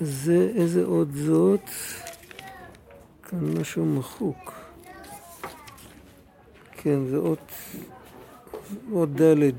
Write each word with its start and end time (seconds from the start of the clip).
זה, 0.00 0.50
איזה 0.54 0.84
אות 0.84 1.08
זאת? 1.12 1.70
כאן 3.22 3.58
משהו 3.60 3.86
מחוק. 3.86 4.52
כן, 6.72 7.06
זה 7.06 7.16
אות, 7.16 7.52
אות 8.92 9.08
ד'. 9.20 9.50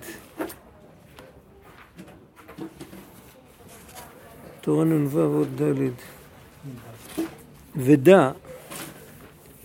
תורה 4.61 4.85
נ"ו 4.85 5.37
אות 5.37 5.47
ד'. 5.61 5.91
ודע 7.75 8.31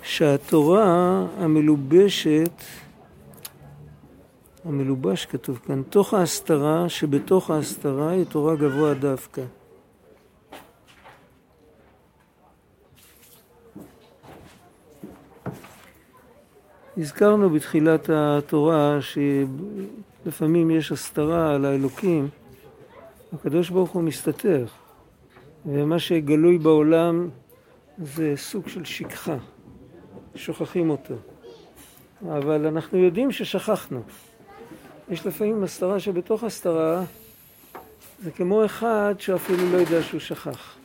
שהתורה 0.02 1.26
המלובשת, 1.38 2.62
המלובש 4.64 5.26
כתוב 5.26 5.60
כאן, 5.66 5.82
תוך 5.82 6.14
ההסתרה 6.14 6.88
שבתוך 6.88 7.50
ההסתרה 7.50 8.10
היא 8.10 8.24
תורה 8.24 8.56
גבוה 8.56 8.94
דווקא. 8.94 9.42
הזכרנו 16.98 17.50
בתחילת 17.50 18.10
התורה 18.12 18.98
שלפעמים 19.00 20.70
יש 20.70 20.92
הסתרה 20.92 21.54
על 21.54 21.64
האלוקים, 21.64 22.28
הקדוש 23.32 23.70
ברוך 23.70 23.90
הוא 23.90 24.02
מסתתר, 24.02 24.66
ומה 25.66 25.98
שגלוי 25.98 26.58
בעולם 26.58 27.28
זה 27.98 28.32
סוג 28.36 28.68
של 28.68 28.84
שכחה, 28.84 29.36
שוכחים 30.34 30.90
אותו, 30.90 31.14
אבל 32.22 32.66
אנחנו 32.66 32.98
יודעים 32.98 33.32
ששכחנו. 33.32 34.02
יש 35.10 35.26
לפעמים 35.26 35.64
הסתרה 35.64 36.00
שבתוך 36.00 36.44
הסתרה 36.44 37.04
זה 38.22 38.30
כמו 38.30 38.64
אחד 38.64 39.14
שאפילו 39.18 39.72
לא 39.72 39.76
יודע 39.76 40.02
שהוא 40.02 40.20
שכח. 40.20 40.83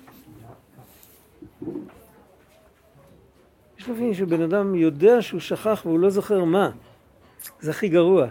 לפעמים 3.90 4.14
שבן 4.14 4.42
אדם 4.42 4.76
יודע 4.76 5.22
שהוא 5.22 5.40
שכח 5.40 5.82
והוא 5.86 6.00
לא 6.00 6.10
זוכר 6.10 6.44
מה. 6.44 6.72
זה 7.60 7.72
הכי 7.72 7.90
גרוע. 7.90 8.28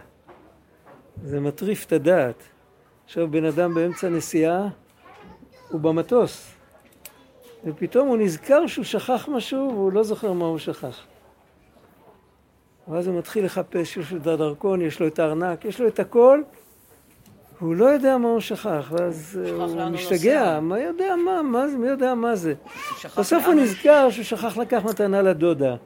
זה 1.23 1.41
מטריף 1.41 1.87
את 1.87 1.93
הדעת. 1.93 2.43
עכשיו 3.05 3.31
בן 3.31 3.45
אדם 3.45 3.75
באמצע 3.75 4.09
נסיעה, 4.09 4.69
הוא 5.69 5.81
במטוס, 5.81 6.55
ופתאום 7.65 8.09
הוא 8.09 8.17
נזכר 8.17 8.67
שהוא 8.67 8.85
שכח 8.85 9.29
משהו 9.33 9.71
והוא 9.75 9.93
לא 9.93 10.03
זוכר 10.03 10.33
מה 10.33 10.45
הוא 10.45 10.59
שכח. 10.59 11.07
ואז 12.89 13.07
הוא 13.07 13.19
מתחיל 13.19 13.45
לחפש, 13.45 13.97
יש 13.97 14.13
לו 14.13 14.19
את 14.19 14.27
הדרכון, 14.27 14.83
יש 14.83 15.01
לו 15.01 15.07
את 15.07 15.19
הארנק, 15.19 15.65
יש 15.65 15.81
לו 15.81 15.89
את 15.89 15.99
הכל, 15.99 16.43
הוא 17.61 17.75
לא 17.75 17.85
יודע 17.85 18.19
מה 18.19 18.29
הוא 18.29 18.41
שכח, 18.41 18.93
ואז 18.93 19.41
הוא 19.53 19.91
משתגע, 19.91 20.61
מה 20.63 20.81
יודע 20.81 21.17
מה, 21.17 21.43
מה 21.43 21.69
זה, 21.69 21.79
מי 21.79 21.89
יודע 21.89 22.15
מה 22.15 22.37
זה. 22.37 22.55
בסוף 23.19 23.47
הוא 23.47 23.55
נזכר 23.55 24.11
שהוא 24.11 24.25
שכח 24.25 24.57
לקח 24.57 24.85
מתנה 24.85 25.23
לדודה. 25.23 25.77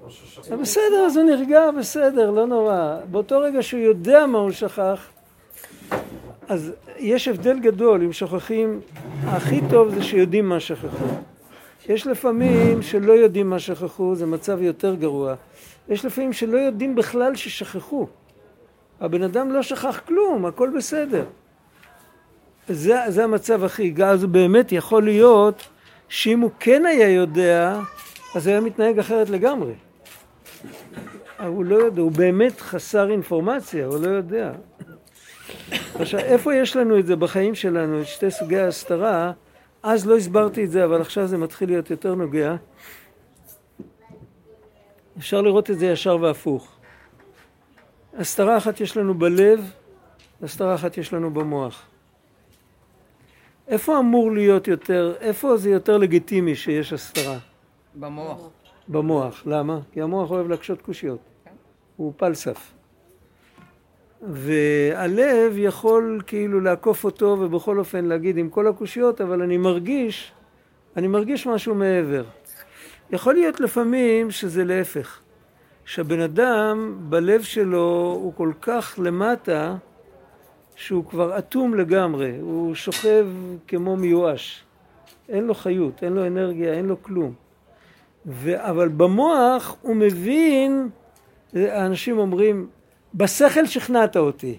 בסדר, 0.61 1.05
אז 1.07 1.17
הוא 1.17 1.25
נרגע, 1.25 1.71
בסדר, 1.79 2.31
לא 2.31 2.47
נורא. 2.47 2.97
באותו 3.11 3.41
רגע 3.41 3.63
שהוא 3.63 3.81
יודע 3.81 4.27
מה 4.27 4.39
הוא 4.39 4.51
שכח, 4.51 5.09
אז 6.49 6.73
יש 6.99 7.29
הבדל 7.29 7.59
גדול 7.59 8.03
אם 8.03 8.13
שוכחים, 8.13 8.81
הכי 9.25 9.61
טוב 9.71 9.95
זה 9.95 10.03
שיודעים 10.03 10.49
מה 10.49 10.61
שכחו. 10.61 11.07
יש 11.89 12.07
לפעמים 12.07 12.83
שלא 12.83 13.13
יודעים 13.13 13.51
מה 13.51 13.59
שכחו, 13.59 14.15
זה 14.15 14.27
מצב 14.27 14.63
יותר 14.63 14.95
גרוע. 14.95 15.35
יש 15.89 16.05
לפעמים 16.05 16.33
שלא 16.33 16.59
יודעים 16.59 16.95
בכלל 16.95 17.37
ששכחו. 17.37 18.07
הבן 19.01 19.23
אדם 19.23 19.53
לא 19.53 19.63
שכח 19.63 20.01
כלום, 20.07 20.47
הכל 20.47 20.71
בסדר. 20.77 21.25
זה, 22.69 22.97
זה 23.09 23.25
המצב 23.25 23.65
הכי, 23.65 23.95
אז 24.05 24.25
באמת 24.25 24.73
יכול 24.73 25.05
להיות 25.05 25.69
שאם 26.09 26.41
הוא 26.41 26.51
כן 26.61 26.87
היה 26.87 27.09
יודע, 27.09 27.81
אז 28.35 28.47
היה 28.47 28.61
מתנהג 28.61 28.99
אחרת 28.99 29.31
לגמרי. 29.31 29.73
הוא 31.47 31.65
לא 31.65 31.77
יודע, 31.77 32.03
הוא 32.03 32.13
באמת 32.13 32.61
חסר 32.61 33.11
אינפורמציה, 33.11 33.87
הוא 33.87 33.99
לא 33.99 34.09
יודע. 34.09 34.53
עכשיו, 35.95 36.21
איפה 36.21 36.55
יש 36.55 36.77
לנו 36.77 36.99
את 36.99 37.07
זה 37.07 37.17
בחיים 37.17 37.55
שלנו, 37.55 38.01
את 38.01 38.07
שתי 38.07 38.31
סוגי 38.31 38.59
ההסתרה? 38.59 39.33
אז 39.83 40.07
לא 40.07 40.17
הסברתי 40.17 40.65
את 40.65 40.71
זה, 40.71 40.85
אבל 40.85 41.01
עכשיו 41.01 41.27
זה 41.27 41.39
מתחיל 41.39 41.69
להיות 41.69 41.91
יותר 41.91 42.15
נוגע. 42.15 42.57
אפשר 45.19 45.41
לראות 45.41 45.71
את 45.71 45.79
זה 45.79 45.87
ישר 45.87 46.17
והפוך. 46.21 46.69
הסתרה 48.19 48.57
אחת 48.57 48.81
יש 48.81 48.97
לנו 48.97 49.15
בלב, 49.15 49.71
הסתרה 50.43 50.75
אחת 50.75 50.99
יש 50.99 51.13
לנו 51.13 51.31
במוח. 51.35 51.83
איפה 53.73 53.99
אמור 53.99 54.33
להיות 54.33 54.69
יותר, 54.69 55.15
איפה 55.21 55.57
זה 55.57 55.71
יותר 55.71 55.97
לגיטימי 55.99 56.55
שיש 56.55 56.93
הסתרה? 56.93 57.39
במוח. 57.95 58.49
במוח. 58.89 59.43
למה? 59.47 59.81
כי 59.93 60.03
המוח 60.03 60.31
אוהב 60.31 60.49
להקשות 60.49 60.83
קושיות. 60.83 61.19
כן. 61.45 61.51
הוא 61.97 62.13
פלסף. 62.17 62.73
והלב 64.23 65.53
יכול 65.57 66.21
כאילו 66.27 66.61
לעקוף 66.61 67.05
אותו 67.05 67.37
ובכל 67.41 67.79
אופן 67.79 68.05
להגיד 68.05 68.37
עם 68.37 68.49
כל 68.49 68.67
הקושיות, 68.67 69.21
אבל 69.21 69.43
אני 69.43 69.57
מרגיש, 69.57 70.33
אני 70.97 71.09
מרגיש 71.09 71.47
משהו 71.47 71.75
מעבר. 71.75 72.25
יכול 73.11 73.35
להיות 73.35 73.61
לפעמים 73.61 74.31
שזה 74.31 74.65
להפך. 74.65 75.21
שהבן 75.85 76.21
אדם 76.21 76.97
בלב 77.01 77.43
שלו 77.43 78.19
הוא 78.23 78.33
כל 78.35 78.53
כך 78.63 78.99
למטה 79.03 79.77
שהוא 80.83 81.05
כבר 81.05 81.39
אטום 81.39 81.75
לגמרי, 81.75 82.33
הוא 82.41 82.75
שוכב 82.75 83.27
כמו 83.69 83.97
מיואש, 83.97 84.65
אין 85.29 85.45
לו 85.45 85.55
חיות, 85.55 86.03
אין 86.03 86.13
לו 86.13 86.27
אנרגיה, 86.27 86.73
אין 86.73 86.87
לו 86.87 87.03
כלום. 87.03 87.33
ו... 88.27 88.69
אבל 88.71 88.89
במוח 88.89 89.77
הוא 89.83 89.97
מבין, 89.97 90.89
האנשים 91.55 92.19
אומרים, 92.19 92.67
בשכל 93.15 93.67
שכנעת 93.67 94.17
אותי, 94.17 94.57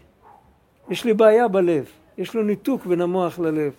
יש 0.90 1.06
לי 1.06 1.14
בעיה 1.14 1.48
בלב, 1.48 1.86
יש 2.18 2.36
לו 2.36 2.44
ניתוק 2.44 2.86
בין 2.86 3.02
המוח 3.02 3.40
ללב. 3.40 3.74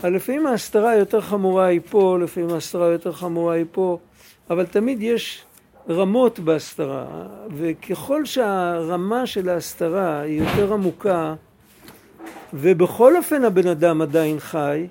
אבל 0.00 0.14
לפעמים 0.14 0.46
ההסתרה 0.46 0.90
היותר 0.90 1.20
חמורה 1.20 1.66
היא 1.66 1.80
פה, 1.90 2.18
לפעמים 2.20 2.50
ההסתרה 2.50 2.86
היותר 2.86 3.12
חמורה 3.12 3.54
היא 3.54 3.66
פה, 3.72 3.98
אבל 4.50 4.66
תמיד 4.66 5.02
יש 5.02 5.44
רמות 5.88 6.38
בהסתרה, 6.38 7.06
וככל 7.50 8.24
שהרמה 8.24 9.26
של 9.26 9.48
ההסתרה 9.48 10.20
היא 10.20 10.42
יותר 10.42 10.72
עמוקה, 10.72 11.34
ובכל 12.54 13.16
אופן 13.16 13.44
הבן 13.44 13.66
אדם 13.66 14.02
עדיין 14.02 14.38
חי, 14.38 14.86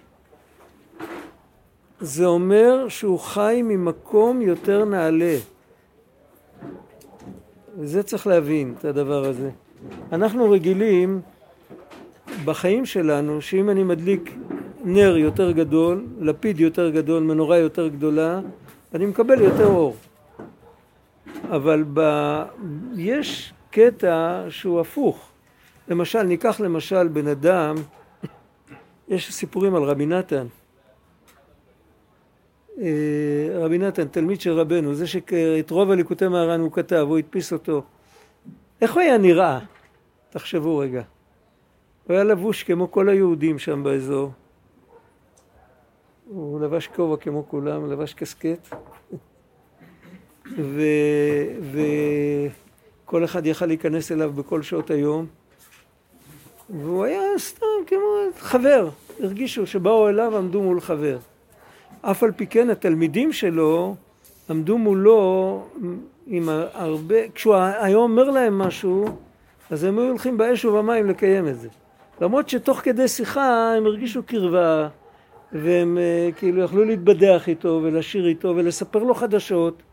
זה 1.99 2.25
אומר 2.25 2.89
שהוא 2.89 3.19
חי 3.19 3.61
ממקום 3.63 4.41
יותר 4.41 4.85
נעלה. 4.85 5.35
וזה 7.79 8.03
צריך 8.03 8.27
להבין, 8.27 8.73
את 8.79 8.85
הדבר 8.85 9.25
הזה. 9.25 9.49
אנחנו 10.11 10.51
רגילים 10.51 11.21
בחיים 12.45 12.85
שלנו, 12.85 13.41
שאם 13.41 13.69
אני 13.69 13.83
מדליק 13.83 14.35
נר 14.83 15.17
יותר 15.17 15.51
גדול, 15.51 16.05
לפיד 16.19 16.59
יותר 16.59 16.89
גדול, 16.89 17.23
מנורה 17.23 17.57
יותר 17.57 17.87
גדולה, 17.87 18.39
אני 18.93 19.05
מקבל 19.05 19.41
יותר 19.41 19.65
אור. 19.67 19.95
אבל 21.49 21.83
ב... 21.93 22.01
יש 22.95 23.53
קטע 23.71 24.45
שהוא 24.49 24.79
הפוך. 24.79 25.32
למשל, 25.87 26.23
ניקח 26.23 26.59
למשל 26.59 27.07
בן 27.07 27.27
אדם, 27.27 27.75
יש 29.07 29.33
סיפורים 29.33 29.75
על 29.75 29.83
רבי 29.83 30.05
נתן. 30.05 30.47
אה, 32.81 33.49
רבי 33.53 33.77
נתן, 33.77 34.07
תלמיד 34.07 34.41
של 34.41 34.51
רבנו, 34.51 34.93
זה 34.93 35.07
שאת 35.07 35.71
רוב 35.71 35.91
הליקוטי 35.91 36.27
מהר"ן 36.27 36.59
הוא 36.59 36.71
כתב, 36.71 37.05
הוא 37.09 37.17
הדפיס 37.17 37.53
אותו. 37.53 37.83
איך 38.81 38.93
הוא 38.93 39.01
היה 39.01 39.17
נראה? 39.17 39.59
תחשבו 40.29 40.77
רגע. 40.77 41.01
הוא 42.07 42.13
היה 42.13 42.23
לבוש 42.23 42.63
כמו 42.63 42.91
כל 42.91 43.09
היהודים 43.09 43.59
שם 43.59 43.83
באזור. 43.83 44.31
הוא 46.27 46.61
לבש 46.61 46.87
כובע 46.87 47.17
כמו 47.17 47.47
כולם, 47.47 47.91
לבש 47.91 48.13
קסקט. 48.13 48.75
וכל 53.05 53.25
אחד 53.25 53.45
יכל 53.45 53.65
להיכנס 53.65 54.11
אליו 54.11 54.33
בכל 54.33 54.61
שעות 54.61 54.89
היום. 54.89 55.27
והוא 56.69 57.05
היה 57.05 57.21
סתם 57.37 57.65
כמו 57.87 57.99
חבר, 58.39 58.89
הרגישו 59.19 59.67
שבאו 59.67 60.09
אליו 60.09 60.37
עמדו 60.37 60.61
מול 60.61 60.81
חבר. 60.81 61.17
אף 62.01 62.23
על 62.23 62.31
פי 62.31 62.47
כן 62.47 62.69
התלמידים 62.69 63.33
שלו 63.33 63.95
עמדו 64.49 64.77
מולו 64.77 65.61
עם 66.27 66.49
הרבה, 66.73 67.29
כשהוא 67.35 67.55
היה 67.55 67.97
אומר 67.97 68.29
להם 68.29 68.57
משהו, 68.57 69.05
אז 69.69 69.83
הם 69.83 69.99
היו 69.99 70.07
הולכים 70.07 70.37
באש 70.37 70.65
ובמים 70.65 71.09
לקיים 71.09 71.47
את 71.47 71.59
זה. 71.59 71.69
למרות 72.21 72.49
שתוך 72.49 72.79
כדי 72.79 73.07
שיחה 73.07 73.73
הם 73.77 73.85
הרגישו 73.85 74.23
קרבה, 74.23 74.87
והם 75.51 75.97
אה, 75.97 76.29
כאילו 76.37 76.61
יכלו 76.61 76.85
להתבדח 76.85 77.49
איתו 77.49 77.79
ולשיר 77.83 78.27
איתו 78.27 78.53
ולספר 78.55 79.03
לו 79.03 79.13
חדשות, 79.13 79.83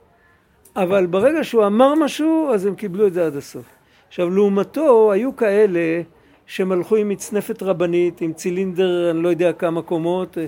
אבל 0.76 1.06
ברגע 1.06 1.44
שהוא 1.44 1.66
אמר 1.66 1.94
משהו, 1.94 2.50
אז 2.54 2.66
הם 2.66 2.74
קיבלו 2.74 3.06
את 3.06 3.12
זה 3.12 3.26
עד 3.26 3.36
הסוף. 3.36 3.64
עכשיו, 4.08 4.30
לעומתו, 4.30 5.12
היו 5.12 5.36
כאלה 5.36 6.02
שהם 6.50 6.72
הלכו 6.72 6.96
עם 6.96 7.08
מצנפת 7.08 7.62
רבנית, 7.62 8.20
עם 8.20 8.32
צילינדר, 8.32 9.10
אני 9.10 9.22
לא 9.22 9.28
יודע 9.28 9.52
כמה 9.52 9.82
קומות. 9.82 10.38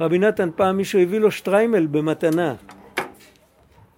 רבי 0.00 0.18
נתן 0.18 0.48
פעם 0.56 0.76
מישהו 0.76 1.00
הביא 1.00 1.18
לו 1.18 1.30
שטריימל 1.30 1.86
במתנה. 1.86 2.54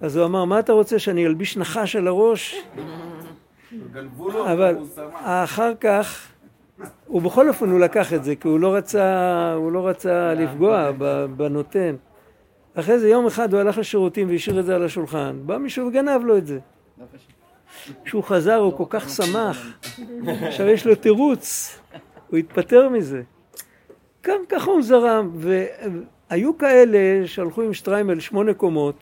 אז 0.01 0.17
הוא 0.17 0.27
אמר, 0.27 0.45
מה 0.45 0.59
אתה 0.59 0.73
רוצה, 0.73 0.99
שאני 0.99 1.27
אלביש 1.27 1.57
נחש 1.57 1.97
על 1.97 2.09
הראש? 2.09 2.57
אבל 4.53 4.77
אחר 5.23 5.73
כך, 5.81 6.29
הוא 7.07 7.23
בכל 7.23 7.49
אופן 7.49 7.71
הוא 7.71 7.81
לקח 7.81 8.13
את 8.13 8.25
זה, 8.25 8.37
כי 8.37 8.49
הוא 8.49 8.61
לא 8.61 8.75
רצה, 8.75 9.53
הוא 9.53 9.73
לא 9.73 9.89
רצה 9.89 10.35
לפגוע 10.35 10.91
בנותן. 11.37 11.95
אחרי 12.75 12.99
זה 12.99 13.09
יום 13.09 13.27
אחד 13.27 13.53
הוא 13.53 13.61
הלך 13.61 13.79
לשירותים 13.79 14.29
והשאיר 14.29 14.61
את 14.61 14.65
זה 14.65 14.75
על 14.75 14.85
השולחן. 14.85 15.37
בא 15.47 15.59
מישהו 15.59 15.87
וגנב 15.87 16.25
לו 16.25 16.37
את 16.37 16.47
זה. 16.47 16.59
כשהוא 18.05 18.23
חזר 18.23 18.57
הוא 18.57 18.77
כל 18.77 18.85
כך 18.89 19.09
שמח. 19.09 19.79
עכשיו 20.27 20.67
יש 20.67 20.87
לו 20.87 20.95
תירוץ, 20.95 21.79
הוא 22.31 22.39
התפטר 22.39 22.89
מזה. 22.89 23.23
גם 24.27 24.41
ככה 24.49 24.71
הוא 24.71 24.83
זרם. 24.83 25.31
והיו 25.35 26.59
כאלה 26.59 27.27
שהלכו 27.27 27.63
עם 27.63 27.75
שטריימל 27.75 28.21
שמונה 28.21 28.55
קומות, 28.55 28.97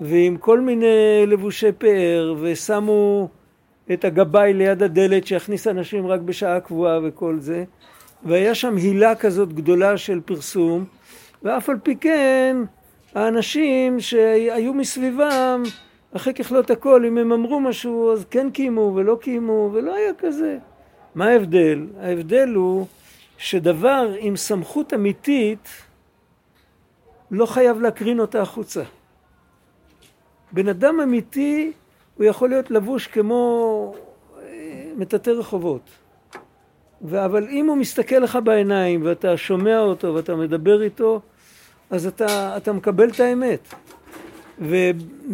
ועם 0.00 0.36
כל 0.36 0.60
מיני 0.60 1.26
לבושי 1.26 1.72
פאר, 1.72 2.34
ושמו 2.40 3.28
את 3.92 4.04
הגבאי 4.04 4.52
ליד 4.52 4.82
הדלת 4.82 5.26
שיכניס 5.26 5.66
אנשים 5.66 6.06
רק 6.06 6.20
בשעה 6.20 6.60
קבועה 6.60 6.98
וכל 7.02 7.36
זה. 7.40 7.64
והיה 8.24 8.54
שם 8.54 8.76
הילה 8.76 9.14
כזאת 9.14 9.52
גדולה 9.52 9.96
של 9.96 10.20
פרסום, 10.24 10.84
ואף 11.42 11.68
על 11.68 11.76
פי 11.82 11.96
כן 11.96 12.56
האנשים 13.14 14.00
שהיו 14.00 14.74
מסביבם, 14.74 15.62
אחרי 16.16 16.34
ככלות 16.34 16.70
הכל, 16.70 17.04
אם 17.04 17.18
הם 17.18 17.32
אמרו 17.32 17.60
משהו, 17.60 18.12
אז 18.12 18.24
כן 18.30 18.50
קיימו 18.50 18.92
ולא 18.94 19.18
קיימו, 19.20 19.70
ולא 19.72 19.94
היה 19.94 20.14
כזה. 20.18 20.58
מה 21.14 21.28
ההבדל? 21.28 21.86
ההבדל 22.00 22.48
הוא 22.54 22.86
שדבר 23.38 24.12
עם 24.18 24.36
סמכות 24.36 24.94
אמיתית 24.94 25.68
לא 27.30 27.46
חייב 27.46 27.80
להקרין 27.80 28.20
אותה 28.20 28.42
החוצה. 28.42 28.82
בן 30.52 30.68
אדם 30.68 31.00
אמיתי 31.00 31.72
הוא 32.16 32.24
יכול 32.24 32.48
להיות 32.48 32.70
לבוש 32.70 33.06
כמו 33.06 33.94
אה, 34.38 34.90
מטאטא 34.96 35.30
רחובות. 35.30 35.90
אבל 37.12 37.48
אם 37.48 37.66
הוא 37.66 37.76
מסתכל 37.76 38.16
לך 38.16 38.38
בעיניים 38.44 39.02
ואתה 39.04 39.36
שומע 39.36 39.78
אותו 39.80 40.14
ואתה 40.14 40.36
מדבר 40.36 40.82
איתו, 40.82 41.20
אז 41.90 42.06
אתה, 42.06 42.56
אתה 42.56 42.72
מקבל 42.72 43.08
את 43.08 43.20
האמת. 43.20 43.74
ו, 44.60 44.76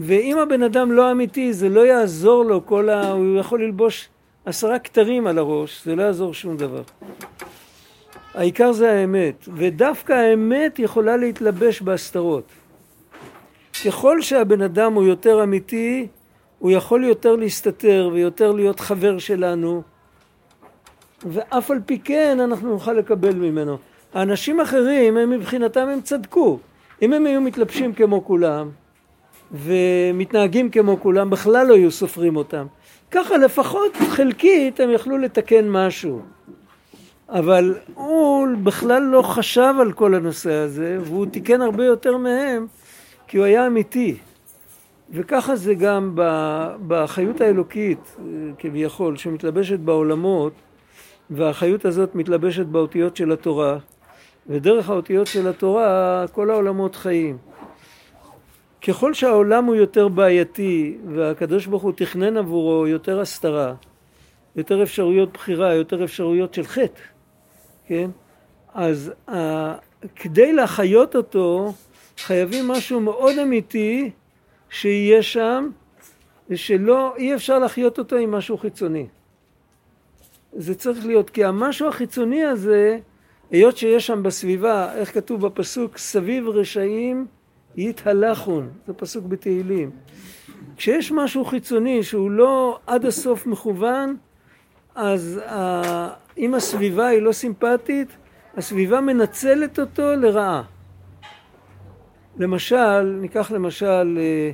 ואם 0.02 0.38
הבן 0.38 0.62
אדם 0.62 0.92
לא 0.92 1.12
אמיתי, 1.12 1.52
זה 1.52 1.68
לא 1.68 1.86
יעזור 1.86 2.44
לו 2.44 2.66
כל 2.66 2.88
ה... 2.88 3.10
הוא 3.10 3.38
יכול 3.38 3.62
ללבוש 3.62 4.08
עשרה 4.44 4.78
כתרים 4.78 5.26
על 5.26 5.38
הראש, 5.38 5.84
זה 5.84 5.96
לא 5.96 6.02
יעזור 6.02 6.34
שום 6.34 6.56
דבר. 6.56 6.82
העיקר 8.34 8.72
זה 8.72 8.92
האמת, 8.92 9.48
ודווקא 9.54 10.12
האמת 10.12 10.78
יכולה 10.78 11.16
להתלבש 11.16 11.82
בהסתרות. 11.82 12.44
ככל 13.84 14.22
שהבן 14.22 14.62
אדם 14.62 14.92
הוא 14.92 15.04
יותר 15.04 15.42
אמיתי, 15.42 16.06
הוא 16.58 16.70
יכול 16.70 17.04
יותר 17.04 17.36
להסתתר 17.36 18.10
ויותר 18.12 18.52
להיות 18.52 18.80
חבר 18.80 19.18
שלנו, 19.18 19.82
ואף 21.24 21.70
על 21.70 21.80
פי 21.86 21.98
כן 21.98 22.38
אנחנו 22.40 22.70
נוכל 22.70 22.92
לקבל 22.92 23.34
ממנו. 23.34 23.78
האנשים 24.14 24.60
אחרים, 24.60 25.16
הם 25.16 25.30
מבחינתם 25.30 25.88
הם 25.88 26.00
צדקו. 26.00 26.58
אם 27.02 27.12
הם 27.12 27.26
היו 27.26 27.40
מתלבשים 27.40 27.92
כמו 27.92 28.24
כולם 28.24 28.70
ומתנהגים 29.52 30.70
כמו 30.70 31.00
כולם, 31.00 31.30
בכלל 31.30 31.66
לא 31.66 31.74
היו 31.74 31.90
סופרים 31.90 32.36
אותם. 32.36 32.66
ככה 33.10 33.36
לפחות 33.36 33.96
חלקית 33.96 34.80
הם 34.80 34.90
יכלו 34.90 35.18
לתקן 35.18 35.68
משהו. 35.68 36.20
אבל 37.28 37.74
הוא 37.94 38.48
בכלל 38.62 39.02
לא 39.02 39.22
חשב 39.22 39.74
על 39.80 39.92
כל 39.92 40.14
הנושא 40.14 40.52
הזה, 40.52 40.98
והוא 41.00 41.26
תיקן 41.26 41.60
הרבה 41.60 41.84
יותר 41.84 42.16
מהם, 42.16 42.66
כי 43.26 43.36
הוא 43.36 43.46
היה 43.46 43.66
אמיתי. 43.66 44.16
וככה 45.10 45.56
זה 45.56 45.74
גם 45.74 46.12
בחיות 46.86 47.40
האלוקית, 47.40 48.16
כביכול, 48.58 49.16
שמתלבשת 49.16 49.78
בעולמות, 49.78 50.52
והחיות 51.30 51.84
הזאת 51.84 52.14
מתלבשת 52.14 52.66
באותיות 52.66 53.16
של 53.16 53.32
התורה, 53.32 53.78
ודרך 54.48 54.90
האותיות 54.90 55.26
של 55.26 55.48
התורה 55.48 56.24
כל 56.32 56.50
העולמות 56.50 56.96
חיים. 56.96 57.36
ככל 58.82 59.14
שהעולם 59.14 59.64
הוא 59.64 59.74
יותר 59.74 60.08
בעייתי 60.08 60.98
והקדוש 61.14 61.66
ברוך 61.66 61.82
הוא 61.82 61.92
תכנן 61.96 62.36
עבורו 62.36 62.86
יותר 62.86 63.20
הסתרה, 63.20 63.74
יותר 64.56 64.82
אפשרויות 64.82 65.32
בחירה, 65.32 65.74
יותר 65.74 66.04
אפשרויות 66.04 66.54
של 66.54 66.64
חטא, 66.64 67.00
כן? 67.86 68.10
אז 68.74 69.12
uh, 69.28 69.32
כדי 70.16 70.52
להחיות 70.52 71.16
אותו 71.16 71.72
חייבים 72.18 72.68
משהו 72.68 73.00
מאוד 73.00 73.38
אמיתי 73.38 74.10
שיהיה 74.70 75.22
שם 75.22 75.70
ושלא, 76.50 77.16
אי 77.16 77.34
אפשר 77.34 77.58
להחיות 77.58 77.98
אותו 77.98 78.16
עם 78.16 78.30
משהו 78.30 78.58
חיצוני. 78.58 79.06
זה 80.52 80.74
צריך 80.74 81.06
להיות, 81.06 81.30
כי 81.30 81.44
המשהו 81.44 81.88
החיצוני 81.88 82.44
הזה 82.44 82.98
היות 83.50 83.76
שיש 83.76 84.06
שם 84.06 84.22
בסביבה, 84.22 84.94
איך 84.94 85.14
כתוב 85.14 85.46
בפסוק, 85.46 85.98
סביב 85.98 86.48
רשעים 86.48 87.26
יתהלכון, 87.76 88.70
זה 88.86 88.92
פסוק 88.92 89.24
בתהילים. 89.24 89.90
כשיש 90.76 91.12
משהו 91.12 91.44
חיצוני 91.44 92.02
שהוא 92.02 92.30
לא 92.30 92.78
עד 92.86 93.06
הסוף 93.06 93.46
מכוון, 93.46 94.16
אז 94.94 95.40
אם 96.38 96.54
הסביבה 96.54 97.06
היא 97.06 97.22
לא 97.22 97.32
סימפטית, 97.32 98.08
הסביבה 98.56 99.00
מנצלת 99.00 99.78
אותו 99.78 100.16
לרעה. 100.16 100.62
למשל, 102.36 103.02
ניקח 103.02 103.50
למשל, 103.50 104.18
אה, 104.20 104.50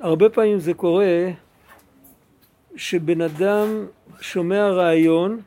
הרבה 0.00 0.28
פעמים 0.28 0.58
זה 0.58 0.74
קורה 0.74 1.30
שבן 2.76 3.20
אדם 3.20 3.86
שומע 4.20 4.68
רעיון 4.68 5.40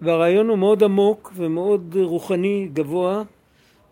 והרעיון 0.00 0.48
הוא 0.48 0.58
מאוד 0.58 0.82
עמוק 0.82 1.32
ומאוד 1.36 1.96
רוחני 2.00 2.68
גבוה 2.72 3.22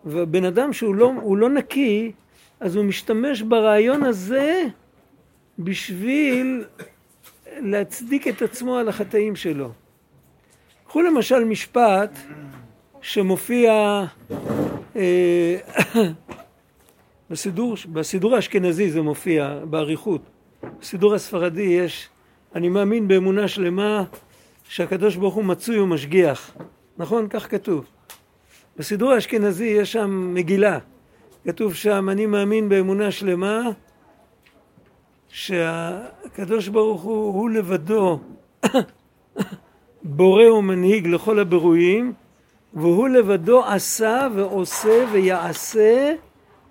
ובן 0.04 0.44
אדם 0.44 0.72
שהוא 0.72 0.94
לא, 0.94 1.12
לא 1.36 1.48
נקי 1.48 2.12
אז 2.60 2.76
הוא 2.76 2.84
משתמש 2.84 3.42
ברעיון 3.42 4.02
הזה 4.02 4.64
בשביל 5.58 6.64
להצדיק 7.56 8.28
את 8.28 8.42
עצמו 8.42 8.76
על 8.76 8.88
החטאים 8.88 9.36
שלו. 9.36 9.72
קחו 10.86 11.02
למשל 11.02 11.44
משפט 11.44 12.18
שמופיע 13.00 14.04
אה, 14.96 15.56
בסידור, 17.30 17.76
בסידור 17.92 18.34
האשכנזי 18.36 18.90
זה 18.90 19.02
מופיע 19.02 19.58
באריכות. 19.64 20.22
בסידור 20.80 21.14
הספרדי 21.14 21.62
יש 21.62 22.08
אני 22.54 22.68
מאמין 22.68 23.08
באמונה 23.08 23.48
שלמה 23.48 24.04
שהקדוש 24.68 25.16
ברוך 25.16 25.34
הוא 25.34 25.44
מצוי 25.44 25.78
ומשגיח. 25.78 26.56
נכון? 26.98 27.26
כך 27.30 27.50
כתוב. 27.50 27.84
בסידור 28.76 29.12
האשכנזי 29.12 29.64
יש 29.64 29.92
שם 29.92 30.34
מגילה. 30.34 30.78
כתוב 31.44 31.74
שם, 31.74 32.08
אני 32.10 32.26
מאמין 32.26 32.68
באמונה 32.68 33.10
שלמה 33.10 33.62
שהקדוש 35.28 36.68
ברוך 36.68 37.02
הוא, 37.02 37.34
הוא 37.34 37.50
לבדו 37.50 38.20
בורא 40.02 40.44
ומנהיג 40.44 41.06
לכל 41.06 41.38
הברואים 41.38 42.12
והוא 42.74 43.08
לבדו 43.08 43.64
עשה 43.64 44.28
ועושה 44.34 45.04
ויעשה 45.12 46.14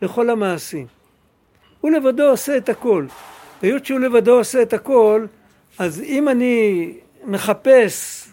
לכל 0.01 0.29
המעשים. 0.29 0.87
הוא 1.81 1.91
לבדו 1.91 2.23
עושה 2.23 2.57
את 2.57 2.69
הכל. 2.69 3.05
היות 3.61 3.85
שהוא 3.85 3.99
לבדו 3.99 4.37
עושה 4.37 4.61
את 4.61 4.73
הכל, 4.73 5.25
אז 5.79 6.01
אם 6.01 6.29
אני 6.29 6.93
מחפש 7.25 8.28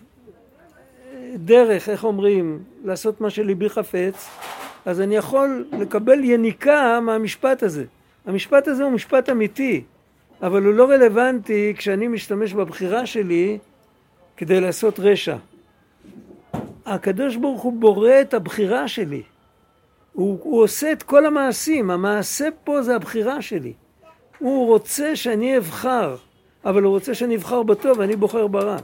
דרך, 1.37 1.89
איך 1.89 2.05
אומרים, 2.05 2.59
לעשות 2.85 3.21
מה 3.21 3.31
שליבי 3.31 3.69
חפץ, 3.69 4.29
אז 4.85 5.01
אני 5.01 5.17
יכול 5.17 5.65
לקבל 5.73 6.25
יניקה 6.25 7.01
מהמשפט 7.03 7.63
הזה. 7.63 7.85
המשפט 8.27 8.69
הזה 8.69 8.85
הוא 8.85 8.93
משפט 8.93 9.31
אמיתי, 9.31 9.83
אבל 10.43 10.65
הוא 10.65 10.75
לא 10.75 10.91
רלוונטי 10.91 11.75
כשאני 11.77 12.09
משתמש 12.09 12.53
בבחירה 12.53 13.07
שלי 13.07 13.59
כדי 14.37 14.61
לעשות 14.61 15.01
רשע. 15.01 15.37
הקדוש 16.87 17.37
ברוך 17.37 17.63
הוא 17.63 17.73
בורא 17.73 18.21
את 18.21 18.35
הבחירה 18.35 18.89
שלי. 18.89 19.23
הוא, 20.13 20.39
הוא 20.43 20.63
עושה 20.63 20.93
את 20.93 21.03
כל 21.03 21.27
המעשים, 21.27 21.91
המעשה 21.91 22.49
פה 22.65 22.83
זה 22.83 22.97
הבחירה 22.97 23.43
שלי. 23.43 23.73
הוא 24.39 24.67
רוצה 24.67 25.17
שאני 25.17 25.59
אבחר. 25.59 26.17
אבל 26.67 26.83
הוא 26.83 26.91
רוצה 26.91 27.15
שאני 27.15 27.37
אבחר 27.37 27.63
בטוב 27.63 27.99
ואני 27.99 28.17
בוחר 28.17 28.47
ברע. 28.47 28.77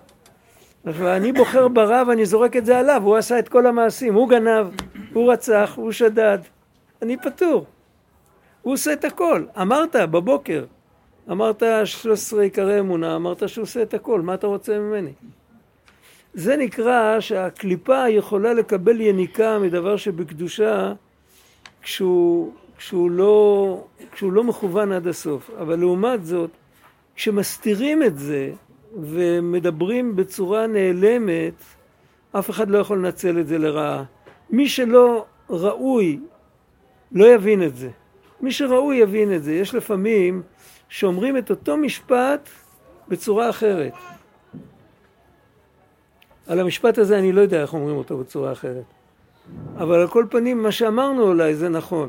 ואני 0.84 1.32
בוחר 1.32 1.68
ברע 1.68 2.02
ואני 2.08 2.26
זורק 2.26 2.56
את 2.56 2.66
זה 2.66 2.78
עליו, 2.78 3.02
הוא 3.04 3.16
עשה 3.16 3.38
את 3.38 3.48
כל 3.48 3.66
המעשים, 3.66 4.14
הוא 4.14 4.28
גנב, 4.28 4.66
הוא 5.12 5.32
רצח, 5.32 5.72
הוא 5.76 5.92
שדד, 5.92 6.38
אני 7.02 7.16
פטור. 7.16 7.66
הוא 8.62 8.74
עושה 8.74 8.92
את 8.92 9.04
הכל. 9.04 9.44
אמרת 9.60 9.96
בבוקר, 9.96 10.64
אמרת 11.30 11.62
13 11.84 12.42
עיקרי 12.42 12.80
אמונה, 12.80 13.16
אמרת 13.16 13.48
שהוא 13.48 13.62
עושה 13.62 13.82
את 13.82 13.94
הכל, 13.94 14.20
מה 14.20 14.34
אתה 14.34 14.46
רוצה 14.46 14.78
ממני? 14.78 15.12
זה 16.34 16.56
נקרא 16.56 17.20
שהקליפה 17.20 18.08
יכולה 18.08 18.54
לקבל 18.54 19.00
יניקה 19.00 19.58
מדבר 19.58 19.96
שבקדושה 19.96 20.92
כשהוא, 21.82 22.52
כשהוא, 22.78 23.10
לא, 23.10 23.84
כשהוא 24.12 24.32
לא 24.32 24.44
מכוון 24.44 24.92
עד 24.92 25.06
הסוף. 25.06 25.50
אבל 25.60 25.78
לעומת 25.78 26.26
זאת, 26.26 26.50
כשמסתירים 27.16 28.02
את 28.02 28.18
זה 28.18 28.52
ומדברים 29.00 30.16
בצורה 30.16 30.66
נעלמת, 30.66 31.54
אף 32.32 32.50
אחד 32.50 32.70
לא 32.70 32.78
יכול 32.78 32.98
לנצל 32.98 33.38
את 33.38 33.46
זה 33.46 33.58
לרעה. 33.58 34.04
מי 34.50 34.68
שלא 34.68 35.24
ראוי 35.50 36.20
לא 37.12 37.26
יבין 37.34 37.62
את 37.62 37.76
זה. 37.76 37.90
מי 38.40 38.52
שראוי 38.52 38.96
יבין 38.96 39.34
את 39.34 39.42
זה. 39.42 39.52
יש 39.52 39.74
לפעמים 39.74 40.42
שאומרים 40.88 41.38
את 41.38 41.50
אותו 41.50 41.76
משפט 41.76 42.48
בצורה 43.08 43.50
אחרת. 43.50 43.92
על 46.46 46.60
המשפט 46.60 46.98
הזה 46.98 47.18
אני 47.18 47.32
לא 47.32 47.40
יודע 47.40 47.62
איך 47.62 47.74
אומרים 47.74 47.96
אותו 47.96 48.18
בצורה 48.18 48.52
אחרת. 48.52 48.84
אבל 49.76 50.00
על 50.00 50.08
כל 50.08 50.26
פנים, 50.30 50.62
מה 50.62 50.72
שאמרנו 50.72 51.22
אולי 51.22 51.54
זה 51.54 51.68
נכון. 51.68 52.08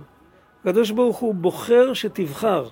הקדוש 0.62 0.92
ברוך 0.92 1.18
הוא 1.18 1.36
בוחר 1.36 1.94
שתבחר. 1.94 2.68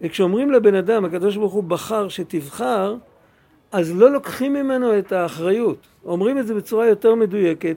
וכשאומרים 0.00 0.50
לבן 0.50 0.74
אדם, 0.74 1.04
הקדוש 1.04 1.36
ברוך 1.36 1.52
הוא 1.52 1.64
בחר 1.64 2.08
שתבחר, 2.08 2.96
אז 3.72 3.96
לא 3.96 4.10
לוקחים 4.10 4.52
ממנו 4.52 4.98
את 4.98 5.12
האחריות. 5.12 5.86
אומרים 6.04 6.38
את 6.38 6.46
זה 6.46 6.54
בצורה 6.54 6.86
יותר 6.86 7.14
מדויקת. 7.14 7.76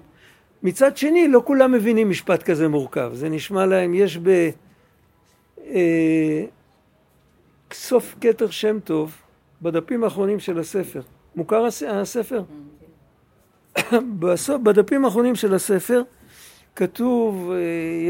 מצד 0.64 0.98
שני, 0.98 1.28
לא 1.28 1.42
כולם 1.46 1.72
מבינים 1.72 2.10
משפט 2.10 2.44
כזה 2.44 2.68
מורכב. 2.68 3.10
זה 3.14 3.30
נשמע 3.30 3.66
להם, 3.66 3.94
יש 3.94 4.18
ב... 4.18 4.50
אה, 5.68 6.46
סוף 7.74 8.16
כתר 8.22 8.50
שם 8.50 8.80
טוב, 8.80 9.16
בדפים 9.62 10.04
האחרונים 10.04 10.40
של 10.40 10.60
הספר. 10.60 11.02
מוכר 11.36 11.66
הספר? 11.88 12.44
בסוף, 14.20 14.62
בדפים 14.62 15.06
האחרונים 15.06 15.36
של 15.36 15.54
הספר 15.54 16.02
כתוב, 16.78 17.52
אה, 17.52 17.58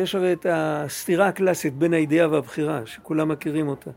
יש 0.02 0.16
הרי 0.16 0.34
את 0.34 0.46
הסתירה 0.50 1.28
הקלאסית 1.28 1.74
בין 1.74 1.94
הידיעה 1.94 2.32
והבחירה, 2.32 2.86
שכולם 2.86 3.30
מכירים 3.30 3.68
אותה, 3.68 3.92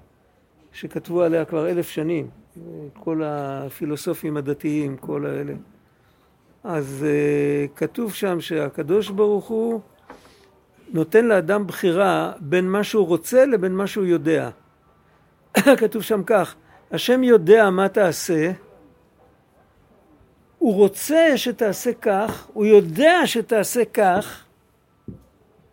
שכתבו 0.73 1.23
עליה 1.23 1.45
כבר 1.45 1.71
אלף 1.71 1.89
שנים, 1.89 2.29
כל 2.95 3.23
הפילוסופים 3.25 4.37
הדתיים, 4.37 4.97
כל 4.97 5.27
האלה. 5.27 5.53
אז 6.65 7.07
uh, 7.07 7.79
כתוב 7.79 8.15
שם 8.15 8.41
שהקדוש 8.41 9.11
ברוך 9.11 9.49
הוא 9.49 9.81
נותן 10.93 11.25
לאדם 11.25 11.67
בחירה 11.67 12.33
בין 12.41 12.69
מה 12.69 12.85
שהוא 12.85 13.07
רוצה 13.07 13.47
לבין 13.47 13.73
מה 13.73 13.87
שהוא 13.87 14.05
יודע. 14.05 14.51
כתוב 15.81 16.03
שם 16.03 16.23
כך, 16.27 16.55
השם 16.91 17.23
יודע 17.23 17.71
מה 17.71 17.89
תעשה, 17.89 18.53
הוא 20.59 20.75
רוצה 20.75 21.33
שתעשה 21.37 21.93
כך, 21.93 22.49
הוא 22.53 22.67
יודע 22.67 23.21
שתעשה 23.25 23.85
כך, 23.85 24.45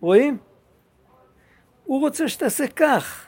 רואים? 0.02 0.38
הוא 1.84 2.00
רוצה 2.00 2.28
שתעשה 2.28 2.68
כך, 2.68 3.26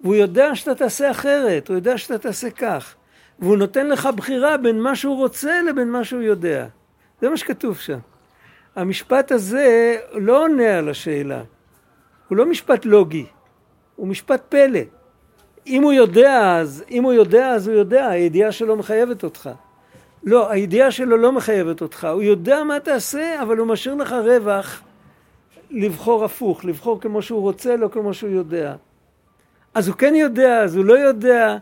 והוא 0.00 0.14
יודע 0.14 0.54
שאתה 0.54 0.74
תעשה 0.74 1.10
אחרת, 1.10 1.68
הוא 1.68 1.76
יודע 1.76 1.98
שאתה 1.98 2.18
תעשה 2.18 2.50
כך, 2.50 2.94
והוא 3.38 3.56
נותן 3.56 3.86
לך 3.86 4.08
בחירה 4.16 4.56
בין 4.56 4.80
מה 4.80 4.96
שהוא 4.96 5.16
רוצה 5.16 5.62
לבין 5.62 5.90
מה 5.90 6.04
שהוא 6.04 6.22
יודע. 6.22 6.66
זה 7.20 7.30
מה 7.30 7.36
שכתוב 7.36 7.78
שם. 7.78 7.98
המשפט 8.76 9.32
הזה 9.32 9.96
לא 10.12 10.42
עונה 10.42 10.78
על 10.78 10.88
השאלה, 10.88 11.42
הוא 12.28 12.38
לא 12.38 12.46
משפט 12.46 12.84
לוגי, 12.84 13.26
הוא 13.96 14.06
משפט 14.06 14.42
פלא. 14.48 14.80
אם 15.66 15.82
הוא 15.82 15.92
יודע 15.92 16.56
אז, 16.56 16.84
אם 16.90 17.04
הוא 17.04 17.12
יודע 17.12 17.48
אז 17.48 17.68
הוא 17.68 17.76
יודע, 17.76 18.08
הידיעה 18.08 18.52
שלו 18.52 18.76
מחייבת 18.76 19.24
אותך. 19.24 19.50
לא, 20.24 20.50
הידיעה 20.50 20.90
שלו 20.90 21.16
לא 21.16 21.32
מחייבת 21.32 21.82
אותך, 21.82 22.08
הוא 22.12 22.22
יודע 22.22 22.64
מה 22.64 22.80
תעשה, 22.80 23.42
אבל 23.42 23.56
הוא 23.56 23.66
משאיר 23.66 23.94
לך 23.94 24.12
רווח 24.12 24.82
לבחור 25.70 26.24
הפוך, 26.24 26.64
לבחור 26.64 27.00
כמו 27.00 27.22
שהוא 27.22 27.40
רוצה, 27.40 27.76
לא 27.76 27.88
כמו 27.88 28.14
שהוא 28.14 28.30
יודע. 28.30 28.74
אז 29.74 29.88
הוא 29.88 29.96
כן 29.96 30.14
יודע, 30.14 30.62
אז 30.62 30.76
הוא 30.76 30.84
לא 30.84 30.94
יודע. 30.98 31.56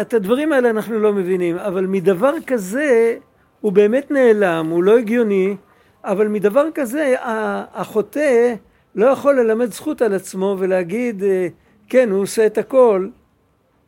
את 0.00 0.14
הדברים 0.14 0.52
האלה 0.52 0.70
אנחנו 0.70 0.98
לא 0.98 1.12
מבינים, 1.12 1.56
אבל 1.56 1.86
מדבר 1.86 2.32
כזה 2.46 3.18
הוא 3.60 3.72
באמת 3.72 4.10
נעלם, 4.10 4.66
הוא 4.70 4.82
לא 4.82 4.98
הגיוני, 4.98 5.56
אבל 6.04 6.28
מדבר 6.28 6.66
כזה 6.74 7.14
החוטא 7.72 8.54
לא 8.94 9.06
יכול 9.06 9.40
ללמד 9.40 9.72
זכות 9.72 10.02
על 10.02 10.14
עצמו 10.14 10.56
ולהגיד 10.58 11.22
אה, 11.22 11.48
כן, 11.88 12.10
הוא 12.10 12.22
עושה 12.22 12.46
את 12.46 12.58
הכל, 12.58 13.08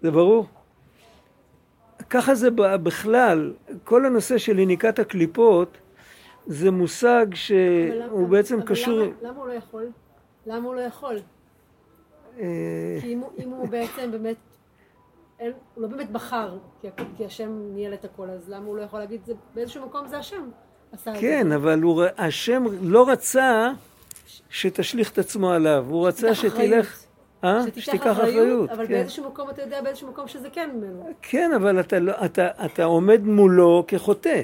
זה 0.03 0.11
ברור. 0.11 0.47
ככה 2.11 2.35
זה 2.35 2.49
בכלל, 2.55 3.53
כל 3.85 4.07
הנושא 4.07 4.39
של 4.39 4.59
יניקת 4.59 4.99
הקליפות 4.99 5.77
זה 6.47 6.71
מושג 6.71 7.27
שהוא 7.35 8.29
בעצם 8.29 8.59
אבל 8.59 8.67
קשור... 8.67 8.99
למה, 8.99 9.13
למה 9.23 9.39
הוא 9.39 9.47
לא 9.49 9.53
יכול? 9.53 9.87
למה 10.47 10.67
הוא 10.69 10.75
לא 10.75 10.81
יכול? 10.81 11.19
אה, 12.39 12.45
כי 13.01 13.13
אם, 13.15 13.19
הוא- 13.19 13.31
אם 13.45 13.51
הוא 13.51 13.69
בעצם 13.69 14.11
באמת, 14.11 14.37
אין, 15.41 15.53
הוא 15.75 15.83
לא 15.83 15.89
באמת 15.89 16.11
בחר, 16.11 16.59
כי, 16.81 16.89
כי 17.17 17.25
השם 17.25 17.61
ניהל 17.75 17.95
את 17.95 18.05
הכל, 18.05 18.31
אז 18.31 18.49
למה 18.51 18.67
הוא 18.67 18.77
לא 18.77 18.83
יכול 18.83 18.99
להגיד, 18.99 19.21
זה, 19.27 19.33
באיזשהו 19.55 19.87
מקום 19.87 20.07
זה 20.07 20.19
השם 20.19 20.49
עשה 20.93 21.11
את 21.11 21.15
זה. 21.17 21.21
כן, 21.21 21.53
אבל 21.53 21.83
הוא, 21.83 22.03
השם 22.19 22.65
לא 22.83 23.09
רצה 23.09 23.73
שתשליך 24.51 25.11
את 25.13 25.19
עצמו 25.19 25.51
עליו, 25.51 25.87
הוא 25.89 26.09
רצה 26.09 26.35
שתלך... 26.35 27.05
אה? 27.45 27.61
שתיקח 27.77 28.13
אחריות, 28.13 28.71
אבל 28.71 28.87
כן. 28.87 28.93
באיזשהו 28.93 29.27
מקום 29.29 29.51
אתה 29.51 29.63
יודע 29.63 29.83
באיזשהו 29.83 30.09
מקום 30.09 30.29
שזה 30.29 30.51
כן 30.51 30.71
ממנו. 30.75 31.09
כן, 31.23 31.51
אבל 31.57 31.81
אתה, 31.81 31.99
לא, 31.99 32.13
אתה, 32.25 32.49
אתה 32.65 32.85
עומד 32.85 33.23
מולו 33.25 33.85
כחוטא. 33.89 34.43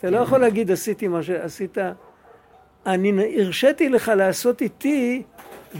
אתה 0.00 0.10
לא. 0.10 0.18
יכול 0.18 0.38
להגיד 0.38 0.70
עשיתי 0.70 1.08
מה 1.08 1.22
שעשית. 1.22 1.78
אני 2.86 3.12
הרשיתי 3.40 3.88
לך 3.88 4.12
לעשות 4.16 4.62
איתי 4.62 5.22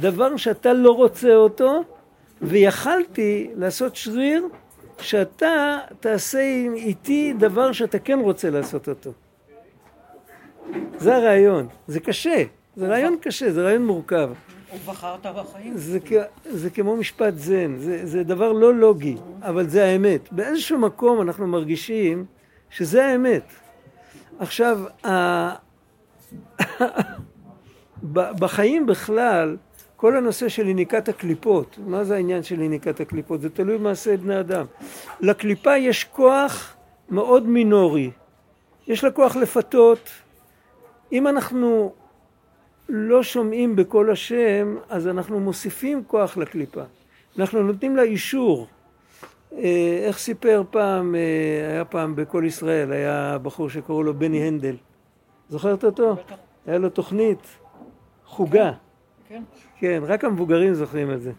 דבר 0.00 0.36
שאתה 0.36 0.72
לא 0.72 0.90
רוצה 0.90 1.34
אותו, 1.34 1.82
ויכלתי 2.42 3.50
לעשות 3.54 3.96
שריר 3.96 4.46
שאתה 4.98 5.78
תעשה 6.00 6.40
איתי 6.74 7.34
דבר 7.38 7.72
שאתה 7.72 7.98
כן 7.98 8.18
רוצה 8.18 8.50
לעשות 8.50 8.88
אותו. 8.88 9.12
זה 10.98 11.16
הרעיון. 11.16 11.68
זה 11.86 12.00
קשה. 12.00 12.44
זה 12.76 12.88
רעיון 12.88 13.16
קשה, 13.20 13.52
זה 13.52 13.62
רעיון 13.62 13.86
מורכב. 13.86 14.30
ובחרת 14.74 15.26
בחיים. 15.26 15.76
זה, 15.76 15.98
זה 16.44 16.70
כמו 16.70 16.96
משפט 16.96 17.34
זן, 17.36 17.76
זה, 17.78 18.06
זה 18.06 18.24
דבר 18.24 18.52
לא 18.52 18.74
לוגי, 18.74 19.16
אבל 19.42 19.68
זה 19.68 19.84
האמת. 19.84 20.32
באיזשהו 20.32 20.78
מקום 20.78 21.20
אנחנו 21.20 21.46
מרגישים 21.46 22.24
שזה 22.70 23.06
האמת. 23.06 23.42
עכשיו, 24.40 24.80
בחיים 28.12 28.87
בכלל, 28.87 29.56
כל 29.97 30.16
הנושא 30.16 30.49
של 30.49 30.68
יניקת 30.68 31.09
הקליפות, 31.09 31.78
מה 31.87 32.04
זה 32.04 32.14
העניין 32.14 32.42
של 32.42 32.61
יניקת 32.61 33.00
הקליפות? 33.00 33.40
זה 33.40 33.50
תלוי 33.50 33.78
במעשה 33.78 34.16
בני 34.16 34.40
אדם. 34.40 34.66
לקליפה 35.20 35.76
יש 35.76 36.04
כוח 36.04 36.76
מאוד 37.09 37.47
מינורי. 37.47 38.11
יש 38.87 39.04
לה 39.04 39.11
כוח 39.11 39.37
לפתות. 39.37 40.11
אם 41.12 41.26
אנחנו 41.26 41.92
לא 42.88 43.23
שומעים 43.23 43.76
בקול 43.76 44.11
השם, 44.11 44.76
אז 44.88 45.09
אנחנו 45.09 45.40
מוסיפים 45.40 46.04
כוח 46.06 46.37
לקליפה. 46.37 46.82
אנחנו 47.38 47.62
נותנים 47.62 47.97
לה 47.97 48.02
אישור. 48.02 48.66
אה, 49.59 49.62
איך 50.07 50.19
סיפר 50.19 50.62
פעם, 50.71 51.14
אה, 51.14 51.21
היה 51.73 51.85
פעם 51.85 52.16
בקול 52.16 52.47
ישראל, 52.47 52.92
היה 52.92 53.38
בחור 53.42 53.71
שקראו 53.71 54.02
לו 54.02 54.14
בני 54.14 54.42
הנדל. 54.49 54.75
זוכרת 55.49 55.85
אותו? 55.85 56.12
בטח. 56.14 56.35
היה 56.66 56.78
לו 56.78 56.88
תוכנית 56.90 57.38
חוגה. 58.26 58.73
כן. 59.28 59.42
כן, 59.78 60.02
רק 60.07 60.25
המבוגרים 60.25 60.75
זוכרים 60.75 61.12
את 61.12 61.21
זה. 61.23 61.33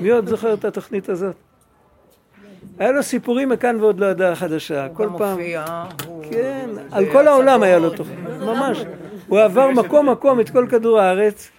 מי 0.00 0.10
עוד 0.10 0.26
זוכר 0.26 0.54
את 0.54 0.64
התוכנית 0.64 1.08
הזאת? 1.08 1.34
היה 2.78 2.92
לו 2.92 3.02
סיפורים 3.02 3.48
מכאן 3.48 3.80
ועוד 3.80 4.00
לא 4.00 4.06
ידע 4.06 4.34
חדשה. 4.34 4.88
כל 4.88 5.06
הוא 5.06 5.18
פעם... 5.18 5.28
גם 5.30 5.36
מופיע, 5.38 5.64
הוא- 6.06 6.24
כן, 6.30 6.70
על 6.90 7.04
כל 7.12 7.28
העולם 7.28 7.62
היה 7.62 7.78
לו. 7.78 7.90
תוכנית, 7.90 8.18
ממש. 8.48 8.78
הוא 9.28 9.40
עבר 9.40 9.70
מקום 9.70 10.08
מקום 10.08 10.40
את 10.40 10.50
כל 10.50 10.66
כדור 10.70 11.00
הארץ, 11.00 11.50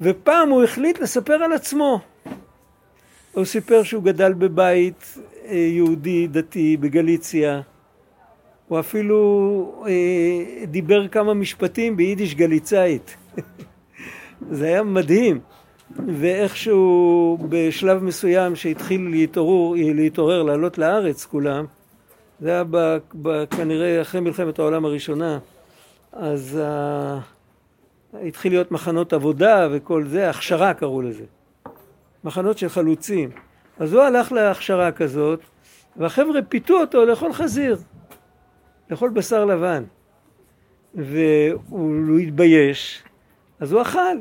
ופעם 0.00 0.48
הוא 0.48 0.64
החליט 0.64 0.98
לספר 1.00 1.32
על 1.34 1.52
עצמו. 1.52 2.00
הוא 3.34 3.44
סיפר 3.44 3.82
שהוא 3.82 4.02
גדל 4.02 4.32
בבית 4.32 5.18
אה, 5.44 5.56
יהודי 5.56 6.26
דתי 6.26 6.76
בגליציה. 6.76 7.60
הוא 8.68 8.80
אפילו 8.80 9.84
אה, 9.88 10.64
דיבר 10.66 11.08
כמה 11.08 11.34
משפטים 11.34 11.96
ביידיש 11.96 12.34
גליצאית. 12.34 13.16
זה 14.50 14.66
היה 14.66 14.82
מדהים. 14.82 15.40
ואיכשהו 16.06 17.38
בשלב 17.48 18.02
מסוים 18.02 18.56
שהתחיל 18.56 19.08
להתעורר, 19.10 19.76
להתעורר 19.94 20.42
לעלות 20.42 20.78
לארץ 20.78 21.24
כולם, 21.24 21.64
זה 22.40 22.50
היה 22.50 22.64
ב, 22.70 22.96
ב, 23.22 23.44
כנראה 23.44 24.02
אחרי 24.02 24.20
מלחמת 24.20 24.58
העולם 24.58 24.84
הראשונה, 24.84 25.38
אז 26.12 26.58
uh, 28.14 28.18
התחיל 28.26 28.52
להיות 28.52 28.72
מחנות 28.72 29.12
עבודה 29.12 29.68
וכל 29.72 30.04
זה, 30.06 30.30
הכשרה 30.30 30.74
קראו 30.74 31.02
לזה. 31.02 31.24
מחנות 32.24 32.58
של 32.58 32.68
חלוצים. 32.68 33.30
אז 33.78 33.92
הוא 33.92 34.02
הלך 34.02 34.32
להכשרה 34.32 34.92
כזאת, 34.92 35.40
והחבר'ה 35.96 36.42
פיתו 36.42 36.80
אותו 36.80 37.04
לאכול 37.04 37.32
חזיר. 37.32 37.76
לאכול 38.90 39.10
בשר 39.10 39.44
לבן. 39.44 39.84
והוא 40.94 42.18
התבייש, 42.18 43.02
אז 43.60 43.72
הוא 43.72 43.82
אכל. 43.82 44.18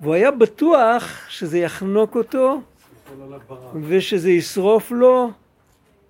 והוא 0.00 0.14
היה 0.14 0.30
בטוח 0.30 1.28
שזה 1.28 1.58
יחנוק 1.58 2.16
אותו, 2.16 2.60
ושזה 3.82 4.30
ישרוף 4.30 4.90
לו, 4.90 5.30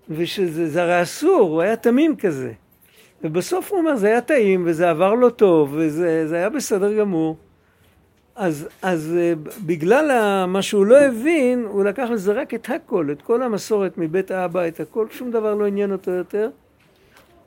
ושזה 0.08 0.68
זה 0.68 0.82
הרי 0.82 1.02
אסור, 1.02 1.40
הוא 1.40 1.62
היה 1.62 1.76
תמים 1.76 2.16
כזה. 2.16 2.52
ובסוף 3.24 3.70
הוא 3.70 3.78
אומר, 3.78 3.96
זה 3.96 4.06
היה 4.06 4.20
טעים, 4.20 4.62
וזה 4.66 4.90
עבר 4.90 5.14
לו 5.14 5.30
טוב, 5.30 5.74
וזה 5.78 6.36
היה 6.36 6.48
בסדר 6.48 6.98
גמור. 6.98 7.36
אז, 8.36 8.68
אז 8.82 9.16
אה, 9.18 9.32
בגלל 9.66 10.10
מה 10.46 10.62
שהוא 10.62 10.86
לא 10.86 11.00
הבין, 11.00 11.64
הוא 11.68 11.84
לקח 11.84 12.08
לזרק 12.10 12.54
את 12.54 12.70
הכל, 12.70 13.08
את 13.12 13.22
כל 13.22 13.42
המסורת 13.42 13.98
מבית 13.98 14.30
האבא, 14.30 14.68
את 14.68 14.80
הכל, 14.80 15.06
שום 15.10 15.30
דבר 15.30 15.54
לא 15.54 15.66
עניין 15.66 15.92
אותו 15.92 16.10
יותר. 16.10 16.50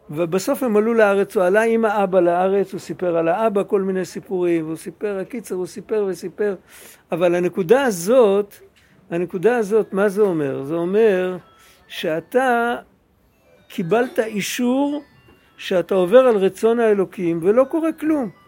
ובסוף 0.10 0.64
הם 0.64 0.78
עלו 0.78 0.94
לארץ, 0.94 1.38
הוא 1.38 1.44
עלה 1.44 1.62
עם 1.62 1.86
האבא 1.86 2.20
לארץ, 2.20 2.74
הוא 2.74 2.80
סיפר 2.80 3.18
על 3.18 3.28
האבא 3.28 3.64
כל 3.68 3.82
מיני 3.82 4.06
סיפורים, 4.06 4.66
הוא 4.66 4.76
סיפר, 4.76 5.20
הקיצר, 5.22 5.56
הוא 5.56 5.66
סיפר 5.66 6.06
וסיפר. 6.10 6.56
אבל 7.12 7.36
הנקודה 7.36 7.84
הזאת, 7.84 8.56
הנקודה 9.10 9.58
הזאת, 9.58 9.94
מה 9.94 10.10
זה 10.10 10.22
אומר? 10.22 10.64
זה 10.64 10.76
אומר 10.76 11.38
שאתה 11.88 12.76
קיבלת 13.70 14.20
אישור 14.20 15.04
שאתה 15.58 15.96
עובר 15.96 16.20
על 16.20 16.38
רצון 16.38 16.80
האלוקים 16.80 17.40
ולא 17.44 17.64
קורה 17.64 17.92
כלום. 17.92 18.45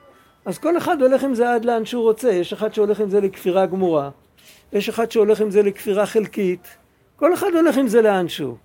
אז 0.47 0.57
כל 0.57 0.77
אחד 0.77 1.01
הולך 1.01 1.23
עם 1.23 1.35
זה 1.35 1.53
עד 1.53 1.65
לאן 1.65 1.85
שהוא 1.85 2.03
רוצה. 2.03 2.31
יש 2.31 2.53
אחד 2.53 2.73
שהולך 2.73 2.99
עם 2.99 3.09
זה 3.09 3.21
לכפירה 3.21 3.65
גמורה, 3.65 4.09
יש 4.73 4.89
אחד 4.89 5.11
שהולך 5.11 5.41
עם 5.41 5.51
זה 5.51 5.63
לכפירה 5.63 6.05
חלקית, 6.05 6.67
כל 7.15 7.33
אחד 7.33 7.47
הולך 7.53 7.77
עם 7.77 7.87
זה 7.87 8.01
לאן 8.01 8.27
שהוא. 8.27 8.55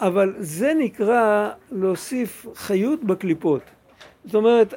אבל 0.00 0.34
זה 0.38 0.74
נקרא 0.78 1.50
להוסיף 1.72 2.46
חיות 2.54 3.04
בקליפות. 3.04 3.62
זאת 4.24 4.34
אומרת, 4.34 4.74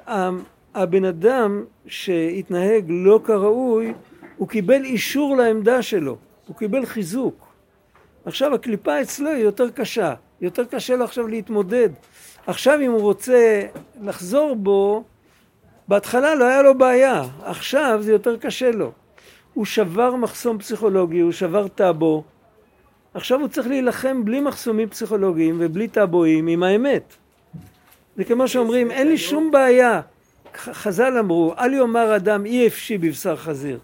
הבן 0.76 1.06
אדם 1.06 1.64
שהתנהג 1.88 2.86
לא 2.90 3.20
כראוי, 3.24 3.94
הוא 4.38 4.48
קיבל 4.48 4.84
אישור 4.84 5.38
לעמדה 5.38 5.82
שלו, 5.82 6.18
הוא 6.48 6.56
קיבל 6.56 6.86
חיזוק. 6.86 7.46
עכשיו 8.26 8.54
הקליפה 8.54 9.02
אצלו 9.02 9.30
היא 9.30 9.44
יותר 9.44 9.70
קשה, 9.70 10.14
יותר 10.42 10.66
קשה 10.66 10.96
לו 10.96 11.04
עכשיו 11.04 11.28
להתמודד. 11.28 11.90
עכשיו 12.48 12.80
אם 12.82 12.92
הוא 12.92 13.02
רוצה 13.02 13.62
לחזור 14.02 14.56
בו, 14.56 15.04
בהתחלה 15.88 16.36
לא 16.36 16.46
היה 16.46 16.62
לו 16.62 16.78
בעיה, 16.78 17.24
עכשיו 17.44 18.00
זה 18.02 18.12
יותר 18.12 18.38
קשה 18.38 18.72
לו. 18.72 18.92
הוא 19.54 19.66
שבר 19.66 20.16
מחסום 20.16 20.58
פסיכולוגי, 20.58 21.20
הוא 21.20 21.32
שבר 21.32 21.68
טאבו. 21.68 22.24
עכשיו 23.14 23.40
הוא 23.40 23.48
צריך 23.48 23.68
להילחם 23.68 24.26
בלי 24.26 24.42
מחסומים 24.42 24.90
פסיכולוגיים 24.90 25.58
ובלי 25.60 25.88
טאבואים 25.88 26.48
עם 26.48 26.64
האמת. 26.64 27.14
זה 28.18 28.24
כמו 28.24 28.48
שאומרים, 28.48 28.92
אין 28.92 29.08
לי 29.08 29.18
שום 29.18 29.52
בעיה. 29.52 30.02
חז"ל 30.56 31.18
אמרו, 31.18 31.54
אל 31.60 31.74
יאמר 31.74 32.16
אדם 32.16 32.46
אי 32.46 32.68
אפשי 32.68 32.98
בבשר 32.98 33.36
חזיר, 33.36 33.80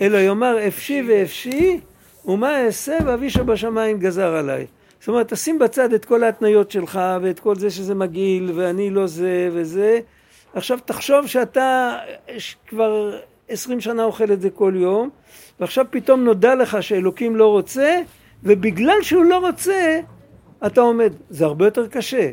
אלא 0.00 0.18
יאמר 0.18 0.66
אפשי 0.66 1.02
ואפשי, 1.08 1.80
ומה 2.24 2.64
אעשה 2.64 2.98
ואבי 3.04 3.30
שבשמיים 3.30 3.98
גזר 3.98 4.34
עליי. 4.34 4.66
זאת 5.00 5.08
אומרת, 5.08 5.32
תשים 5.32 5.58
בצד 5.58 5.92
את 5.92 6.04
כל 6.04 6.24
ההתניות 6.24 6.70
שלך 6.70 7.00
ואת 7.22 7.40
כל 7.40 7.56
זה 7.56 7.70
שזה 7.70 7.94
מגעיל 7.94 8.52
ואני 8.54 8.90
לא 8.90 9.06
זה 9.06 9.48
וזה, 9.52 10.00
עכשיו 10.54 10.78
תחשוב 10.84 11.26
שאתה 11.26 11.96
כבר 12.66 13.18
עשרים 13.48 13.80
שנה 13.80 14.04
אוכל 14.04 14.32
את 14.32 14.40
זה 14.40 14.50
כל 14.50 14.72
יום, 14.76 15.10
ועכשיו 15.60 15.86
פתאום 15.90 16.24
נודע 16.24 16.54
לך 16.54 16.82
שאלוקים 16.82 17.36
לא 17.36 17.46
רוצה, 17.46 18.00
ובגלל 18.42 19.02
שהוא 19.02 19.24
לא 19.24 19.38
רוצה, 19.38 20.00
אתה 20.66 20.80
עומד. 20.80 21.12
זה 21.30 21.44
הרבה 21.44 21.64
יותר 21.64 21.86
קשה. 21.86 22.30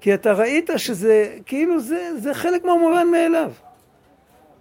כי 0.00 0.14
אתה 0.14 0.32
ראית 0.32 0.70
שזה, 0.76 1.36
כאילו 1.46 1.80
זה, 1.80 2.10
זה 2.16 2.34
חלק 2.34 2.64
מהמובן 2.64 3.08
מאליו. 3.08 3.52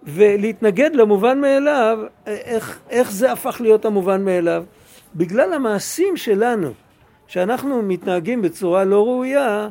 ולהתנגד 0.03 0.95
למובן 0.95 1.41
מאליו, 1.41 1.99
איך, 2.27 2.79
איך 2.89 3.11
זה 3.11 3.31
הפך 3.31 3.61
להיות 3.61 3.85
המובן 3.85 4.25
מאליו? 4.25 4.63
בגלל 5.15 5.53
המעשים 5.53 6.17
שלנו, 6.17 6.69
שאנחנו 7.27 7.81
מתנהגים 7.81 8.41
בצורה 8.41 8.83
לא 8.83 9.05
ראויה, 9.05 9.69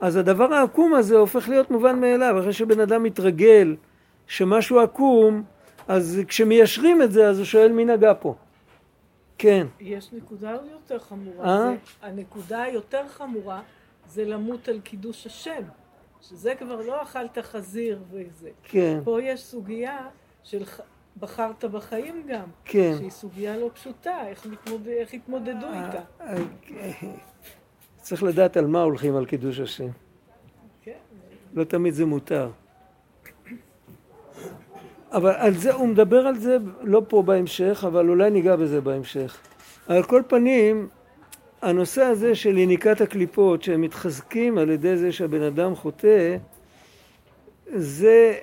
אז 0.00 0.16
הדבר 0.16 0.54
העקום 0.54 0.94
הזה 0.94 1.16
הופך 1.16 1.48
להיות 1.48 1.70
מובן 1.70 2.00
מאליו. 2.00 2.38
אחרי 2.40 2.52
שבן 2.52 2.80
אדם 2.80 3.02
מתרגל 3.02 3.76
שמשהו 4.26 4.80
עקום, 4.80 5.42
אז 5.88 6.20
כשמיישרים 6.28 7.02
את 7.02 7.12
זה, 7.12 7.28
אז 7.28 7.38
הוא 7.38 7.44
שואל 7.44 7.72
מי 7.72 7.84
נגע 7.84 8.12
פה. 8.20 8.34
כן. 9.38 9.66
יש 9.80 10.12
נקודה 10.12 10.56
יותר 10.72 10.98
חמורה. 10.98 11.46
אה? 11.46 11.74
הנקודה 12.02 12.62
היותר 12.62 13.08
חמורה 13.08 13.60
זה 14.08 14.24
למות 14.24 14.68
על 14.68 14.80
קידוש 14.80 15.26
השם. 15.26 15.62
שזה 16.22 16.54
כבר 16.58 16.80
לא 16.80 17.02
אכלת 17.02 17.38
חזיר 17.38 18.02
וזה. 18.10 18.50
כן. 18.62 19.00
פה 19.04 19.22
יש 19.22 19.42
סוגיה 19.42 19.98
של. 20.42 20.62
בחרת 21.20 21.64
בחיים 21.64 22.22
גם. 22.28 22.44
כן. 22.64 22.94
שהיא 22.98 23.10
סוגיה 23.10 23.56
לא 23.56 23.70
פשוטה, 23.74 24.26
איך, 24.26 24.46
מתמוד... 24.46 24.88
איך 24.88 25.14
התמודדו 25.14 25.66
אה, 25.66 25.86
איתה. 25.86 26.02
צריך 28.10 28.22
לדעת 28.22 28.56
על 28.56 28.66
מה 28.66 28.82
הולכים 28.82 29.16
על 29.16 29.26
קידוש 29.26 29.60
השם. 29.60 29.88
לא 31.54 31.64
תמיד 31.64 31.94
זה 31.94 32.06
מותר. 32.06 32.50
אבל 35.12 35.30
על 35.30 35.54
זה, 35.54 35.72
הוא 35.72 35.88
מדבר 35.88 36.26
על 36.26 36.38
זה 36.38 36.56
לא 36.82 37.02
פה 37.08 37.22
בהמשך, 37.22 37.84
אבל 37.86 38.08
אולי 38.08 38.30
ניגע 38.30 38.56
בזה 38.56 38.80
בהמשך. 38.80 39.38
על 39.88 40.02
כל 40.02 40.22
פנים, 40.28 40.88
הנושא 41.62 42.02
הזה 42.02 42.34
של 42.34 42.58
יניקת 42.58 43.00
הקליפות, 43.00 43.62
שהם 43.62 43.80
מתחזקים 43.80 44.58
על 44.58 44.70
ידי 44.70 44.96
זה 44.96 45.12
שהבן 45.12 45.42
אדם 45.42 45.74
חוטא, 45.74 46.36
זה 47.66 48.34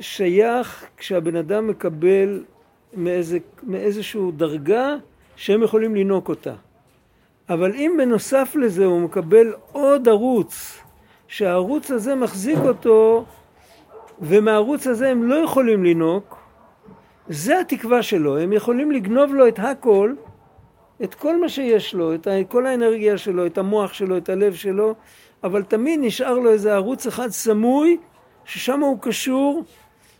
שייך 0.00 0.86
כשהבן 0.96 1.36
אדם 1.36 1.66
מקבל 1.66 2.44
מאיזה, 2.94 3.38
מאיזשהו 3.62 4.30
דרגה 4.30 4.96
שהם 5.36 5.62
יכולים 5.62 5.94
לינוק 5.94 6.28
אותה. 6.28 6.54
אבל 7.48 7.74
אם 7.74 7.94
בנוסף 7.98 8.56
לזה 8.60 8.84
הוא 8.84 9.00
מקבל 9.00 9.52
עוד 9.72 10.08
ערוץ, 10.08 10.78
שהערוץ 11.28 11.90
הזה 11.90 12.14
מחזיק 12.14 12.58
אותו 12.58 13.24
ומהערוץ 14.20 14.86
הזה 14.86 15.10
הם 15.10 15.22
לא 15.28 15.34
יכולים 15.34 15.84
לינוק, 15.84 16.36
זה 17.28 17.60
התקווה 17.60 18.02
שלו, 18.02 18.38
הם 18.38 18.52
יכולים 18.52 18.92
לגנוב 18.92 19.34
לו 19.34 19.48
את 19.48 19.58
הכל, 19.58 20.14
את 21.04 21.14
כל 21.14 21.40
מה 21.40 21.48
שיש 21.48 21.94
לו, 21.94 22.14
את 22.14 22.28
כל 22.48 22.66
האנרגיה 22.66 23.18
שלו, 23.18 23.46
את 23.46 23.58
המוח 23.58 23.92
שלו, 23.92 24.16
את 24.16 24.28
הלב 24.28 24.54
שלו, 24.54 24.94
אבל 25.44 25.62
תמיד 25.62 26.00
נשאר 26.02 26.38
לו 26.38 26.50
איזה 26.50 26.74
ערוץ 26.74 27.06
אחד 27.06 27.28
סמוי, 27.28 27.96
ששם 28.44 28.80
הוא 28.80 28.98
קשור, 29.00 29.64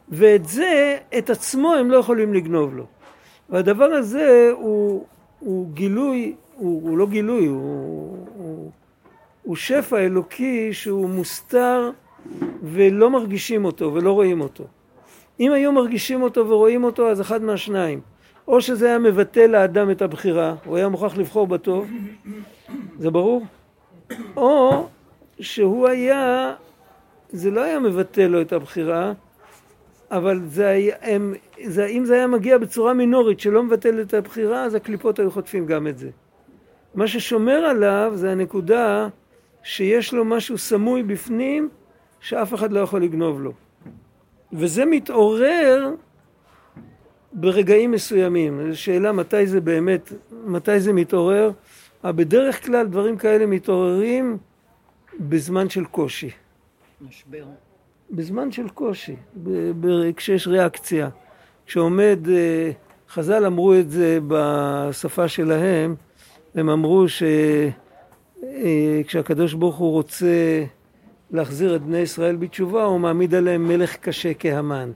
ואת 0.09 0.45
זה, 0.45 0.97
את 1.19 1.31
עצמו 1.31 1.75
הם 1.75 1.91
לא 1.91 1.97
יכולים 1.97 2.35
לגנוב 2.35 2.77
לו. 2.77 2.87
והדבר 3.51 3.85
הזה 3.85 4.51
הוא, 4.55 5.07
הוא 5.41 5.69
גילוי, 5.73 6.35
הוא, 6.63 6.83
הוא 6.83 6.99
לא 6.99 7.07
גילוי, 7.07 7.47
הוא, 7.47 8.27
הוא, 8.37 8.71
הוא 9.43 9.57
שפע 9.57 9.99
אלוקי 9.99 10.73
שהוא 10.73 11.09
מוסתר 11.09 11.91
ולא 12.63 13.11
מרגישים 13.11 13.65
אותו 13.65 13.95
ולא 13.95 14.13
רואים 14.13 14.41
אותו. 14.41 14.65
אם 15.41 15.53
היו 15.53 15.73
מרגישים 15.73 16.23
אותו 16.23 16.49
ורואים 16.49 16.85
אותו, 16.85 17.11
אז 17.11 17.21
אחד 17.21 17.43
מהשניים. 17.43 18.01
או 18.49 18.61
שזה 18.61 18.87
היה 18.87 18.99
מבטל 18.99 19.47
לאדם 19.47 19.91
את 19.91 20.03
הבחירה, 20.03 20.55
הוא 20.65 20.77
היה 20.77 20.89
מוכרח 20.89 21.17
לבחור 21.17 21.47
בטוב, 21.47 21.91
זה 22.99 23.11
ברור? 23.11 23.43
או 24.37 24.87
שהוא 25.41 25.89
היה, 25.89 26.55
זה 27.29 27.51
לא 27.51 27.61
היה 27.65 27.79
מבטל 27.79 28.27
לו 28.27 28.41
את 28.41 28.53
הבחירה, 28.53 29.13
אבל 30.11 30.41
זה 30.47 30.69
היה, 30.69 30.97
הם, 31.01 31.35
זה, 31.65 31.87
אם 31.87 32.05
זה 32.05 32.15
היה 32.15 32.27
מגיע 32.27 32.59
בצורה 32.59 32.95
מינורית 32.95 33.41
שלא 33.41 33.63
מבטל 33.63 34.01
את 34.01 34.15
הבחירה, 34.15 34.65
אז 34.65 34.75
הקליפות 34.75 35.19
היו 35.19 35.31
חוטפים 35.31 35.67
גם 35.67 35.87
את 35.87 35.99
זה. 35.99 36.11
מה 36.95 37.07
ששומר 37.07 37.53
עליו 37.53 38.13
זה 38.15 38.31
הנקודה 38.31 39.09
שיש 39.63 40.15
לו 40.15 40.25
משהו 40.25 40.59
סמוי 40.59 41.03
בפנים, 41.03 41.69
שאף 42.21 42.55
אחד 42.55 42.73
לא 42.73 42.81
יכול 42.81 43.03
לגנוב 43.03 43.41
לו. 43.41 43.53
וזה 44.53 44.85
מתעורר 44.85 45.91
ברגעים 47.33 47.91
מסוימים. 47.91 48.71
זו 48.71 48.81
שאלה 48.81 49.13
מתי 49.13 49.47
זה 49.47 49.61
באמת, 49.61 50.13
מתי 50.45 50.81
זה 50.81 50.93
מתעורר. 50.93 51.51
אבל 52.05 52.13
בדרך 52.13 52.67
כלל 52.67 52.87
דברים 52.87 53.17
כאלה 53.17 53.47
מתעוררים 53.47 54.39
בזמן 55.21 55.69
של 55.69 55.85
קושי. 55.85 56.31
משבר. 57.09 57.45
בזמן 58.11 58.53
של 58.53 58.69
קושי, 58.69 59.17
כשיש 60.17 60.47
ריאקציה. 60.47 61.09
כשעומד, 61.67 62.19
אה, 62.29 62.71
חז"ל 63.09 63.47
אמרו 63.47 63.75
את 63.75 63.91
זה 63.91 64.19
בשפה 64.29 65.29
שלהם, 65.29 65.95
הם 66.55 66.69
אמרו 66.69 67.07
שכשהקדוש 69.05 69.55
אה, 69.55 69.59
ברוך 69.59 69.77
הוא 69.77 69.93
רוצה 69.93 70.65
להחזיר 71.31 71.77
את 71.77 71.83
בני 71.83 71.99
ישראל 71.99 72.37
בתשובה, 72.37 72.85
הוא 72.85 73.01
מעמיד 73.01 73.35
עליהם 73.35 73.69
מלך 73.69 73.97
קשה 73.97 74.35
כהמן. 74.39 74.93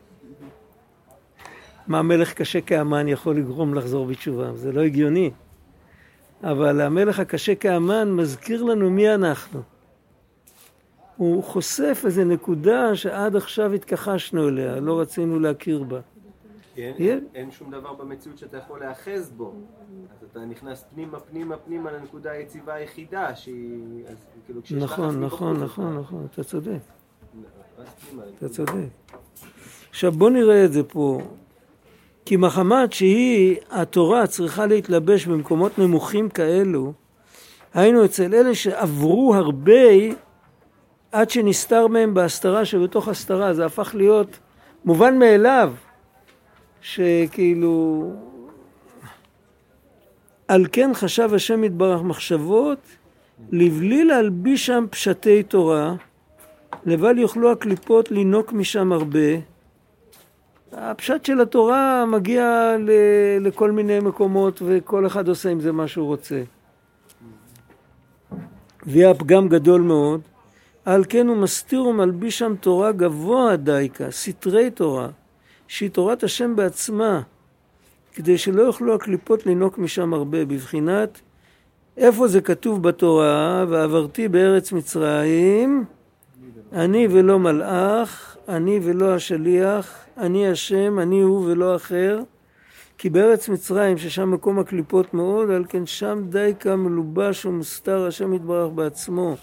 מה 1.87 2.03
מלך 2.03 2.33
קשה 2.33 2.61
כהמן 2.61 3.09
יכול 3.09 3.37
לגרום 3.37 3.75
לחזור 3.75 4.07
בתשובה? 4.07 4.55
זה 4.55 4.73
לא 4.73 4.81
הגיוני. 4.81 5.31
אבל 6.43 6.81
המלך 6.81 7.21
הקשה 7.21 7.55
כהמן 7.55 8.13
מזכיר 8.13 8.63
לנו 8.63 8.91
מי 8.91 9.15
אנחנו. 9.15 9.63
הוא 11.17 11.45
חושף 11.45 12.03
איזו 12.05 12.25
נקודה 12.25 12.97
שעד 12.97 13.37
עכשיו 13.37 13.73
התכחשנו 13.73 14.49
אליה, 14.49 14.81
לא 14.81 15.01
רצינו 15.01 15.41
להכיר 15.41 15.83
בה. 15.83 16.01
אין, 16.77 16.95
יהיה. 16.99 17.19
אין 17.35 17.51
שום 17.51 17.71
דבר 17.71 17.93
במציאות 17.93 18.39
שאתה 18.39 18.57
יכול 18.57 18.81
להיאחז 18.81 19.31
בו. 19.31 19.55
אז 20.11 20.29
אתה 20.31 20.41
נכנס 20.41 20.85
פנימה, 20.95 21.21
פנימה, 21.21 21.57
פנימה 21.57 21.93
לנקודה 21.93 22.31
היציבה 22.31 22.75
היחידה, 22.75 23.35
שהיא... 23.35 24.05
אז 24.09 24.17
כאילו 24.47 24.61
נכון, 24.85 25.21
נכון, 25.21 25.63
נכון, 25.63 25.99
נכון, 25.99 26.27
אתה 26.31 26.45
צודק, 26.45 26.79
אתה. 28.39 28.49
צודק. 28.49 28.71
עכשיו 29.91 30.13
בוא 30.13 30.31
נראה 30.31 30.65
את 30.65 30.73
זה 30.73 30.83
פה. 30.85 31.21
כי 32.25 32.37
מחמת 32.37 32.93
שהיא, 32.93 33.57
התורה 33.71 34.27
צריכה 34.27 34.67
להתלבש 34.67 35.27
במקומות 35.27 35.79
נמוכים 35.79 36.29
כאלו, 36.29 36.93
היינו 37.75 38.05
אצל 38.05 38.35
אלה 38.35 38.55
שעברו 38.55 39.35
הרבה 39.35 39.83
עד 41.13 41.31
שנסתר 41.31 41.87
מהם 41.87 42.15
בהסתרה 42.15 42.65
שבתוך 42.65 43.09
הסתרה, 43.09 43.55
זה 43.55 43.67
הפך 43.67 43.95
להיות 43.95 44.39
מובן 44.85 45.19
מאליו, 45.19 45.73
שכאילו... 46.87 48.13
על 50.49 50.67
כן 50.73 50.91
חשב 50.95 51.31
השם 51.35 51.65
יתברך 51.65 52.03
מחשבות, 52.03 52.79
לבלי 53.53 54.05
להלביש 54.05 54.67
שם 54.67 54.85
פשטי 54.91 55.43
תורה, 55.43 55.95
לבל 56.85 57.19
יוכלו 57.19 57.53
הקליפות 57.53 58.11
לינוק 58.11 58.53
משם 58.53 58.93
הרבה. 58.93 59.29
הפשט 60.73 61.25
של 61.25 61.41
התורה 61.41 62.05
מגיע 62.07 62.77
ל- 62.79 63.47
לכל 63.47 63.71
מיני 63.71 64.01
מקומות 64.01 64.63
וכל 64.65 65.07
אחד 65.07 65.29
עושה 65.29 65.51
עם 65.51 65.61
זה 65.61 65.73
מה 65.73 65.89
שהוא 65.89 66.07
רוצה. 66.07 66.43
ויהיה 68.87 69.11
הפגם 69.11 69.49
גדול 69.49 69.81
מאוד. 69.81 70.21
על 70.85 71.05
כן 71.09 71.29
הוא 71.29 71.37
מסתיר 71.37 71.85
ומלביש 71.85 72.39
שם 72.39 72.55
תורה 72.61 72.93
גבוה 72.93 73.57
דייקה, 73.57 74.11
סתרי 74.11 74.71
תורה, 74.71 75.09
שהיא 75.69 75.91
תורת 75.91 76.23
השם 76.23 76.57
בעצמה, 76.57 77.21
כדי 78.15 78.39
שלא 78.39 78.63
יוכלו 78.63 78.95
הקליפות 78.95 79.47
לינוק 79.47 79.79
משם 79.79 80.15
הרבה, 80.15 80.45
בבחינת 80.45 81.21
איפה 81.97 82.29
זה 82.29 82.41
כתוב 82.41 82.83
בתורה, 82.83 83.65
ועברתי 83.69 84.29
בארץ 84.29 84.73
מצרים, 84.73 85.85
אני 86.73 87.09
ולא 87.11 87.39
מלאך, 87.39 88.37
אני 88.49 88.81
ולא 88.83 89.15
השליח, 89.15 90.05
אני 90.17 90.49
השם, 90.49 90.99
אני 90.99 91.21
הוא 91.21 91.45
ולא 91.47 91.77
אחר. 91.77 92.21
כי 92.99 93.11
בארץ 93.11 93.49
מצרים, 93.49 93.99
ששם 93.99 94.31
מקום 94.31 94.59
הקליפות 94.59 95.15
מאוד, 95.15 95.51
על 95.51 95.65
כן 95.69 95.87
שם 95.87 96.23
דייקה 96.29 96.77
מלובש 96.77 97.47
ומוסתר 97.47 98.07
השם 98.07 98.35
יתברך 98.35 98.73
בעצמו. 98.73 99.37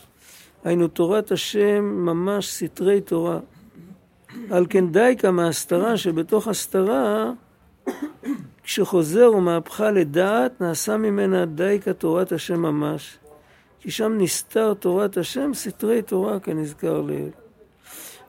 היינו 0.63 0.87
תורת 0.87 1.31
השם 1.31 1.83
ממש 1.83 2.53
סתרי 2.53 3.01
תורה. 3.01 3.39
על 4.51 4.65
כן 4.69 4.87
דייקה 4.87 5.31
מההסתרה 5.31 5.97
שבתוך 5.97 6.47
הסתרה, 6.47 7.31
כשחוזר 8.63 9.31
ומהפכה 9.35 9.91
לדעת, 9.91 10.61
נעשה 10.61 10.97
ממנה 10.97 11.45
דייקה 11.45 11.93
תורת 11.93 12.31
השם 12.31 12.61
ממש. 12.61 13.17
כי 13.79 13.91
שם 13.91 14.13
נסתר 14.17 14.73
תורת 14.73 15.17
השם, 15.17 15.51
סתרי 15.53 16.01
תורה 16.01 16.39
כנזכר 16.39 17.01
לעיל. 17.01 17.29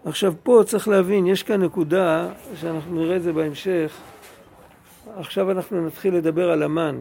עכשיו 0.04 0.34
פה 0.42 0.62
צריך 0.66 0.88
להבין, 0.88 1.26
יש 1.26 1.42
כאן 1.42 1.62
נקודה 1.62 2.28
שאנחנו 2.60 2.94
נראה 2.94 3.16
את 3.16 3.22
זה 3.22 3.32
בהמשך. 3.32 3.96
עכשיו 5.16 5.50
אנחנו 5.50 5.86
נתחיל 5.86 6.14
לדבר 6.14 6.50
על 6.50 6.62
המן. 6.62 7.00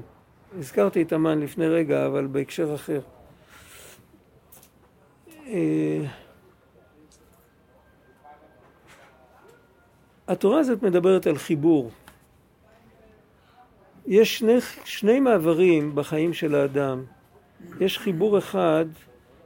הזכרתי 0.59 1.01
את 1.01 1.13
המן 1.13 1.39
לפני 1.39 1.67
רגע, 1.67 2.05
אבל 2.05 2.27
בהקשר 2.27 2.75
אחר. 2.75 2.99
התורה 10.27 10.59
הזאת 10.59 10.83
מדברת 10.83 11.27
על 11.27 11.37
חיבור. 11.37 11.91
יש 14.07 14.37
שני, 14.39 14.57
שני 14.85 15.19
מעברים 15.19 15.95
בחיים 15.95 16.33
של 16.33 16.55
האדם. 16.55 17.03
יש 17.79 17.99
חיבור 17.99 18.37
אחד 18.37 18.85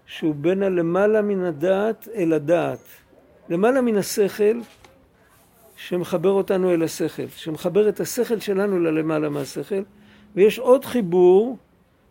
שהוא 0.06 0.36
בין 0.36 0.64
הלמעלה 0.64 1.22
מן 1.22 1.44
הדעת 1.44 2.08
אל 2.16 2.34
הדעת. 2.34 2.80
למעלה 3.50 3.82
מן 3.82 3.98
השכל 3.98 4.60
שמחבר 5.76 6.30
אותנו 6.30 6.74
אל 6.74 6.84
השכל, 6.84 7.28
שמחבר 7.28 7.90
את 7.90 8.00
השכל 8.00 8.40
שלנו 8.40 8.80
ללמעלה 8.80 9.30
מהשכל, 9.30 9.82
ויש 10.36 10.60
עוד 10.60 10.86
חיבור 10.86 11.58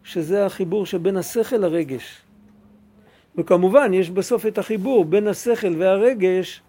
שזה 0.04 0.46
החיבור 0.46 0.86
שבין 0.86 1.16
השכל 1.16 1.56
לרגש. 1.56 2.22
וכמובן 3.36 3.94
יש 3.94 4.10
בסוף 4.10 4.46
את 4.46 4.58
החיבור 4.58 5.04
בין 5.04 5.26
השכל 5.26 5.74
והרגש 5.78 6.62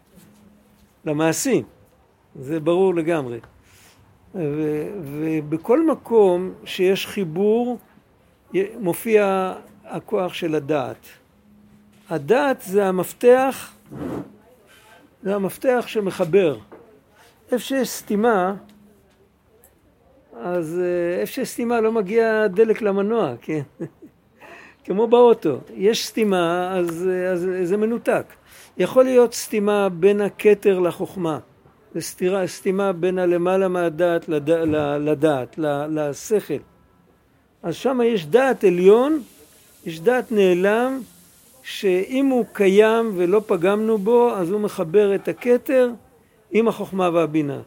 למעשים, 1.05 1.63
זה 2.39 2.59
ברור 2.59 2.95
לגמרי. 2.95 3.39
ו- 4.35 4.87
ובכל 5.03 5.85
מקום 5.87 6.53
שיש 6.65 7.07
חיבור 7.07 7.77
מופיע 8.79 9.53
הכוח 9.85 10.33
של 10.33 10.55
הדעת. 10.55 11.07
הדעת 12.09 12.61
זה 12.61 12.85
המפתח, 12.85 13.73
זה 15.23 15.35
המפתח 15.35 15.83
שמחבר. 15.87 16.57
איפה 17.51 17.63
שיש 17.63 17.89
סתימה, 17.89 18.55
אז 20.41 20.79
אה, 20.79 21.21
איפה 21.21 21.33
שיש 21.33 21.49
סתימה 21.49 21.81
לא 21.81 21.91
מגיע 21.91 22.47
דלק 22.47 22.81
למנוע, 22.81 23.33
כן? 23.41 23.61
כמו 24.85 25.07
באוטו. 25.07 25.59
יש 25.75 26.07
סתימה, 26.07 26.73
אז, 26.77 27.09
אה, 27.11 27.31
אז 27.31 27.47
זה 27.63 27.77
מנותק. 27.77 28.25
יכול 28.77 29.03
להיות 29.03 29.33
סתימה 29.33 29.89
בין 29.89 30.21
הכתר 30.21 30.79
לחוכמה. 30.79 31.39
זה 31.93 32.01
סתירה, 32.01 32.47
סתימה 32.47 32.93
בין 32.93 33.19
הלמעלה 33.19 33.67
מהדעת 33.67 34.29
לד, 34.29 34.49
לדעת, 34.99 35.59
לשכל. 35.89 36.53
אז 37.63 37.75
שם 37.75 37.99
יש 38.03 38.25
דעת 38.25 38.63
עליון, 38.63 39.21
יש 39.85 39.99
דעת 39.99 40.31
נעלם, 40.31 40.99
שאם 41.63 42.25
הוא 42.25 42.45
קיים 42.53 43.11
ולא 43.15 43.41
פגמנו 43.45 43.97
בו, 43.97 44.31
אז 44.31 44.51
הוא 44.51 44.61
מחבר 44.61 45.15
את 45.15 45.27
הכתר 45.27 45.89
עם 46.51 46.67
החוכמה 46.67 47.09
והבינה. 47.13 47.59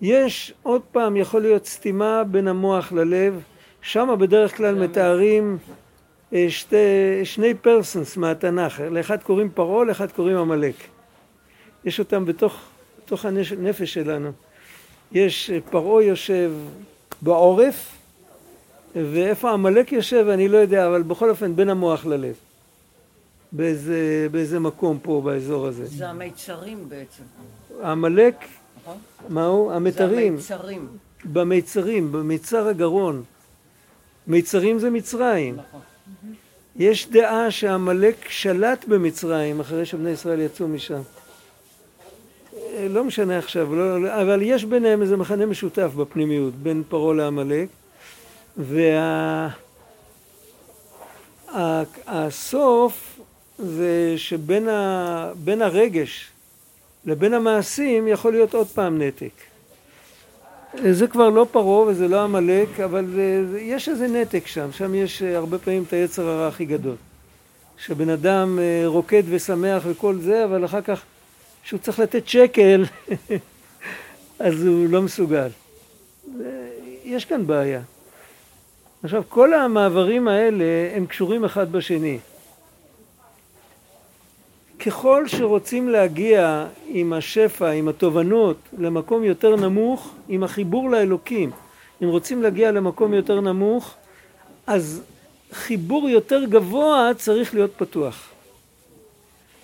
יש, 0.00 0.54
עוד 0.62 0.82
פעם, 0.92 1.16
יכול 1.16 1.42
להיות 1.42 1.66
סתימה 1.66 2.24
בין 2.24 2.48
המוח 2.48 2.92
ללב, 2.92 3.42
שם 3.82 4.14
בדרך 4.18 4.56
כלל 4.56 4.74
מתארים 4.74 5.58
אה, 6.32 6.46
שתי, 6.48 6.76
שני 7.24 7.54
פרסונס 7.54 8.16
מהתנ"ך, 8.16 8.80
לאחד 8.80 9.22
קוראים 9.22 9.50
פרעה, 9.54 9.84
לאחד 9.84 10.12
קוראים 10.12 10.36
עמלק. 10.36 10.74
יש 11.84 11.98
אותם 11.98 12.24
בתוך, 12.24 12.69
בתוך 13.10 13.24
הנפש 13.24 13.94
שלנו. 13.94 14.30
יש 15.12 15.50
אה, 15.50 15.58
פרעה 15.70 16.02
יושב 16.02 16.52
בעורף, 17.22 17.96
ואיפה 18.94 19.50
עמלק 19.50 19.92
יושב 19.92 20.26
אני 20.28 20.48
לא 20.48 20.58
יודע, 20.58 20.86
אבל 20.86 21.02
בכל 21.02 21.30
אופן 21.30 21.56
בין 21.56 21.68
המוח 21.68 22.06
ללב. 22.06 22.34
באיזה, 23.52 24.26
באיזה 24.30 24.58
מקום 24.58 24.98
פה 25.02 25.22
באזור 25.24 25.66
הזה. 25.66 25.86
זה 25.86 26.08
המיצרים 26.08 26.88
בעצם, 26.88 27.22
עמלק, 27.84 28.34
נכון? 28.82 28.98
מהו? 29.28 29.68
זה 29.68 29.76
המתרים. 29.76 30.32
המיצרים, 30.32 30.88
במיצרים, 31.24 32.12
במיצר 32.12 32.68
הגרון. 32.68 33.22
מיצרים 34.26 34.78
זה 34.78 34.90
מצרים. 34.90 35.56
נכון. 35.56 35.80
יש 36.76 37.10
דעה 37.10 37.50
שעמלק 37.50 38.28
שלט 38.28 38.84
במצרים 38.84 39.60
אחרי 39.60 39.86
שבני 39.86 40.10
ישראל 40.10 40.40
יצאו 40.40 40.68
משם. 40.68 41.00
לא 42.88 43.04
משנה 43.04 43.38
עכשיו, 43.38 43.74
לא, 43.74 44.02
לא- 44.02 44.22
אבל 44.22 44.42
יש 44.42 44.64
ביניהם 44.64 45.02
איזה 45.02 45.16
מכנה 45.16 45.46
משותף 45.46 45.90
בפנימיות, 45.96 46.54
בין 46.54 46.82
פרעה 46.88 47.14
לעמלק. 47.14 47.68
והסוף 51.56 53.20
זה 53.58 54.14
שבין 54.16 54.68
ה, 54.68 55.32
הרגש 55.60 56.28
לבין 57.04 57.34
המעשים 57.34 58.08
יכול 58.08 58.32
להיות 58.32 58.54
עוד 58.54 58.66
פעם 58.66 59.02
נתק. 59.02 59.32
זה 60.90 61.06
כבר 61.06 61.28
לא 61.28 61.46
פרעה 61.52 61.80
וזה 61.80 62.08
לא 62.08 62.20
עמלק, 62.20 62.80
אבל 62.80 63.04
יש 63.58 63.88
איזה 63.88 64.08
נתק 64.08 64.46
שם, 64.46 64.72
שם 64.72 64.94
יש 64.94 65.22
אה, 65.22 65.36
הרבה 65.36 65.58
פעמים 65.58 65.84
את 65.88 65.92
היצר 65.92 66.28
הרע 66.28 66.48
הכי 66.48 66.64
גדול. 66.64 66.94
שבן 67.78 68.08
אדם 68.08 68.58
אה, 68.58 68.82
רוקד 68.86 69.22
ושמח 69.28 69.82
וכל 69.86 70.16
זה, 70.20 70.44
אבל 70.44 70.64
אחר 70.64 70.80
כך 70.80 71.02
כשהוא 71.62 71.80
צריך 71.80 71.98
לתת 71.98 72.28
שקל, 72.28 72.84
אז 74.38 74.64
הוא 74.66 74.88
לא 74.90 75.02
מסוגל. 75.02 75.48
יש 77.04 77.24
כאן 77.24 77.46
בעיה. 77.46 77.80
עכשיו, 79.02 79.22
כל 79.28 79.54
המעברים 79.54 80.28
האלה 80.28 80.64
הם 80.94 81.06
קשורים 81.06 81.44
אחד 81.44 81.72
בשני. 81.72 82.18
ככל 84.86 85.28
שרוצים 85.28 85.88
להגיע 85.88 86.66
עם 86.86 87.12
השפע, 87.12 87.70
עם 87.70 87.88
התובנות, 87.88 88.56
למקום 88.78 89.24
יותר 89.24 89.56
נמוך, 89.56 90.14
עם 90.28 90.42
החיבור 90.42 90.90
לאלוקים, 90.90 91.50
אם 92.02 92.08
רוצים 92.08 92.42
להגיע 92.42 92.72
למקום 92.72 93.14
יותר 93.14 93.40
נמוך, 93.40 93.94
אז 94.66 95.02
חיבור 95.52 96.08
יותר 96.08 96.44
גבוה 96.44 97.10
צריך 97.16 97.54
להיות 97.54 97.70
פתוח. 97.76 98.28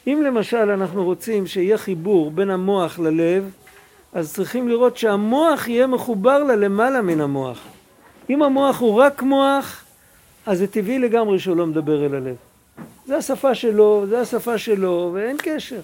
אם 0.06 0.22
למשל 0.26 0.70
אנחנו 0.70 1.04
רוצים 1.04 1.46
שיהיה 1.46 1.78
חיבור 1.78 2.30
בין 2.30 2.50
המוח 2.50 2.98
ללב, 2.98 3.50
אז 4.12 4.34
צריכים 4.34 4.68
לראות 4.68 4.96
שהמוח 4.96 5.68
יהיה 5.68 5.86
מחובר 5.86 6.38
ללמעלה 6.44 7.02
מן 7.02 7.20
המוח. 7.20 7.58
אם 8.30 8.42
המוח 8.42 8.80
הוא 8.80 8.94
רק 8.94 9.22
מוח, 9.22 9.84
אז 10.46 10.58
זה 10.58 10.66
טבעי 10.66 10.98
לגמרי 10.98 11.38
שהוא 11.38 11.56
לא 11.56 11.66
מדבר 11.66 12.06
אל 12.06 12.14
הלב. 12.14 12.36
זה 13.06 13.16
השפה 13.16 13.54
שלו, 13.54 14.04
זה 14.08 14.20
השפה 14.20 14.58
שלו, 14.58 15.10
ואין 15.14 15.36
קשר. 15.38 15.80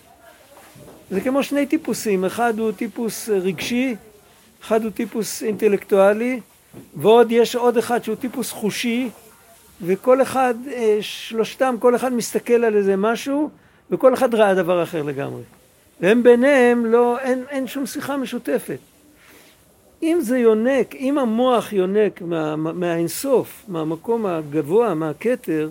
זה 1.10 1.20
כמו 1.20 1.42
שני 1.42 1.66
טיפוסים, 1.66 2.24
אחד 2.24 2.58
הוא 2.58 2.72
טיפוס 2.72 3.28
רגשי, 3.28 3.96
אחד 4.62 4.84
הוא 4.84 4.90
טיפוס 4.90 5.42
אינטלקטואלי, 5.42 6.40
ועוד 6.96 7.32
יש 7.32 7.56
עוד 7.56 7.76
אחד 7.76 8.04
שהוא 8.04 8.16
טיפוס 8.16 8.50
חושי, 8.50 9.10
וכל 9.80 10.22
אחד, 10.22 10.54
אה, 10.72 10.98
שלושתם, 11.00 11.74
כל 11.78 11.96
אחד 11.96 12.12
מסתכל 12.12 12.64
על 12.64 12.76
איזה 12.76 12.96
משהו, 12.96 13.50
וכל 13.92 14.14
אחד 14.14 14.34
ראה 14.34 14.54
דבר 14.54 14.82
אחר 14.82 15.02
לגמרי. 15.02 15.42
והם 16.00 16.22
ביניהם, 16.22 16.86
לא, 16.86 17.18
אין, 17.18 17.44
אין 17.48 17.66
שום 17.66 17.86
שיחה 17.86 18.16
משותפת. 18.16 18.78
אם 20.02 20.18
זה 20.20 20.38
יונק, 20.38 20.94
אם 20.94 21.18
המוח 21.18 21.72
יונק 21.72 22.22
מה, 22.22 22.56
מהאינסוף, 22.56 23.64
מהמקום 23.68 24.26
הגבוה, 24.26 24.94
מהכתר, 24.94 25.70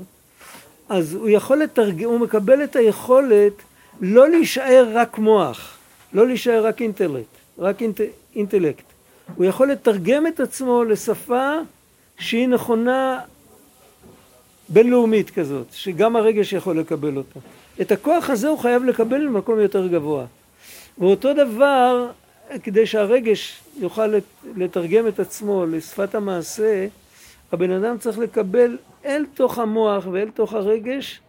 אז 0.89 1.13
הוא 1.13 1.29
יכול 1.29 1.57
לתרגם, 1.57 2.09
הוא 2.09 2.19
מקבל 2.19 2.63
את 2.63 2.75
היכולת 2.75 3.53
לא 4.01 4.29
להישאר 4.29 4.87
רק 4.93 5.17
מוח, 5.17 5.77
לא 6.13 6.27
להישאר 6.27 6.65
רק 6.65 6.81
אינטלקט, 6.81 7.25
רק 7.59 7.81
אינט, 7.81 8.01
אינטלקט. 8.35 8.83
הוא 9.35 9.45
יכול 9.45 9.71
לתרגם 9.71 10.27
את 10.27 10.39
עצמו 10.39 10.83
לשפה 10.83 11.51
שהיא 12.19 12.47
נכונה 12.47 13.19
בינלאומית 14.69 15.29
כזאת, 15.29 15.67
שגם 15.71 16.15
הרגש 16.15 16.53
יכול 16.53 16.79
לקבל 16.79 17.17
אותה. 17.17 17.39
את 17.81 17.91
הכוח 17.91 18.29
הזה 18.29 18.47
הוא 18.47 18.59
חייב 18.59 18.83
לקבל 18.83 19.27
ממקום 19.27 19.59
יותר 19.59 19.87
גבוה. 19.87 20.25
ואותו 20.97 21.33
דבר, 21.33 22.07
כדי 22.63 22.85
שהרגש 22.85 23.63
יוכל 23.77 24.13
לתרגם 24.55 25.07
את 25.07 25.19
עצמו 25.19 25.65
לשפת 25.65 26.15
המעשה, 26.15 26.87
הבן 27.51 27.71
אדם 27.71 27.97
צריך 27.97 28.17
לקבל 28.17 28.77
אל 29.05 29.25
תוך 29.33 29.59
המוח 29.59 30.07
ואל 30.11 30.29
תוך 30.29 30.53
הרגש 30.53 31.21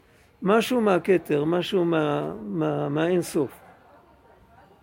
משהו 0.42 0.80
מהכתר, 0.80 1.44
משהו 1.44 1.84
מה, 1.84 2.32
מה, 2.42 2.88
מהאינסוף. 2.88 3.50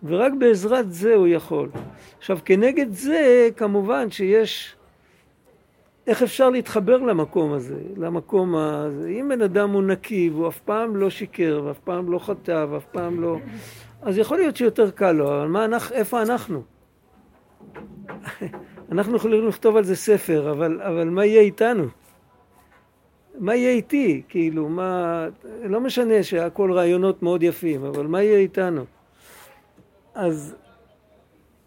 ורק 0.04 0.32
בעזרת 0.38 0.92
זה 0.92 1.14
הוא 1.14 1.28
יכול. 1.28 1.68
עכשיו, 2.18 2.38
כנגד 2.44 2.92
זה, 2.92 3.48
כמובן 3.56 4.10
שיש... 4.10 4.74
איך 6.06 6.22
אפשר 6.22 6.50
להתחבר 6.50 6.96
למקום 6.96 7.52
הזה, 7.52 7.80
למקום 7.96 8.56
הזה? 8.56 9.08
אם 9.08 9.28
בן 9.28 9.42
אדם 9.42 9.70
הוא 9.70 9.82
נקי 9.82 10.30
והוא 10.30 10.48
אף 10.48 10.58
פעם 10.58 10.96
לא 10.96 11.10
שיקר 11.10 11.62
ואף 11.64 11.78
פעם 11.78 12.12
לא 12.12 12.18
חטא 12.18 12.66
ואף 12.70 12.84
פעם 12.92 13.20
לא... 13.20 13.36
אז 14.02 14.18
יכול 14.18 14.36
להיות 14.38 14.56
שיותר 14.56 14.90
קל 14.90 15.12
לו, 15.12 15.28
אבל 15.28 15.46
מה, 15.46 15.64
אנחנו, 15.64 15.96
איפה 15.96 16.22
אנחנו? 16.22 16.62
אנחנו 18.92 19.16
יכולים 19.16 19.48
לכתוב 19.48 19.76
על 19.76 19.84
זה 19.84 19.96
ספר, 19.96 20.50
אבל, 20.50 20.80
אבל 20.82 21.08
מה 21.08 21.24
יהיה 21.24 21.40
איתנו? 21.40 21.84
מה 23.38 23.54
יהיה 23.54 23.70
איתי? 23.70 24.22
כאילו, 24.28 24.68
מה... 24.68 25.26
לא 25.62 25.80
משנה 25.80 26.22
שהכל 26.22 26.72
רעיונות 26.72 27.22
מאוד 27.22 27.42
יפים, 27.42 27.84
אבל 27.84 28.06
מה 28.06 28.22
יהיה 28.22 28.38
איתנו? 28.38 28.84
אז 30.14 30.56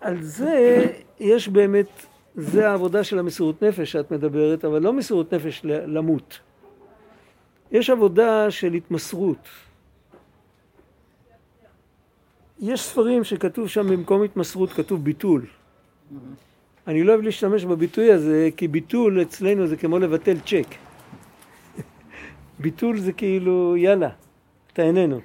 על 0.02 0.22
זה 0.22 0.86
יש 1.20 1.48
באמת, 1.48 2.06
זה 2.36 2.70
העבודה 2.70 3.04
של 3.04 3.20
המסירות 3.20 3.64
נפש 3.64 3.92
שאת 3.92 4.12
מדברת, 4.12 4.66
אבל 4.66 4.82
לא 4.82 4.94
מסירות 4.94 5.34
נפש 5.34 5.62
למות. 5.66 6.40
יש 7.72 7.90
עבודה 7.90 8.52
של 8.52 8.74
התמסרות. 8.74 9.48
יש 12.60 12.82
ספרים 12.82 13.24
שכתוב 13.24 13.68
שם 13.68 13.88
במקום 13.90 14.24
התמסרות 14.24 14.74
כתוב 14.74 15.04
ביטול. 15.04 15.46
אני 16.88 17.04
לא 17.04 17.12
אוהב 17.12 17.22
להשתמש 17.22 17.66
בביטוי 17.66 18.12
הזה, 18.12 18.50
כי 18.58 18.68
ביטול 18.68 19.22
אצלנו 19.22 19.68
זה 19.68 19.78
כמו 19.78 20.00
לבטל 20.00 20.40
צ'ק. 20.40 20.68
ביטול 22.60 23.00
זה 23.00 23.14
כאילו, 23.14 23.78
יאללה, 23.78 24.10
אתה 24.74 24.82
איננו. 24.82 25.20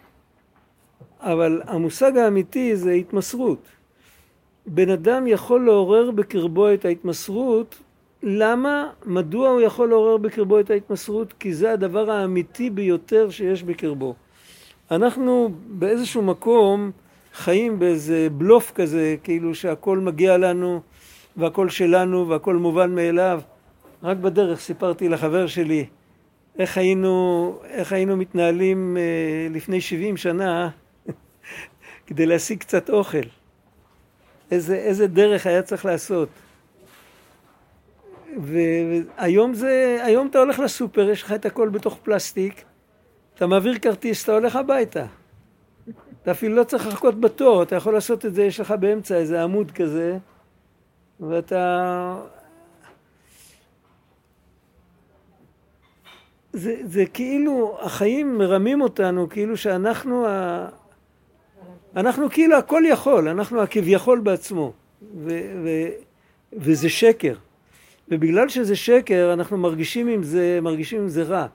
אבל 1.20 1.62
המושג 1.66 2.16
האמיתי 2.16 2.76
זה 2.76 2.92
התמסרות. 2.92 3.77
בן 4.68 4.90
אדם 4.90 5.26
יכול 5.26 5.66
לעורר 5.66 6.10
בקרבו 6.10 6.72
את 6.72 6.84
ההתמסרות, 6.84 7.78
למה? 8.22 8.88
מדוע 9.06 9.48
הוא 9.48 9.60
יכול 9.60 9.88
לעורר 9.88 10.16
בקרבו 10.16 10.60
את 10.60 10.70
ההתמסרות? 10.70 11.32
כי 11.32 11.54
זה 11.54 11.72
הדבר 11.72 12.10
האמיתי 12.10 12.70
ביותר 12.70 13.30
שיש 13.30 13.62
בקרבו. 13.62 14.14
אנחנו 14.90 15.50
באיזשהו 15.66 16.22
מקום 16.22 16.90
חיים 17.34 17.78
באיזה 17.78 18.28
בלוף 18.32 18.72
כזה, 18.74 19.16
כאילו 19.22 19.54
שהכל 19.54 19.98
מגיע 19.98 20.36
לנו 20.36 20.80
והכל 21.36 21.68
שלנו 21.68 22.28
והכל 22.28 22.56
מובן 22.56 22.94
מאליו. 22.94 23.40
רק 24.02 24.16
בדרך 24.16 24.60
סיפרתי 24.60 25.08
לחבר 25.08 25.46
שלי 25.46 25.86
איך 26.58 26.78
היינו, 26.78 27.54
איך 27.64 27.92
היינו 27.92 28.16
מתנהלים 28.16 28.96
אה, 28.96 29.02
לפני 29.50 29.80
70 29.80 30.16
שנה 30.16 30.70
כדי 32.06 32.26
להשיג 32.26 32.58
קצת 32.58 32.90
אוכל. 32.90 33.37
איזה, 34.50 34.76
איזה 34.76 35.06
דרך 35.06 35.46
היה 35.46 35.62
צריך 35.62 35.84
לעשות. 35.84 36.28
והיום 38.42 39.54
זה, 39.54 39.98
היום 40.02 40.26
אתה 40.26 40.38
הולך 40.38 40.58
לסופר, 40.58 41.10
יש 41.10 41.22
לך 41.22 41.32
את 41.32 41.46
הכל 41.46 41.68
בתוך 41.68 41.98
פלסטיק, 42.02 42.64
אתה 43.34 43.46
מעביר 43.46 43.78
כרטיס, 43.78 44.24
אתה 44.24 44.32
הולך 44.32 44.56
הביתה. 44.56 45.06
אתה 46.22 46.30
אפילו 46.30 46.56
לא 46.56 46.64
צריך 46.64 46.86
לחכות 46.86 47.20
בתור, 47.20 47.62
אתה 47.62 47.76
יכול 47.76 47.94
לעשות 47.94 48.26
את 48.26 48.34
זה, 48.34 48.42
יש 48.42 48.60
לך 48.60 48.70
באמצע 48.70 49.16
איזה 49.16 49.42
עמוד 49.42 49.70
כזה, 49.70 50.18
ואתה... 51.20 52.16
זה, 56.52 56.76
זה 56.84 57.06
כאילו, 57.06 57.78
החיים 57.80 58.38
מרמים 58.38 58.80
אותנו, 58.80 59.28
כאילו 59.28 59.56
שאנחנו 59.56 60.26
ה... 60.26 60.68
אנחנו 61.96 62.30
כאילו 62.30 62.56
הכל 62.56 62.82
יכול, 62.86 63.28
אנחנו 63.28 63.62
הכביכול 63.62 64.20
בעצמו, 64.20 64.72
ו, 65.02 65.28
ו, 65.64 65.68
וזה 66.52 66.88
שקר. 66.88 67.34
ובגלל 68.08 68.48
שזה 68.48 68.76
שקר, 68.76 69.30
אנחנו 69.32 69.56
מרגישים 69.56 70.08
עם 70.08 70.22
זה, 70.22 70.58
מרגישים 70.62 71.00
עם 71.00 71.08
זה 71.08 71.22
רע. 71.22 71.46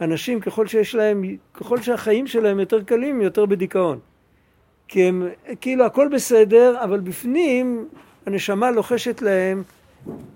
אנשים, 0.00 0.40
ככל 0.40 0.66
שיש 0.66 0.94
להם, 0.94 1.24
ככל 1.54 1.82
שהחיים 1.82 2.26
שלהם 2.26 2.60
יותר 2.60 2.82
קלים, 2.82 3.20
יותר 3.20 3.46
בדיכאון. 3.46 3.98
כי 4.88 5.02
הם, 5.02 5.28
כאילו 5.60 5.86
הכל 5.86 6.08
בסדר, 6.12 6.84
אבל 6.84 7.00
בפנים 7.00 7.88
הנשמה 8.26 8.70
לוחשת 8.70 9.22
להם, 9.22 9.62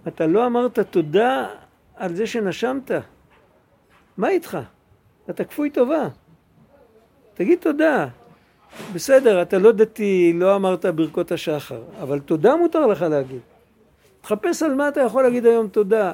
אתה 0.09 0.27
לא 0.27 0.47
אמרת 0.47 0.79
תודה 0.79 1.49
על 1.97 2.15
זה 2.15 2.27
שנשמת. 2.27 2.91
מה 4.17 4.29
איתך? 4.29 4.59
אתה 5.31 5.45
כפוי 5.45 5.71
טובה. 5.71 6.09
תגיד 7.35 7.59
תודה. 7.59 8.09
בסדר, 8.95 9.43
אתה 9.43 9.59
לא 9.59 9.73
דתי, 9.73 10.33
לא 10.35 10.57
אמרת 10.57 10.87
ברכות 10.87 11.33
השחר, 11.33 11.83
אבל 12.03 12.19
תודה 12.19 12.57
מותר 12.57 12.87
לך 12.87 13.03
להגיד. 13.03 13.41
תחפש 14.21 14.63
על 14.63 14.75
מה 14.75 14.89
אתה 14.89 15.01
יכול 15.01 15.23
להגיד 15.23 15.47
היום 15.47 15.69
תודה. 15.69 16.13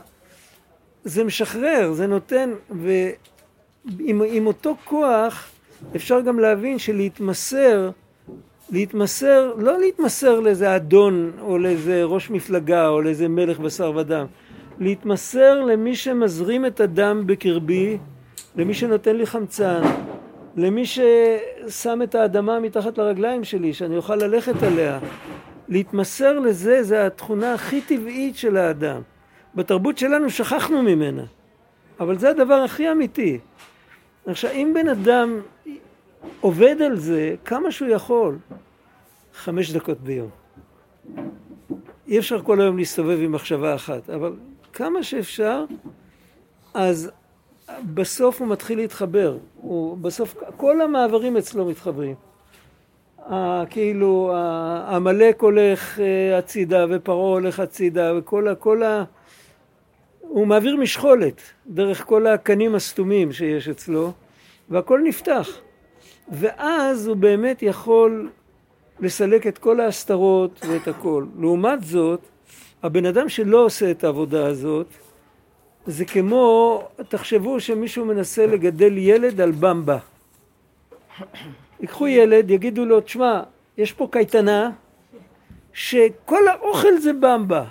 זה 1.04 1.24
משחרר, 1.24 1.92
זה 1.92 2.06
נותן, 2.06 2.50
ועם 2.70 4.46
אותו 4.46 4.76
כוח 4.84 5.50
אפשר 5.96 6.20
גם 6.20 6.38
להבין 6.38 6.78
שלהתמסר, 6.78 7.90
להתמסר, 8.70 9.54
לא 9.58 9.80
להתמסר 9.80 10.40
לאיזה 10.40 10.76
אדון 10.76 11.32
או 11.40 11.58
לאיזה 11.58 12.04
ראש 12.04 12.30
מפלגה 12.30 12.88
או 12.88 13.02
לאיזה 13.02 13.28
מלך 13.28 13.58
בשר 13.58 13.92
ודם, 13.96 14.26
להתמסר 14.78 15.60
למי 15.60 15.96
שמזרים 15.96 16.66
את 16.66 16.80
הדם 16.80 17.22
בקרבי, 17.26 17.98
למי 18.56 18.74
שנותן 18.74 19.16
לי 19.16 19.26
חמצן, 19.26 19.82
למי 20.56 20.82
ששם 20.86 22.02
את 22.02 22.14
האדמה 22.14 22.60
מתחת 22.60 22.98
לרגליים 22.98 23.44
שלי, 23.44 23.74
שאני 23.74 23.96
אוכל 23.96 24.16
ללכת 24.16 24.62
עליה. 24.62 24.98
להתמסר 25.68 26.38
לזה, 26.38 26.82
זה 26.82 27.06
התכונה 27.06 27.54
הכי 27.54 27.80
טבעית 27.80 28.36
של 28.36 28.56
האדם. 28.56 29.02
בתרבות 29.54 29.98
שלנו 29.98 30.30
שכחנו 30.30 30.82
ממנה, 30.82 31.22
אבל 32.00 32.18
זה 32.18 32.30
הדבר 32.30 32.54
הכי 32.54 32.92
אמיתי. 32.92 33.38
עכשיו, 34.26 34.50
אם 34.50 34.72
בן 34.74 34.88
אדם 34.88 35.40
עובד 36.40 36.82
על 36.82 36.96
זה 36.96 37.34
כמה 37.44 37.70
שהוא 37.70 37.88
יכול, 37.88 38.38
חמש 39.34 39.72
דקות 39.72 40.00
ביום. 40.00 40.30
אי 42.08 42.18
אפשר 42.18 42.42
כל 42.42 42.60
היום 42.60 42.78
להסתובב 42.78 43.18
עם 43.20 43.32
מחשבה 43.32 43.74
אחת, 43.74 44.10
אבל 44.10 44.32
כמה 44.72 45.02
שאפשר, 45.02 45.64
אז 46.74 47.10
בסוף 47.94 48.40
הוא 48.40 48.48
מתחיל 48.48 48.78
להתחבר. 48.78 49.38
הוא 49.60 49.98
בסוף, 49.98 50.36
כל 50.56 50.80
המעברים 50.80 51.36
אצלו 51.36 51.64
מתחברים. 51.64 52.14
כאילו 53.70 54.34
עמלק 54.88 55.42
הולך 55.42 56.00
אה, 56.00 56.38
הצידה 56.38 56.86
ופרעה 56.90 57.32
הולך 57.32 57.60
הצידה 57.60 58.12
וכל 58.18 58.48
ה... 58.48 58.54
כל 58.54 58.82
ה... 58.82 59.04
הוא 60.20 60.46
מעביר 60.46 60.76
משחולת 60.76 61.42
דרך 61.66 62.04
כל 62.04 62.26
הקנים 62.26 62.74
הסתומים 62.74 63.32
שיש 63.32 63.68
אצלו 63.68 64.12
והכל 64.70 65.00
נפתח. 65.04 65.48
ואז 66.28 67.06
הוא 67.06 67.16
באמת 67.16 67.62
יכול 67.62 68.30
לסלק 69.00 69.46
את 69.46 69.58
כל 69.58 69.80
ההסתרות 69.80 70.66
ואת 70.68 70.88
הכל. 70.88 71.24
לעומת 71.38 71.84
זאת, 71.84 72.20
הבן 72.82 73.06
אדם 73.06 73.28
שלא 73.28 73.64
עושה 73.64 73.90
את 73.90 74.04
העבודה 74.04 74.46
הזאת, 74.46 74.86
זה 75.86 76.04
כמו, 76.04 76.82
תחשבו 77.08 77.60
שמישהו 77.60 78.04
מנסה 78.04 78.46
לגדל 78.46 78.98
ילד 78.98 79.40
על 79.40 79.50
במבה. 79.50 79.98
ייקחו 81.80 82.08
ילד, 82.08 82.50
יגידו 82.50 82.84
לו, 82.84 83.00
תשמע, 83.00 83.42
יש 83.78 83.92
פה 83.92 84.08
קייטנה 84.10 84.70
שכל 85.72 86.48
האוכל 86.48 86.98
זה 86.98 87.12
במבה. 87.12 87.64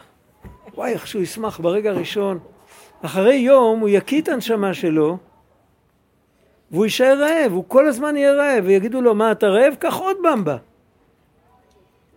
וואי, 0.74 0.92
איך 0.92 1.08
שהוא 1.08 1.22
ישמח 1.22 1.60
ברגע 1.60 1.90
הראשון. 1.90 2.40
אחרי 3.02 3.36
יום 3.36 3.80
הוא 3.80 3.90
יקיא 3.90 4.22
את 4.22 4.28
הנשמה 4.28 4.74
שלו 4.74 5.18
והוא 6.72 6.86
יישאר 6.86 7.18
רעב, 7.20 7.52
הוא 7.52 7.64
כל 7.68 7.88
הזמן 7.88 8.18
יהיה 8.18 8.34
רעב, 8.34 8.64
ויגידו 8.66 9.02
לו, 9.02 9.16
מה 9.16 9.32
אתה 9.32 9.48
רעב? 9.48 9.76
קח 9.80 9.96
עוד 9.96 10.18
במבה. 10.24 10.58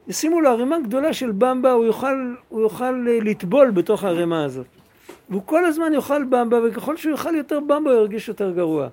ישימו 0.09 0.41
לו 0.41 0.51
ערימה 0.51 0.81
גדולה 0.81 1.13
של 1.13 1.31
במבה, 1.31 1.73
הוא 1.73 1.85
יוכל, 1.85 2.35
הוא 2.49 2.61
יוכל 2.61 3.07
אה, 3.09 3.19
לטבול 3.23 3.71
בתוך 3.71 4.05
הערימה 4.05 4.45
הזאת. 4.45 4.67
והוא 5.31 5.43
כל 5.47 5.65
הזמן 5.65 5.95
יאכל 5.95 6.25
במבה, 6.25 6.59
וככל 6.69 6.97
שהוא 6.97 7.13
יאכל 7.13 7.35
יותר 7.35 7.61
במבה 7.61 7.91
הוא 7.91 8.01
ירגיש 8.01 8.29
יותר 8.29 8.51
גרוע. 8.51 8.89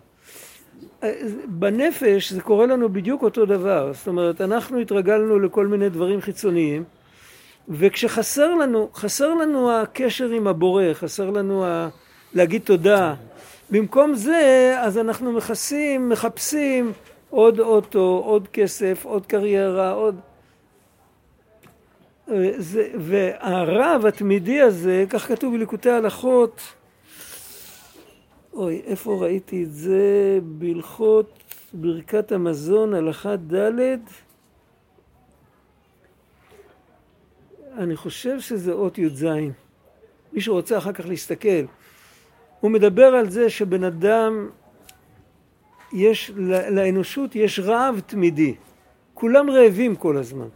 בנפש 1.46 2.32
זה 2.32 2.42
קורה 2.42 2.66
לנו 2.66 2.90
בדיוק 2.90 3.24
אותו 3.24 3.46
דבר, 3.46 3.92
זאת 3.94 4.08
אומרת 4.08 4.42
אנחנו 4.42 4.80
התרגלנו 4.80 5.40
לכל 5.40 5.68
מיני 5.68 5.90
דברים 5.90 6.22
חיצוניים 6.22 6.84
וכשחסר 7.70 8.56
לנו, 8.56 8.90
חסר 8.94 9.34
לנו 9.34 9.72
הקשר 9.72 10.30
עם 10.30 10.48
הבורא, 10.48 10.84
חסר 10.94 11.30
לנו 11.30 11.66
ה... 11.66 11.90
להגיד 12.34 12.62
תודה, 12.62 13.14
במקום 13.70 14.14
זה 14.14 14.76
אז 14.80 14.98
אנחנו 14.98 15.32
מכסים, 15.32 16.10
מחפשים 16.10 16.92
עוד 17.30 17.60
אוטו, 17.60 18.24
עוד 18.26 18.48
כסף, 18.48 19.06
עוד 19.06 19.26
קריירה, 19.26 19.92
עוד... 19.92 20.16
אה, 22.32 22.52
זה, 22.58 22.92
והרב 23.00 24.06
התמידי 24.06 24.62
הזה, 24.62 25.06
כך 25.10 25.28
כתוב 25.28 25.54
בליקוטי 25.54 25.90
הלכות, 25.90 26.62
אוי, 28.54 28.82
איפה 28.86 29.18
ראיתי 29.22 29.64
את 29.64 29.74
זה? 29.74 30.40
בהלכות 30.44 31.44
ברכת 31.74 32.32
המזון, 32.32 32.94
הלכה 32.94 33.36
ד' 33.36 34.00
אני 37.78 37.96
חושב 37.96 38.40
שזה 38.40 38.72
אות 38.72 38.98
י"ז. 38.98 39.26
מי 40.34 40.42
שרוצה 40.42 40.78
אחר 40.78 40.94
כך 40.94 41.06
להסתכל. 41.06 41.66
הוא 42.60 42.72
מדבר 42.72 43.06
על 43.06 43.30
זה 43.30 43.50
שבן 43.50 43.84
אדם, 43.84 44.50
יש, 45.94 46.32
לאנושות 46.72 47.36
יש 47.36 47.60
רעב 47.60 48.00
תמידי. 48.06 48.56
כולם 49.14 49.50
רעבים 49.50 49.96
כל 49.96 50.18
הזמן. 50.18 50.48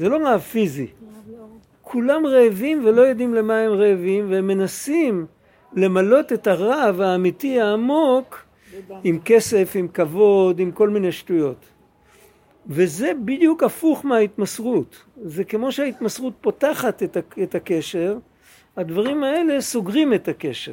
זה 0.00 0.08
לא 0.08 0.16
רעב 0.16 0.40
פיזי. 0.40 0.86
כולם 1.82 2.26
רעבים 2.26 2.84
ולא 2.84 3.02
יודעים 3.02 3.34
למה 3.34 3.58
הם 3.58 3.72
רעבים, 3.72 4.30
והם 4.30 4.46
מנסים 4.46 5.26
למלות 5.72 6.32
את 6.32 6.46
הרעב 6.46 7.00
האמיתי 7.00 7.60
העמוק 7.60 8.44
עם 9.04 9.18
כסף, 9.24 9.72
עם 9.74 9.88
כבוד, 9.88 10.58
עם 10.58 10.70
כל 10.72 10.88
מיני 10.88 11.12
שטויות. 11.12 11.64
וזה 12.66 13.12
בדיוק 13.24 13.62
הפוך 13.62 14.04
מההתמסרות. 14.04 14.96
זה 15.22 15.44
כמו 15.44 15.72
שההתמסרות 15.72 16.32
פותחת 16.40 17.02
את 17.42 17.54
הקשר, 17.54 18.18
הדברים 18.76 19.24
האלה 19.24 19.60
סוגרים 19.60 20.14
את 20.14 20.28
הקשר. 20.28 20.72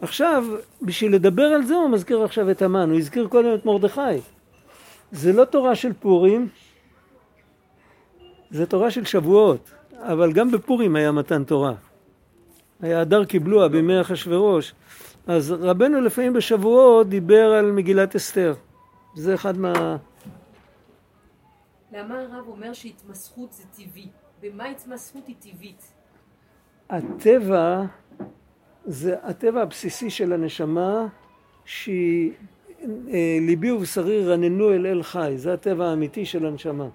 עכשיו, 0.00 0.44
בשביל 0.82 1.14
לדבר 1.14 1.46
על 1.46 1.64
זה 1.64 1.74
הוא 1.74 1.90
מזכיר 1.90 2.22
עכשיו 2.22 2.50
את 2.50 2.62
המן, 2.62 2.90
הוא 2.90 2.98
הזכיר 2.98 3.28
קודם 3.28 3.54
את 3.54 3.64
מרדכי. 3.66 4.00
זה 5.12 5.32
לא 5.32 5.44
תורה 5.44 5.74
של 5.74 5.92
פורים, 5.92 6.48
זה 8.50 8.66
תורה 8.66 8.90
של 8.90 9.04
שבועות, 9.04 9.70
אבל 9.98 10.32
גם 10.32 10.50
בפורים 10.50 10.96
היה 10.96 11.12
מתן 11.12 11.44
תורה. 11.44 11.74
היה 12.80 13.00
הדר 13.00 13.24
קיבלוה 13.24 13.68
בימי 13.68 14.00
אחשורוש. 14.00 14.74
אז 15.26 15.52
רבנו 15.52 16.00
לפעמים 16.00 16.32
בשבועות 16.32 17.08
דיבר 17.08 17.52
על 17.52 17.72
מגילת 17.72 18.16
אסתר. 18.16 18.54
זה 19.14 19.34
אחד 19.34 19.58
מה... 19.58 19.96
למה 21.92 22.20
הרב 22.20 22.48
אומר 22.48 22.72
שהתמסכות 22.72 23.52
זה 23.52 23.62
טבעי? 23.76 24.08
במה 24.42 24.64
התמסכות 24.64 25.26
היא 25.26 25.36
טבעית? 25.40 25.92
הטבע 26.90 27.82
זה 28.84 29.16
הטבע 29.22 29.62
הבסיסי 29.62 30.10
של 30.10 30.32
הנשמה 30.32 31.06
שהיא 31.64 32.32
אה, 32.84 33.38
ליבי 33.40 33.70
ובשרי 33.70 34.26
רננו 34.26 34.72
אל 34.72 34.86
אל 34.86 35.02
חי, 35.02 35.32
זה 35.36 35.54
הטבע 35.54 35.86
האמיתי 35.86 36.26
של 36.26 36.46
הנשמה. 36.46 36.88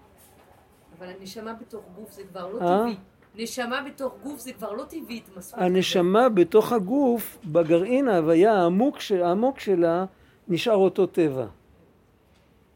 אבל 0.99 1.07
הנשמה 1.19 1.53
בתוך 1.53 1.83
גוף 1.95 2.11
זה 2.11 2.21
כבר 2.31 2.47
לא 2.53 2.61
אה? 2.61 2.79
טבעי. 2.79 2.95
נשמה 3.35 3.81
בתוך 3.81 4.13
גוף 4.23 4.39
זה 4.39 4.53
כבר 4.53 4.71
לא 4.73 4.83
טבעי 4.83 5.17
התמסכות. 5.17 5.61
הנשמה 5.61 6.29
בתוך 6.29 6.71
הגוף, 6.71 7.37
בגרעין 7.45 8.07
ההוויה 8.07 8.53
העמוק, 8.53 8.97
העמוק 9.23 9.59
שלה, 9.59 10.05
נשאר 10.47 10.75
אותו 10.75 11.05
טבע. 11.05 11.45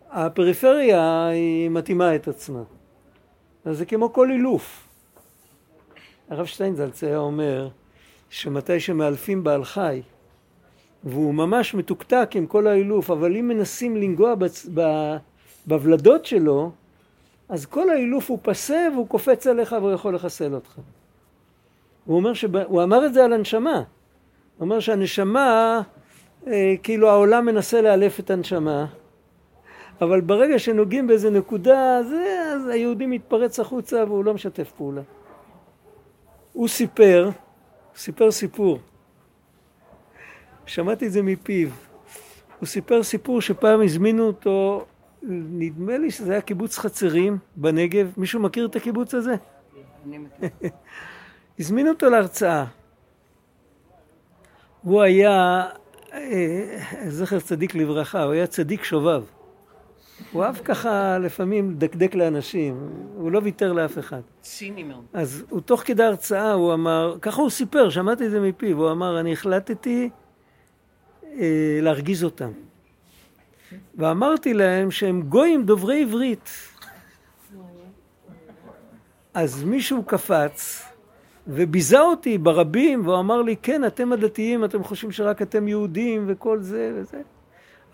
הפריפריה 0.09 1.27
היא 1.27 1.69
מתאימה 1.69 2.15
את 2.15 2.27
עצמה. 2.27 2.63
אז 3.65 3.77
זה 3.77 3.85
כמו 3.85 4.13
כל 4.13 4.31
אילוף. 4.31 4.87
הרב 6.29 6.45
שטיינזלץ 6.45 7.03
היה 7.03 7.17
אומר 7.17 7.69
שמתי 8.29 8.79
שמאלפים 8.79 9.43
בעל 9.43 9.63
חי 9.63 10.01
והוא 11.03 11.33
ממש 11.33 11.73
מתוקתק 11.73 12.29
עם 12.35 12.45
כל 12.45 12.67
האילוף, 12.67 13.11
אבל 13.11 13.37
אם 13.37 13.47
מנסים 13.47 13.95
לנגוע 13.97 14.33
בוולדות 15.65 16.25
שלו, 16.25 16.71
אז 17.49 17.65
כל 17.65 17.89
האילוף 17.89 18.29
הוא 18.29 18.39
פסה 18.41 18.87
והוא 18.93 19.07
קופץ 19.07 19.47
עליך 19.47 19.75
והוא 19.81 19.91
יכול 19.91 20.15
לחסל 20.15 20.53
אותך. 20.53 20.79
הוא 22.05 22.17
אומר 22.17 22.33
שבא, 22.33 22.63
הוא 22.67 22.83
אמר 22.83 23.05
את 23.05 23.13
זה 23.13 23.25
על 23.25 23.33
הנשמה. 23.33 23.75
הוא 23.75 23.85
אומר 24.65 24.79
שהנשמה, 24.79 25.81
אה, 26.47 26.75
כאילו 26.83 27.09
העולם 27.09 27.45
מנסה 27.45 27.81
לאלף 27.81 28.19
את 28.19 28.29
הנשמה, 28.29 28.85
אבל 30.01 30.21
ברגע 30.21 30.59
שנוגעים 30.59 31.07
באיזה 31.07 31.29
נקודה, 31.29 31.99
זה, 32.09 32.51
אז 32.55 32.67
היהודי 32.67 33.05
מתפרץ 33.05 33.59
החוצה 33.59 34.03
והוא 34.07 34.25
לא 34.25 34.33
משתף 34.33 34.71
פעולה. 34.77 35.01
הוא 36.53 36.67
סיפר, 36.67 37.29
סיפר 37.95 38.31
סיפור. 38.31 38.79
שמעתי 40.65 41.07
את 41.07 41.11
זה 41.11 41.21
מפיו. 41.21 41.69
הוא 42.59 42.67
סיפר 42.67 43.03
סיפור 43.03 43.41
שפעם 43.41 43.81
הזמינו 43.81 44.27
אותו, 44.27 44.85
נדמה 45.23 45.97
לי 45.97 46.11
שזה 46.11 46.31
היה 46.31 46.41
קיבוץ 46.41 46.77
חצרים 46.77 47.37
בנגב. 47.55 48.13
מישהו 48.17 48.39
מכיר 48.39 48.65
את 48.65 48.75
הקיבוץ 48.75 49.13
הזה? 49.13 49.35
אני 50.05 50.17
מכיר. 50.17 50.49
הזמינו 51.59 51.89
אותו 51.89 52.09
להרצאה. 52.09 52.65
הוא 54.81 55.01
היה, 55.01 55.65
אה, 56.13 56.79
זכר 57.07 57.39
צדיק 57.39 57.75
לברכה, 57.75 58.23
הוא 58.23 58.33
היה 58.33 58.47
צדיק 58.47 58.83
שובב. 58.83 59.23
הוא 60.31 60.43
אהב 60.43 60.55
ככה 60.55 61.17
לפעמים 61.17 61.71
לדקדק 61.71 62.15
לאנשים, 62.15 62.89
הוא 63.15 63.31
לא 63.31 63.41
ויתר 63.43 63.73
לאף 63.73 63.99
אחד. 63.99 64.21
ציני 64.41 64.83
מאוד. 64.83 65.03
אז 65.13 65.45
הוא 65.49 65.61
תוך 65.61 65.81
כדי 65.85 66.03
הרצאה 66.03 66.51
הוא 66.51 66.73
אמר, 66.73 67.17
ככה 67.21 67.41
הוא 67.41 67.49
סיפר, 67.49 67.89
שמעתי 67.89 68.25
את 68.25 68.31
זה 68.31 68.39
מפיו, 68.39 68.77
הוא 68.77 68.91
אמר, 68.91 69.19
אני 69.19 69.33
החלטתי 69.33 70.09
אה, 71.23 71.79
להרגיז 71.81 72.23
אותם. 72.23 72.51
ואמרתי 73.95 74.53
להם 74.53 74.91
שהם 74.91 75.21
גויים 75.21 75.65
דוברי 75.65 76.01
עברית. 76.01 76.49
אז 79.33 79.63
מישהו 79.63 80.03
קפץ 80.03 80.85
וביזה 81.47 81.99
אותי 81.99 82.37
ברבים, 82.37 83.07
והוא 83.07 83.19
אמר 83.19 83.41
לי, 83.41 83.55
כן, 83.55 83.85
אתם 83.85 84.13
הדתיים, 84.13 84.65
אתם 84.65 84.83
חושבים 84.83 85.11
שרק 85.11 85.41
אתם 85.41 85.67
יהודים 85.67 86.25
וכל 86.27 86.59
זה 86.59 86.91
וזה. 86.95 87.21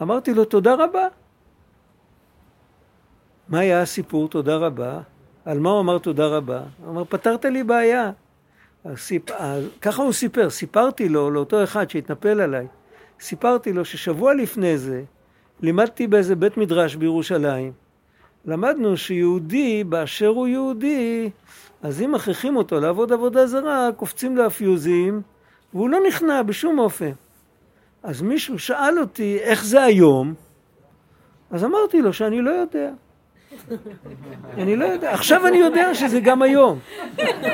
אמרתי 0.02 0.34
לו, 0.34 0.46
תודה 0.46 0.74
רבה. 0.74 1.08
מה 3.50 3.60
היה 3.60 3.82
הסיפור 3.82 4.30
תודה 4.30 4.56
רבה? 4.56 5.00
על 5.46 5.60
מה 5.60 5.70
הוא 5.70 5.80
אמר 5.80 5.98
תודה 5.98 6.28
רבה? 6.28 6.62
הוא 6.84 6.92
אמר, 6.92 7.04
פתרת 7.04 7.46
לי 7.46 7.64
בעיה. 7.64 8.12
סיפ... 8.96 9.24
ככה 9.82 10.04
הוא 10.04 10.14
סיפר, 10.14 10.50
סיפרתי 10.50 11.10
לו, 11.10 11.32
לאותו 11.32 11.64
אחד 11.64 11.90
שהתנפל 11.90 12.42
עליי, 12.42 12.68
סיפרתי 13.20 13.74
לו 13.74 13.86
ששבוע 13.86 14.34
לפני 14.34 14.78
זה 14.78 15.04
לימדתי 15.62 16.08
באיזה 16.08 16.36
בית 16.36 16.58
מדרש 16.58 16.96
בירושלים. 16.96 17.72
למדנו 18.46 18.98
שיהודי, 18.98 19.84
באשר 19.84 20.28
הוא 20.28 20.48
יהודי, 20.48 21.30
אז 21.84 22.02
אם 22.02 22.12
מכריחים 22.12 22.56
אותו 22.56 22.80
לעבוד 22.80 23.12
עבודה 23.12 23.48
זרה, 23.48 23.90
קופצים 23.98 24.38
לו 24.38 24.46
הפיוזים, 24.46 25.22
והוא 25.74 25.90
לא 25.90 26.00
נכנע 26.08 26.44
בשום 26.44 26.80
אופן. 26.80 27.12
אז 28.04 28.22
מישהו 28.22 28.60
שאל 28.60 29.00
אותי 29.00 29.38
איך 29.42 29.66
זה 29.66 29.84
היום, 29.84 30.34
אז 31.52 31.64
אמרתי 31.64 32.02
לו 32.02 32.14
שאני 32.14 32.42
לא 32.42 32.52
יודע. 32.52 32.90
אני 34.62 34.76
לא 34.76 34.86
יודע, 34.86 35.14
עכשיו 35.14 35.48
אני 35.48 35.58
יודע 35.58 35.96
שזה 35.96 36.20
גם 36.20 36.42
היום. 36.42 36.80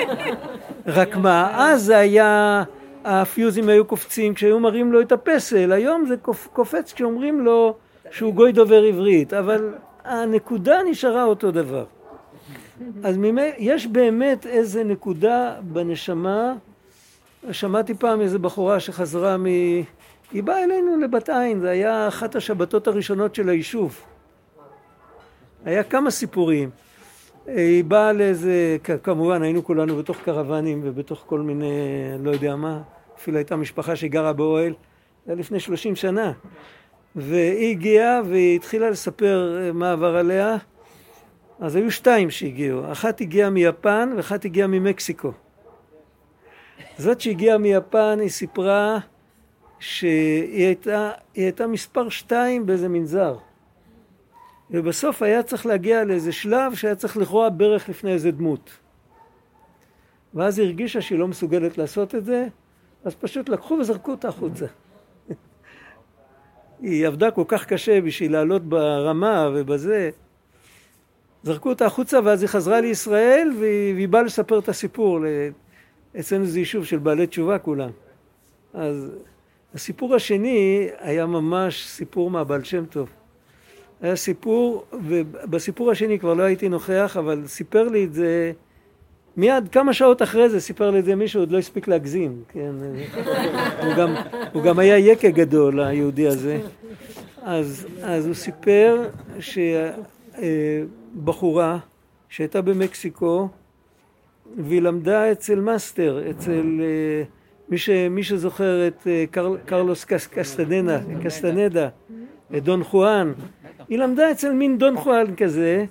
רק 0.87 1.15
מה, 1.15 1.51
אז 1.53 1.83
זה 1.83 1.97
היה, 1.97 2.63
הפיוזים 3.03 3.69
היו 3.69 3.85
קופצים 3.85 4.33
כשהיו 4.33 4.59
מראים 4.59 4.91
לו 4.91 5.01
את 5.01 5.11
הפסל, 5.11 5.71
היום 5.71 6.05
זה 6.05 6.15
קופץ 6.53 6.93
כשאומרים 6.93 7.45
לו 7.45 7.75
שהוא 8.11 8.33
גוי 8.33 8.51
דובר 8.51 8.83
עברית, 8.83 9.33
אבל 9.33 9.73
הנקודה 10.03 10.75
נשארה 10.89 11.23
אותו 11.23 11.51
דבר. 11.51 11.85
אז 13.03 13.17
ממי, 13.17 13.51
יש 13.57 13.87
באמת 13.87 14.45
איזה 14.45 14.83
נקודה 14.83 15.55
בנשמה, 15.61 16.53
שמעתי 17.51 17.93
פעם 17.93 18.21
איזה 18.21 18.39
בחורה 18.39 18.79
שחזרה 18.79 19.37
מ... 19.37 19.45
היא 20.31 20.43
באה 20.43 20.63
אלינו 20.63 20.97
לבת 20.97 21.29
עין, 21.29 21.59
זה 21.59 21.69
היה 21.69 22.07
אחת 22.07 22.35
השבתות 22.35 22.87
הראשונות 22.87 23.35
של 23.35 23.49
היישוב. 23.49 24.01
היה 25.65 25.83
כמה 25.83 26.11
סיפורים. 26.11 26.69
היא 27.45 27.83
באה 27.83 28.13
לאיזה, 28.13 28.77
כמובן 29.03 29.41
היינו 29.41 29.63
כולנו 29.63 29.97
בתוך 29.97 30.17
קרוונים 30.17 30.81
ובתוך 30.83 31.23
כל 31.25 31.39
מיני, 31.39 31.71
לא 32.19 32.31
יודע 32.31 32.55
מה, 32.55 32.81
אפילו 33.17 33.37
הייתה 33.37 33.55
משפחה 33.55 33.95
שגרה 33.95 34.33
באוהל, 34.33 34.73
זה 35.25 35.31
היה 35.31 35.39
לפני 35.39 35.59
שלושים 35.59 35.95
שנה. 35.95 36.31
והיא 37.15 37.71
הגיעה 37.71 38.21
והיא 38.25 38.55
התחילה 38.55 38.89
לספר 38.89 39.71
מה 39.73 39.91
עבר 39.91 40.15
עליה. 40.17 40.57
אז 41.59 41.75
היו 41.75 41.91
שתיים 41.91 42.29
שהגיעו, 42.29 42.91
אחת 42.91 43.21
הגיעה 43.21 43.49
מיפן 43.49 44.13
ואחת 44.17 44.45
הגיעה 44.45 44.67
ממקסיקו. 44.67 45.31
זאת 46.97 47.21
שהגיעה 47.21 47.57
מיפן 47.57 48.17
היא 48.21 48.29
סיפרה 48.29 48.99
שהיא 49.79 50.65
הייתה, 50.65 51.11
הייתה 51.35 51.67
מספר 51.67 52.09
שתיים 52.09 52.65
באיזה 52.65 52.89
מנזר. 52.89 53.37
ובסוף 54.71 55.21
היה 55.21 55.43
צריך 55.43 55.65
להגיע 55.65 56.03
לאיזה 56.03 56.31
שלב 56.31 56.75
שהיה 56.75 56.95
צריך 56.95 57.17
לכרוע 57.17 57.49
ברך 57.49 57.89
לפני 57.89 58.11
איזה 58.13 58.31
דמות. 58.31 58.69
ואז 60.33 60.59
היא 60.59 60.67
הרגישה 60.67 61.01
שהיא 61.01 61.19
לא 61.19 61.27
מסוגלת 61.27 61.77
לעשות 61.77 62.15
את 62.15 62.25
זה, 62.25 62.47
אז 63.03 63.15
פשוט 63.15 63.49
לקחו 63.49 63.73
וזרקו 63.73 64.11
אותה 64.11 64.27
החוצה. 64.27 64.65
היא 66.81 67.07
עבדה 67.07 67.31
כל 67.31 67.43
כך 67.47 67.65
קשה 67.65 68.01
בשביל 68.01 68.31
לעלות 68.31 68.63
ברמה 68.63 69.49
ובזה. 69.53 70.09
זרקו 71.43 71.69
אותה 71.69 71.85
החוצה 71.85 72.19
ואז 72.23 72.41
היא 72.41 72.49
חזרה 72.49 72.81
לישראל 72.81 73.51
והיא, 73.59 73.93
והיא 73.93 74.07
באה 74.07 74.21
לספר 74.21 74.59
את 74.59 74.69
הסיפור. 74.69 75.19
אצלנו 76.19 76.45
זה 76.45 76.59
יישוב 76.59 76.85
של 76.85 76.97
בעלי 76.97 77.27
תשובה 77.27 77.57
כולם. 77.57 77.89
אז 78.73 79.11
הסיפור 79.73 80.15
השני 80.15 80.89
היה 80.99 81.25
ממש 81.25 81.87
סיפור 81.87 82.31
מהבעל 82.31 82.63
שם 82.63 82.85
טוב. 82.85 83.09
היה 84.01 84.15
סיפור, 84.15 84.85
ובסיפור 85.07 85.91
השני 85.91 86.19
כבר 86.19 86.33
לא 86.33 86.43
הייתי 86.43 86.69
נוכח, 86.69 87.17
אבל 87.19 87.43
סיפר 87.47 87.87
לי 87.87 88.03
את 88.03 88.13
זה 88.13 88.51
מיד 89.37 89.67
כמה 89.71 89.93
שעות 89.93 90.21
אחרי 90.21 90.49
זה 90.49 90.59
סיפר 90.59 90.91
לי 90.91 90.99
את 90.99 91.05
זה 91.05 91.15
מישהו, 91.15 91.41
עוד 91.41 91.51
לא 91.51 91.57
הספיק 91.57 91.87
להגזים, 91.87 92.43
כן, 92.49 92.71
הוא, 93.83 93.93
גם, 93.97 94.15
הוא 94.53 94.63
גם 94.63 94.79
היה 94.79 94.97
יקה 94.97 95.29
גדול, 95.29 95.79
היהודי 95.79 96.27
הזה. 96.27 96.59
אז, 97.41 97.87
אז 98.03 98.25
הוא 98.25 98.33
סיפר 98.33 99.09
שבחורה 101.15 101.77
שהייתה 102.29 102.61
במקסיקו 102.61 103.47
והיא 104.57 104.81
למדה 104.81 105.31
אצל 105.31 105.59
master, 105.59 106.29
אצל 106.29 106.81
מי, 107.69 107.77
ש, 107.77 107.89
מי 107.89 108.23
שזוכר 108.23 108.87
את 108.87 109.07
קר, 109.31 109.55
קרלוס 109.65 110.05
קסטנדה, 110.05 110.99
קסטנדה, 111.23 111.89
את 112.57 112.63
דון 112.63 112.83
חואן, 112.83 113.33
היא 113.89 113.97
למדה 113.97 114.31
אצל 114.31 114.53
מין 114.53 114.77
דון 114.77 114.97
חואן 114.97 115.35
כזה, 115.35 115.85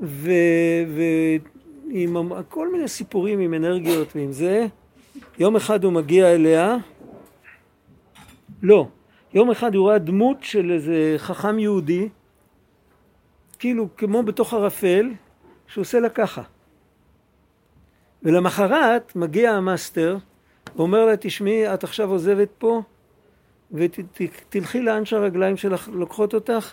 ו, 0.00 0.30
ו, 0.88 1.02
עם 1.90 2.42
כל 2.48 2.72
מיני 2.72 2.88
סיפורים 2.88 3.40
עם 3.40 3.54
אנרגיות 3.54 4.16
ועם 4.16 4.32
זה. 4.32 4.66
יום 5.38 5.56
אחד 5.56 5.84
הוא 5.84 5.92
מגיע 5.92 6.34
אליה, 6.34 6.76
לא, 8.62 8.88
יום 9.34 9.50
אחד 9.50 9.74
הוא 9.74 9.82
רואה 9.82 9.98
דמות 9.98 10.36
של 10.42 10.70
איזה 10.70 11.14
חכם 11.18 11.58
יהודי, 11.58 12.08
כאילו 13.58 13.88
כמו 13.96 14.22
בתוך 14.22 14.54
ערפל, 14.54 15.10
שעושה 15.66 16.00
לה 16.00 16.08
ככה. 16.08 16.42
ולמחרת 18.22 19.16
מגיע 19.16 19.50
המאסטר 19.50 20.16
ואומר 20.76 21.04
לה, 21.04 21.16
תשמעי, 21.16 21.74
את 21.74 21.84
עכשיו 21.84 22.10
עוזבת 22.10 22.48
פה 22.58 22.82
ותלכי 23.72 24.82
לאן 24.82 25.04
שהרגליים 25.04 25.56
שלך 25.56 25.88
לוקחות 25.92 26.34
אותך, 26.34 26.72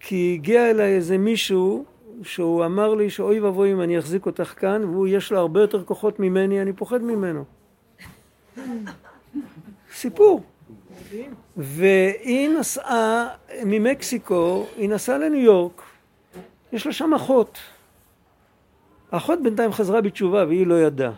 כי 0.00 0.34
הגיע 0.38 0.70
אליי 0.70 0.94
איזה 0.94 1.18
מישהו 1.18 1.84
שהוא 2.22 2.64
אמר 2.64 2.94
לי 2.94 3.10
שאוי 3.10 3.40
ואבוי 3.40 3.72
אם 3.72 3.80
אני 3.80 3.98
אחזיק 3.98 4.26
אותך 4.26 4.54
כאן, 4.56 4.84
והוא 4.84 5.08
יש 5.08 5.32
לו 5.32 5.38
הרבה 5.38 5.60
יותר 5.60 5.84
כוחות 5.84 6.20
ממני, 6.20 6.62
אני 6.62 6.72
פוחד 6.72 7.02
ממנו. 7.02 7.44
סיפור. 9.92 10.42
והיא 11.56 12.48
נסעה 12.48 13.28
ממקסיקו, 13.64 14.66
היא 14.76 14.88
נסעה 14.88 15.18
לניו 15.18 15.40
יורק, 15.40 15.82
יש 16.72 16.86
לה 16.86 16.92
שם 16.92 17.14
אחות. 17.14 17.58
האחות 19.12 19.42
בינתיים 19.42 19.72
חזרה 19.72 20.00
בתשובה 20.00 20.44
והיא 20.46 20.66
לא 20.66 20.80
ידעה. 20.80 21.12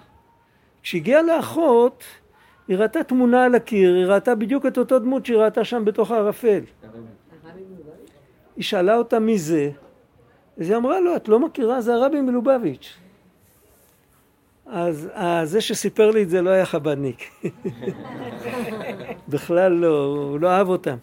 כשהגיעה 0.82 1.22
לאחות, 1.22 2.04
היא 2.68 2.76
ראתה 2.76 3.04
תמונה 3.04 3.44
על 3.44 3.54
הקיר, 3.54 3.94
היא 3.94 4.04
ראתה 4.04 4.34
בדיוק 4.34 4.66
את 4.66 4.78
אותו 4.78 4.98
דמות 4.98 5.26
שהיא 5.26 5.38
ראתה 5.38 5.64
שם 5.64 5.84
בתוך 5.84 6.10
הערפל. 6.10 6.60
היא 8.56 8.64
שאלה 8.64 8.96
אותה 8.96 9.18
מי 9.18 9.38
זה, 9.38 9.70
אז 10.60 10.70
היא 10.70 10.76
אמרה 10.76 11.00
לו, 11.00 11.16
את 11.16 11.28
לא 11.28 11.40
מכירה? 11.40 11.80
זה 11.80 11.94
הרבי 11.94 12.20
מלובביץ'. 12.20 12.96
אז 14.66 15.10
זה 15.44 15.60
שסיפר 15.60 16.10
לי 16.10 16.22
את 16.22 16.30
זה 16.30 16.42
לא 16.42 16.50
היה 16.50 16.66
חב"דניק. 16.66 17.30
בכלל 19.28 19.72
לא, 19.72 20.04
הוא 20.04 20.40
לא 20.40 20.50
אהב 20.50 20.68
אותם. 20.68 20.96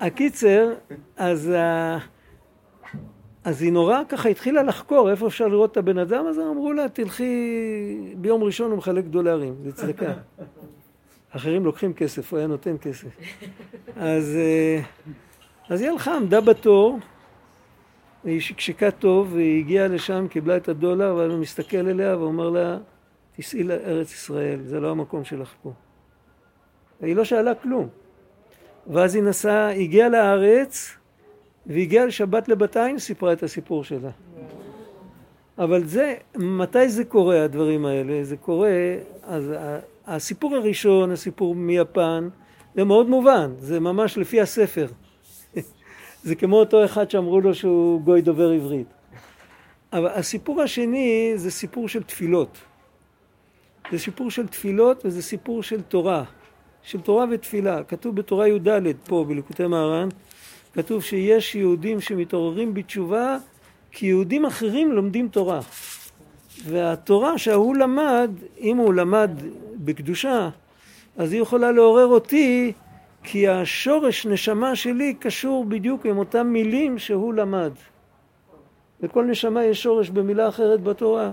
הקיצר, 0.00 0.72
אז, 1.16 1.52
אז 3.44 3.62
היא 3.62 3.72
נורא 3.72 4.02
ככה 4.08 4.28
התחילה 4.28 4.62
לחקור 4.62 5.10
איפה 5.10 5.26
אפשר 5.26 5.48
לראות 5.48 5.72
את 5.72 5.76
הבן 5.76 5.98
אדם, 5.98 6.26
אז 6.26 6.38
אמרו 6.38 6.72
לה, 6.72 6.88
תלכי, 6.88 8.14
ביום 8.16 8.44
ראשון 8.44 8.70
הוא 8.70 8.78
מחלק 8.78 9.04
דולרים, 9.04 9.54
זה 9.64 9.72
צדקה. 9.72 10.12
אחרים 11.30 11.64
לוקחים 11.64 11.92
כסף, 11.92 12.32
הוא 12.32 12.38
היה 12.38 12.46
נותן 12.46 12.76
כסף. 12.80 13.08
אז, 13.96 14.36
אה, 14.36 14.80
אז 15.68 15.80
היא 15.80 15.90
הלכה, 15.90 16.16
עמדה 16.16 16.40
בתור, 16.40 16.98
והיא 18.26 18.40
שקשקה 18.40 18.90
טוב, 18.90 19.32
והיא 19.32 19.58
הגיעה 19.58 19.88
לשם, 19.88 20.26
קיבלה 20.30 20.56
את 20.56 20.68
הדולר, 20.68 21.14
ואז 21.14 21.30
הוא 21.30 21.40
מסתכל 21.40 21.76
אליה 21.76 22.18
ואומר 22.18 22.50
לה, 22.50 22.78
תיסעי 23.36 23.62
לארץ 23.62 24.12
ישראל, 24.12 24.60
זה 24.64 24.80
לא 24.80 24.90
המקום 24.90 25.24
שלך 25.24 25.54
פה. 25.62 25.72
והיא 27.00 27.16
לא 27.16 27.24
שאלה 27.24 27.54
כלום. 27.54 27.88
ואז 28.86 29.14
היא 29.14 29.22
נסעה, 29.22 29.70
הגיעה 29.70 30.08
לארץ, 30.08 30.96
והגיעה 31.66 32.06
לשבת 32.06 32.48
לבת 32.48 32.76
עין, 32.76 32.98
סיפרה 32.98 33.32
את 33.32 33.42
הסיפור 33.42 33.84
שלה. 33.84 34.10
אבל 35.58 35.84
זה, 35.84 36.14
מתי 36.36 36.88
זה 36.88 37.04
קורה, 37.04 37.44
הדברים 37.44 37.86
האלה? 37.86 38.24
זה 38.24 38.36
קורה, 38.36 38.94
אז 39.22 39.52
הסיפור 40.06 40.56
הראשון, 40.56 41.10
הסיפור 41.10 41.54
מיפן, 41.54 42.28
זה 42.74 42.84
מאוד 42.84 43.08
מובן, 43.08 43.52
זה 43.58 43.80
ממש 43.80 44.18
לפי 44.18 44.40
הספר. 44.40 44.86
זה 46.26 46.34
כמו 46.34 46.56
אותו 46.56 46.84
אחד 46.84 47.10
שאמרו 47.10 47.40
לו 47.40 47.54
שהוא 47.54 48.00
גוי 48.00 48.22
דובר 48.22 48.50
עברית. 48.50 48.86
אבל 49.92 50.06
הסיפור 50.06 50.62
השני 50.62 51.32
זה 51.36 51.50
סיפור 51.50 51.88
של 51.88 52.02
תפילות. 52.02 52.58
זה 53.92 53.98
סיפור 53.98 54.30
של 54.30 54.46
תפילות 54.46 55.04
וזה 55.04 55.22
סיפור 55.22 55.62
של 55.62 55.82
תורה. 55.82 56.24
של 56.82 57.00
תורה 57.00 57.24
ותפילה. 57.30 57.84
כתוב 57.84 58.16
בתורה 58.16 58.48
י"ד 58.48 58.68
פה 59.04 59.24
בליקוטי 59.28 59.66
מהר"ן, 59.66 60.08
כתוב 60.74 61.02
שיש 61.02 61.54
יהודים 61.54 62.00
שמתעוררים 62.00 62.74
בתשובה 62.74 63.36
כי 63.90 64.06
יהודים 64.06 64.44
אחרים 64.46 64.92
לומדים 64.92 65.28
תורה. 65.28 65.60
והתורה 66.64 67.38
שההוא 67.38 67.76
למד, 67.76 68.30
אם 68.60 68.76
הוא 68.76 68.94
למד 68.94 69.30
בקדושה, 69.76 70.48
אז 71.16 71.32
היא 71.32 71.42
יכולה 71.42 71.72
לעורר 71.72 72.06
אותי 72.06 72.72
כי 73.28 73.48
השורש 73.48 74.26
נשמה 74.26 74.76
שלי 74.76 75.14
קשור 75.14 75.64
בדיוק 75.64 76.06
עם 76.06 76.18
אותם 76.18 76.46
מילים 76.46 76.98
שהוא 76.98 77.34
למד. 77.34 77.72
לכל 79.02 79.24
נשמה 79.24 79.64
יש 79.64 79.82
שורש 79.82 80.10
במילה 80.10 80.48
אחרת 80.48 80.82
בתורה. 80.82 81.32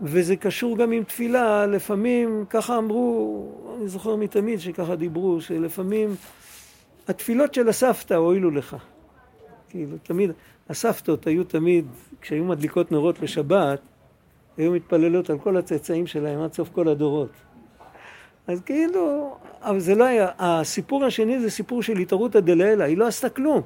וזה 0.00 0.36
קשור 0.36 0.78
גם 0.78 0.92
עם 0.92 1.04
תפילה, 1.04 1.66
לפעמים, 1.66 2.44
ככה 2.50 2.78
אמרו, 2.78 3.46
אני 3.78 3.88
זוכר 3.88 4.16
מתמיד 4.16 4.60
שככה 4.60 4.96
דיברו, 4.96 5.40
שלפעמים 5.40 6.14
התפילות 7.08 7.54
של 7.54 7.68
הסבתא 7.68 8.14
הועילו 8.14 8.50
לך. 8.50 8.76
כאילו, 9.68 9.96
תמיד, 10.02 10.30
הסבתות 10.68 11.26
היו 11.26 11.44
תמיד, 11.44 11.86
כשהיו 12.20 12.44
מדליקות 12.44 12.92
נרות 12.92 13.20
לשבת, 13.22 13.80
היו 14.56 14.72
מתפללות 14.72 15.30
על 15.30 15.38
כל 15.38 15.56
הצאצאים 15.56 16.06
שלהם 16.06 16.40
עד 16.40 16.52
סוף 16.52 16.68
כל 16.72 16.88
הדורות. 16.88 17.30
אז 18.46 18.60
כאילו, 18.60 19.36
אבל 19.62 19.80
זה 19.80 19.94
לא 19.94 20.04
היה, 20.04 20.28
הסיפור 20.38 21.04
השני 21.04 21.40
זה 21.40 21.50
סיפור 21.50 21.82
של 21.82 21.98
התערותא 21.98 22.40
דלעילא, 22.40 22.84
היא 22.84 22.96
לא 22.98 23.06
עשתה 23.06 23.28
כלום. 23.28 23.62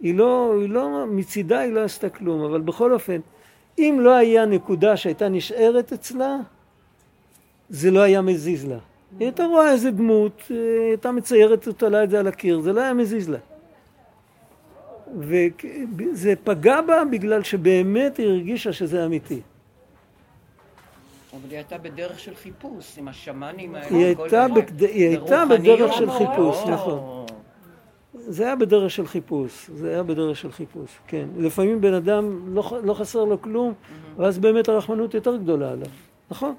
היא 0.00 0.14
לא, 0.14 0.54
היא 0.60 0.68
לא, 0.68 1.06
מצידה 1.06 1.60
היא 1.60 1.72
לא 1.72 1.80
עשתה 1.84 2.08
כלום, 2.08 2.44
אבל 2.44 2.60
בכל 2.60 2.92
אופן, 2.92 3.20
אם 3.78 3.98
לא 4.00 4.14
היה 4.14 4.46
נקודה 4.46 4.96
שהייתה 4.96 5.28
נשארת 5.28 5.92
אצלה, 5.92 6.36
זה 7.68 7.90
לא 7.90 8.00
היה 8.00 8.22
מזיז 8.22 8.68
לה. 8.68 8.78
היא 9.18 9.26
הייתה 9.26 9.44
רואה 9.44 9.72
איזה 9.72 9.90
דמות, 9.90 10.42
אה, 10.50 10.56
הייתה 10.88 11.12
מציירת 11.12 11.66
אותה 11.66 11.88
לה 11.88 12.04
את 12.04 12.10
זה 12.10 12.20
על 12.20 12.26
הקיר, 12.26 12.60
זה 12.60 12.72
לא 12.72 12.80
היה 12.80 12.94
מזיז 12.94 13.28
לה. 13.28 13.38
וזה 15.18 16.34
פגע 16.44 16.80
בה 16.80 17.04
בגלל 17.04 17.42
שבאמת 17.42 18.16
היא 18.16 18.26
הרגישה 18.26 18.72
שזה 18.72 19.04
אמיתי. 19.04 19.40
אבל 21.40 21.50
היא 21.50 21.58
הייתה 21.58 21.78
בדרך 21.78 22.18
של 22.18 22.34
חיפוש, 22.34 22.98
עם 22.98 23.08
השמאנים 23.08 23.74
האלה. 23.74 23.96
היא 23.96 24.04
הייתה. 24.06 24.46
בקד... 24.56 24.82
היא 24.82 25.08
הייתה 25.08 25.44
בדרך 25.50 25.92
של 25.92 26.10
חיפוש. 26.10 26.56
נכון. 26.66 27.26
זה 28.14 28.44
היה 28.46 28.56
בדרך 28.56 28.90
של 28.90 29.06
חיפוש, 29.06 29.70
זה 29.74 29.90
היה 29.90 30.02
בדרך 30.02 30.36
של 30.36 30.52
חיפוש, 30.52 30.98
כן. 31.06 31.28
לפעמים 31.36 31.80
בן 31.80 31.94
אדם 31.94 32.54
לא, 32.54 32.72
לא 32.84 32.94
חסר 32.94 33.24
לו 33.24 33.42
כלום, 33.42 33.74
ואז 34.16 34.38
באמת 34.38 34.68
הרחמנות 34.68 35.14
יותר 35.14 35.36
גדולה 35.36 35.70
עליו, 35.70 35.86
נכון. 36.30 36.54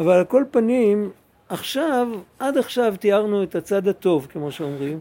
אבל 0.00 0.12
על 0.12 0.24
כל 0.24 0.44
פנים, 0.50 1.10
עכשיו, 1.48 2.08
עד 2.38 2.58
עכשיו 2.58 2.94
תיארנו 3.00 3.42
את 3.42 3.54
הצד 3.54 3.88
הטוב, 3.88 4.26
כמו 4.30 4.52
שאומרים, 4.52 5.00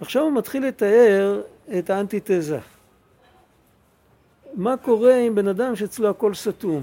עכשיו 0.00 0.22
הוא 0.22 0.32
מתחיל 0.32 0.66
לתאר 0.66 1.40
את 1.78 1.90
האנטיתזה. 1.90 2.58
מה 4.54 4.76
קורה 4.76 5.16
עם 5.16 5.34
בן 5.34 5.48
אדם 5.48 5.76
שאצלו 5.76 6.08
הכל 6.08 6.34
סתום? 6.34 6.82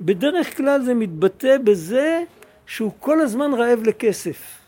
בדרך 0.00 0.56
כלל 0.56 0.82
זה 0.82 0.94
מתבטא 0.94 1.58
בזה 1.58 2.22
שהוא 2.66 2.92
כל 3.00 3.20
הזמן 3.20 3.54
רעב 3.54 3.82
לכסף. 3.82 4.60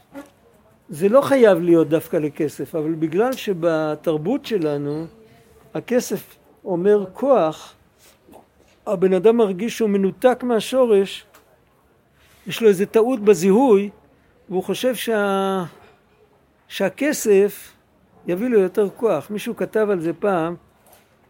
זה 0.89 1.09
לא 1.09 1.21
חייב 1.21 1.59
להיות 1.59 1.89
דווקא 1.89 2.17
לכסף, 2.17 2.75
אבל 2.75 2.93
בגלל 2.93 3.33
שבתרבות 3.33 4.47
שלנו 4.47 5.07
הכסף 5.75 6.37
אומר 6.65 7.05
כוח, 7.13 7.75
הבן 8.87 9.13
אדם 9.13 9.37
מרגיש 9.37 9.77
שהוא 9.77 9.91
מנותק 9.91 10.43
מהשורש, 10.43 11.25
יש 12.47 12.63
לו 12.63 12.69
איזה 12.69 12.87
טעות 12.87 13.21
בזיהוי, 13.21 13.91
והוא 14.49 14.63
חושב 14.63 14.95
שה... 14.95 15.65
שהכסף 16.69 17.73
יביא 18.27 18.49
לו 18.49 18.59
יותר 18.61 18.89
כוח. 18.97 19.31
מישהו 19.31 19.57
כתב 19.57 19.87
על 19.91 20.01
זה 20.01 20.13
פעם, 20.13 20.55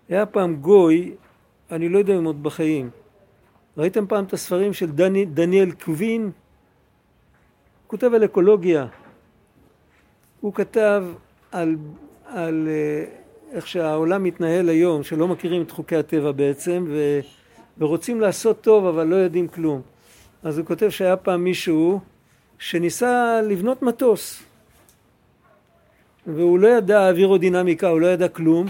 היה 0.08 0.26
פעם 0.26 0.56
גוי, 0.56 1.14
אני 1.70 1.88
לא 1.88 1.98
יודע 1.98 2.14
אם 2.14 2.24
עוד 2.24 2.42
בחיים. 2.42 2.90
ראיתם 3.78 4.06
פעם 4.06 4.24
את 4.24 4.32
הספרים 4.32 4.72
של 4.72 4.90
דני, 4.90 5.24
דניאל 5.24 5.70
קווין? 5.72 6.22
הוא 6.22 6.30
כותב 7.86 8.14
על 8.14 8.24
אקולוגיה. 8.24 8.86
הוא 10.40 10.54
כתב 10.54 11.04
על, 11.52 11.76
על 12.26 12.68
אה, 12.68 13.04
איך 13.52 13.66
שהעולם 13.66 14.24
מתנהל 14.24 14.68
היום, 14.68 15.02
שלא 15.02 15.28
מכירים 15.28 15.62
את 15.62 15.70
חוקי 15.70 15.96
הטבע 15.96 16.32
בעצם, 16.32 16.84
ו, 16.88 17.20
ורוצים 17.78 18.20
לעשות 18.20 18.60
טוב 18.60 18.86
אבל 18.86 19.06
לא 19.06 19.16
יודעים 19.16 19.48
כלום. 19.48 19.82
אז 20.42 20.58
הוא 20.58 20.66
כותב 20.66 20.88
שהיה 20.88 21.16
פעם 21.16 21.44
מישהו 21.44 22.00
שניסה 22.58 23.40
לבנות 23.42 23.82
מטוס, 23.82 24.42
והוא 26.26 26.58
לא 26.58 26.68
ידע 26.68 27.08
אווירודינמיקה, 27.08 27.88
הוא 27.88 28.00
לא 28.00 28.06
ידע 28.06 28.28
כלום, 28.28 28.66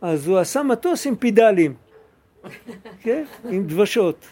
אז 0.00 0.28
הוא 0.28 0.38
עשה 0.38 0.62
מטוס 0.62 1.06
עם 1.06 1.16
פידלים, 1.16 1.74
כן? 3.02 3.24
עם 3.50 3.66
דבשות. 3.66 4.26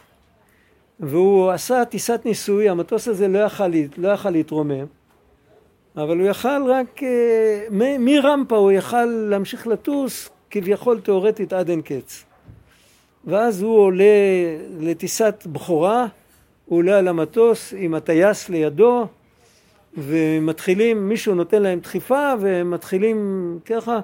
והוא 1.00 1.50
עשה 1.50 1.84
טיסת 1.84 2.20
ניסוי, 2.24 2.68
המטוס 2.68 3.08
הזה 3.08 3.28
לא 3.28 3.38
יכל, 3.38 3.68
לא 3.96 4.30
להתרומם, 4.30 4.86
אבל 5.96 6.18
הוא 6.18 6.28
יכל 6.28 6.70
רק, 6.70 7.02
אה, 7.02 7.66
מרמפה 7.98 8.56
הוא 8.56 8.72
יכל 8.72 9.04
להמשיך 9.04 9.66
לטוס 9.66 10.30
כביכול 10.50 11.00
תאורטית 11.00 11.52
עד 11.52 11.70
אין 11.70 11.82
קץ. 11.82 12.24
ואז 13.24 13.62
הוא 13.62 13.78
עולה 13.78 14.04
לטיסת 14.80 15.46
בכורה, 15.52 16.06
הוא 16.66 16.78
עולה 16.78 16.98
על 16.98 17.08
המטוס 17.08 17.74
עם 17.76 17.94
הטייס 17.94 18.48
לידו, 18.48 19.06
ומתחילים, 19.96 21.08
מישהו 21.08 21.34
נותן 21.34 21.62
להם 21.62 21.78
דחיפה, 21.78 22.32
והם 22.40 22.70
מתחילים 22.70 23.58
ככה, 23.66 24.00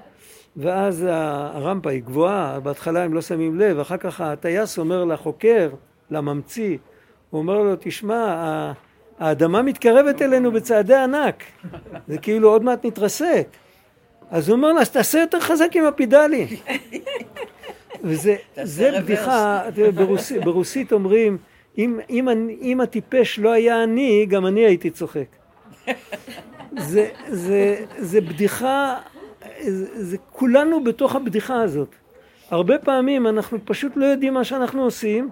ואז 0.57 1.07
הרמפה 1.09 1.91
היא 1.91 2.03
גבוהה, 2.03 2.61
בהתחלה 2.61 3.05
הם 3.05 3.15
לא 3.15 3.21
שמים 3.21 3.61
לב, 3.61 3.79
אחר 3.79 3.97
כך 3.97 4.21
הטייס 4.21 4.79
אומר 4.79 5.05
לחוקר, 5.05 5.71
לממציא, 6.11 6.79
הוא 7.31 7.39
אומר 7.39 7.59
לו, 7.59 7.75
תשמע, 7.81 8.73
האדמה 9.19 9.63
מתקרבת 9.63 10.23
אלינו 10.23 10.53
בצעדי 10.53 10.95
ענק, 10.95 11.45
זה 12.09 12.19
כאילו 12.19 12.51
עוד 12.51 12.63
מעט 12.65 12.87
נתרסק. 12.87 13.47
אז 14.31 14.49
הוא 14.49 14.57
אומר 14.57 14.73
לה, 14.73 14.81
אז 14.81 14.91
תעשה 14.91 15.19
יותר 15.19 15.41
חזק 15.41 15.77
עם 15.77 15.85
הפידלים. 15.85 16.49
וזה 18.05 18.37
זה. 18.63 19.01
בדיחה, 19.01 19.63
תראה, 19.75 19.91
ברוסית, 20.45 20.93
אומרים, 20.93 21.39
אם, 21.79 22.01
אם, 22.11 22.29
אם 22.63 22.81
הטיפש 22.81 23.39
לא 23.39 23.53
היה 23.53 23.83
אני, 23.83 24.27
גם 24.29 24.47
אני 24.47 24.61
הייתי 24.61 24.91
צוחק. 24.91 25.27
זה, 26.79 27.09
זה, 27.29 27.85
זה 27.99 28.21
בדיחה, 28.21 28.97
זה, 29.63 30.05
זה 30.05 30.17
כולנו 30.33 30.85
בתוך 30.85 31.17
הבדיחה 31.17 31.63
הזאת. 31.63 31.95
הרבה 32.51 32.79
פעמים 32.79 33.27
אנחנו 33.27 33.59
פשוט 33.65 33.93
לא 33.97 34.05
יודעים 34.05 34.35
מה 34.35 34.45
שאנחנו 34.45 34.83
עושים, 34.83 35.31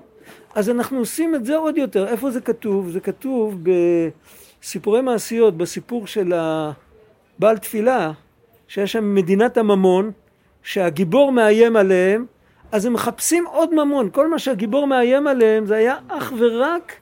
אז 0.54 0.70
אנחנו 0.70 0.98
עושים 0.98 1.34
את 1.34 1.44
זה 1.44 1.56
עוד 1.56 1.78
יותר. 1.78 2.08
איפה 2.08 2.30
זה 2.30 2.40
כתוב? 2.40 2.90
זה 2.90 3.00
כתוב 3.00 3.58
בסיפורי 4.62 5.00
מעשיות, 5.00 5.56
בסיפור 5.56 6.06
של 6.06 6.32
הבעל 6.32 7.58
תפילה, 7.58 8.12
שיש 8.68 8.92
שם 8.92 9.14
מדינת 9.14 9.56
הממון, 9.56 10.10
שהגיבור 10.62 11.32
מאיים 11.32 11.76
עליהם, 11.76 12.26
אז 12.72 12.86
הם 12.86 12.92
מחפשים 12.92 13.46
עוד 13.46 13.74
ממון. 13.74 14.10
כל 14.12 14.30
מה 14.30 14.38
שהגיבור 14.38 14.86
מאיים 14.86 15.26
עליהם 15.26 15.66
זה 15.66 15.76
היה 15.76 15.96
אך 16.08 16.32
ורק 16.38 16.92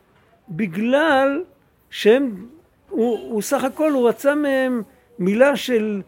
בגלל 0.48 1.42
שהם, 1.90 2.46
הוא, 2.88 3.18
הוא 3.18 3.42
סך 3.42 3.64
הכל, 3.64 3.92
הוא 3.92 4.08
רצה 4.08 4.34
מהם 4.34 4.82
מילה 5.18 5.56
של 5.56 6.02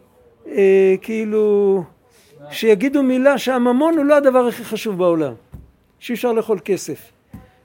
אה, 0.47 0.95
כאילו, 1.01 1.83
שיגידו 2.51 3.03
מילה 3.03 3.37
שהממון 3.37 3.97
הוא 3.97 4.05
לא 4.05 4.15
הדבר 4.15 4.47
הכי 4.47 4.63
חשוב 4.63 4.97
בעולם, 4.97 5.33
שאי 5.99 6.15
אפשר 6.15 6.31
לאכול 6.31 6.59
כסף. 6.65 7.11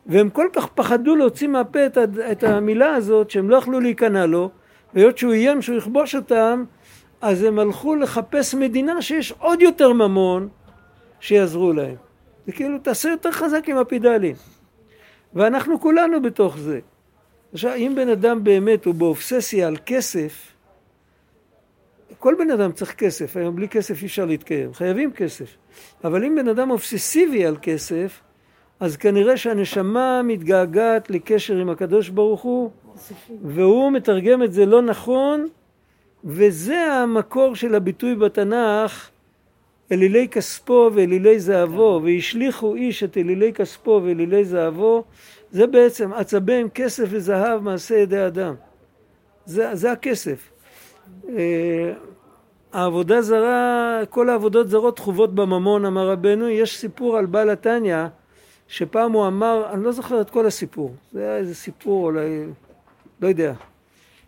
והם 0.06 0.30
כל 0.30 0.48
כך 0.52 0.66
פחדו 0.66 1.16
להוציא 1.16 1.48
מהפה 1.48 1.86
את, 1.86 1.98
את 2.32 2.44
המילה 2.44 2.94
הזאת 2.94 3.30
שהם 3.30 3.50
לא 3.50 3.56
יכלו 3.56 3.80
להיכנע 3.80 4.26
לו, 4.26 4.50
והיות 4.94 5.18
שהוא 5.18 5.32
איים 5.32 5.62
שהוא 5.62 5.76
יכבוש 5.76 6.14
אותם, 6.14 6.64
אז 7.20 7.42
הם 7.42 7.58
הלכו 7.58 7.94
לחפש 7.94 8.54
מדינה 8.54 9.02
שיש 9.02 9.32
עוד 9.38 9.62
יותר 9.62 9.92
ממון 9.92 10.48
שיעזרו 11.20 11.72
להם. 11.72 11.94
זה 12.46 12.52
כאילו 12.52 12.78
תעשה 12.78 13.08
יותר 13.08 13.30
חזק 13.30 13.68
עם 13.68 13.76
הפידלים. 13.76 14.34
ואנחנו 15.34 15.80
כולנו 15.80 16.22
בתוך 16.22 16.58
זה. 16.58 16.80
עכשיו, 17.52 17.74
אם 17.74 17.92
בן 17.96 18.08
אדם 18.08 18.44
באמת 18.44 18.84
הוא 18.84 18.94
באובססיה 18.94 19.66
על 19.66 19.76
כסף, 19.86 20.53
כל 22.18 22.34
בן 22.38 22.50
אדם 22.50 22.72
צריך 22.72 22.94
כסף, 22.94 23.36
היום 23.36 23.56
בלי 23.56 23.68
כסף 23.68 24.02
אי 24.02 24.06
אפשר 24.06 24.24
להתקיים, 24.24 24.74
חייבים 24.74 25.12
כסף. 25.12 25.56
אבל 26.04 26.24
אם 26.24 26.34
בן 26.34 26.48
אדם 26.48 26.70
אובססיבי 26.70 27.46
על 27.46 27.56
כסף, 27.62 28.20
אז 28.80 28.96
כנראה 28.96 29.36
שהנשמה 29.36 30.22
מתגעגעת 30.22 31.10
לקשר 31.10 31.56
עם 31.56 31.70
הקדוש 31.70 32.08
ברוך 32.08 32.42
הוא, 32.42 32.70
והוא 33.42 33.92
מתרגם 33.92 34.42
את 34.42 34.52
זה 34.52 34.66
לא 34.66 34.82
נכון, 34.82 35.48
וזה 36.24 36.82
המקור 36.92 37.54
של 37.54 37.74
הביטוי 37.74 38.14
בתנ"ך, 38.14 39.10
אלילי 39.92 40.28
כספו 40.28 40.90
ואלילי 40.94 41.40
זהבו, 41.40 42.00
והשליכו 42.04 42.74
איש 42.74 43.02
את 43.02 43.16
אלילי 43.16 43.52
כספו 43.52 44.00
ואלילי 44.04 44.44
זהבו, 44.44 45.04
זה 45.50 45.66
בעצם 45.66 46.12
עצביהם 46.12 46.68
כסף 46.68 47.04
וזהב 47.10 47.62
מעשה 47.62 47.94
ידי 47.94 48.26
אדם. 48.26 48.54
זה, 49.46 49.74
זה 49.74 49.92
הכסף. 49.92 50.53
אה, 51.28 51.92
העבודה 52.72 53.22
זרה, 53.22 54.00
כל 54.10 54.28
העבודות 54.28 54.68
זרות 54.68 54.98
חובות 54.98 55.34
בממון, 55.34 55.84
אמר 55.84 56.10
רבנו. 56.10 56.48
יש 56.48 56.78
סיפור 56.78 57.16
על 57.16 57.26
בעל 57.26 57.50
התניא, 57.50 58.06
שפעם 58.68 59.12
הוא 59.12 59.26
אמר, 59.26 59.66
אני 59.72 59.84
לא 59.84 59.92
זוכר 59.92 60.20
את 60.20 60.30
כל 60.30 60.46
הסיפור, 60.46 60.94
זה 61.12 61.20
היה 61.20 61.36
איזה 61.36 61.54
סיפור 61.54 62.04
אולי, 62.04 62.44
לא 63.20 63.28
יודע, 63.28 63.52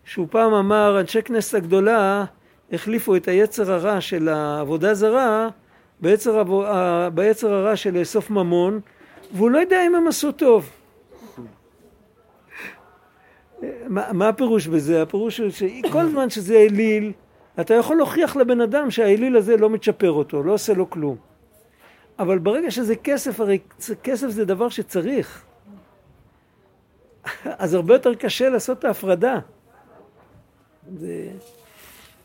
שהוא 0.05 0.27
פעם 0.31 0.53
אמר, 0.53 0.99
אנשי 0.99 1.21
כנסת 1.21 1.53
הגדולה 1.53 2.25
החליפו 2.71 3.15
את 3.15 3.27
היצר 3.27 3.71
הרע 3.71 4.01
של 4.01 4.29
העבודה 4.29 4.93
זרה 4.93 5.49
ביצר, 5.99 6.43
ביצר 7.13 7.53
הרע 7.53 7.75
של 7.75 7.99
לאסוף 7.99 8.29
ממון, 8.29 8.79
והוא 9.33 9.49
לא 9.49 9.57
יודע 9.57 9.87
אם 9.87 9.95
הם 9.95 10.07
עשו 10.07 10.31
טוב. 10.31 10.69
מה, 13.87 14.13
מה 14.13 14.29
הפירוש 14.29 14.67
בזה? 14.67 15.01
הפירוש 15.01 15.39
הוא 15.39 15.49
שכל 15.49 16.09
זמן 16.09 16.29
שזה 16.29 16.57
אליל, 16.57 17.11
אתה 17.59 17.73
יכול 17.73 17.97
להוכיח 17.97 18.35
לבן 18.35 18.61
אדם 18.61 18.91
שהאליל 18.91 19.37
הזה 19.37 19.57
לא 19.57 19.69
מצ'פר 19.69 20.11
אותו, 20.11 20.43
לא 20.43 20.53
עושה 20.53 20.73
לו 20.73 20.89
כלום. 20.89 21.15
אבל 22.19 22.39
ברגע 22.39 22.71
שזה 22.71 22.95
כסף, 22.95 23.39
הרי 23.39 23.59
כסף 24.03 24.27
זה 24.27 24.45
דבר 24.45 24.69
שצריך. 24.69 25.43
אז 27.45 27.73
הרבה 27.73 27.93
יותר 27.93 28.15
קשה 28.15 28.49
לעשות 28.49 28.79
את 28.79 28.83
ההפרדה. 28.83 29.39
זה... 30.97 31.29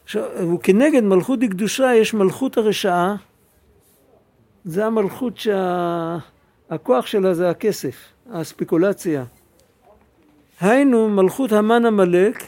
עכשיו, 0.05 0.55
וכנגד 0.55 1.01
מלכות 1.01 1.39
דקדושה 1.39 1.95
יש 1.95 2.15
מלכות 2.15 2.57
הרשעה, 2.57 3.17
זה 4.65 4.87
המלכות 4.87 5.35
שהכוח 5.37 7.07
שלה 7.07 7.35
זה 7.35 7.51
הכסף, 7.51 7.97
הספקולציה. 8.31 9.25
היינו 10.63 11.09
מלכות 11.09 11.53
המן 11.53 11.87
עמלק, 11.87 12.45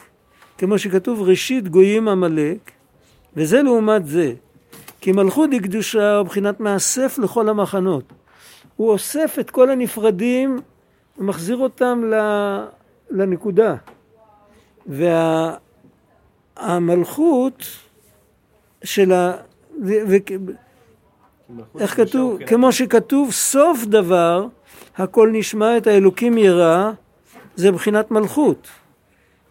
כמו 0.58 0.78
שכתוב 0.78 1.22
ראשית 1.22 1.68
גויים 1.68 2.08
עמלק, 2.08 2.70
וזה 3.36 3.62
לעומת 3.62 4.06
זה. 4.06 4.32
כי 5.00 5.12
מלכות 5.12 5.50
היא 5.52 5.60
קדושה 5.60 6.18
ובחינת 6.20 6.60
מאסף 6.60 7.18
לכל 7.18 7.48
המחנות. 7.48 8.12
הוא 8.76 8.90
אוסף 8.90 9.36
את 9.40 9.50
כל 9.50 9.70
הנפרדים 9.70 10.58
ומחזיר 11.18 11.56
אותם 11.56 12.10
לנקודה. 13.10 13.74
והמלכות 16.56 17.64
של 18.84 19.12
ה... 19.12 19.32
ו... 19.84 19.92
ו... 20.08 20.16
איך 21.80 21.96
כתוב? 21.96 22.44
כמו 22.44 22.72
שכתוב 22.72 23.32
סוף 23.32 23.84
דבר 23.84 24.46
הכל 24.96 25.30
נשמע 25.32 25.76
את 25.76 25.86
האלוקים 25.86 26.38
יראה 26.38 26.90
זה 27.57 27.70
מבחינת 27.70 28.11
מלכות. 28.11 28.68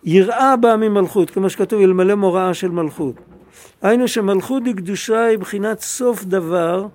יראה 0.04 0.56
באה 0.58 0.78
ממלכות, 0.78 1.30
כמו 1.30 1.50
שכתוב 1.50 1.82
אלמלא 1.82 2.16
מוראה 2.16 2.54
של 2.54 2.72
מלכות. 2.72 3.16
היינו 3.82 4.08
שמלכות 4.08 4.64
דקדושה 4.64 5.26
היא 5.26 5.38
בחינת 5.38 5.80
סוף 5.80 6.24
דבר, 6.24 6.88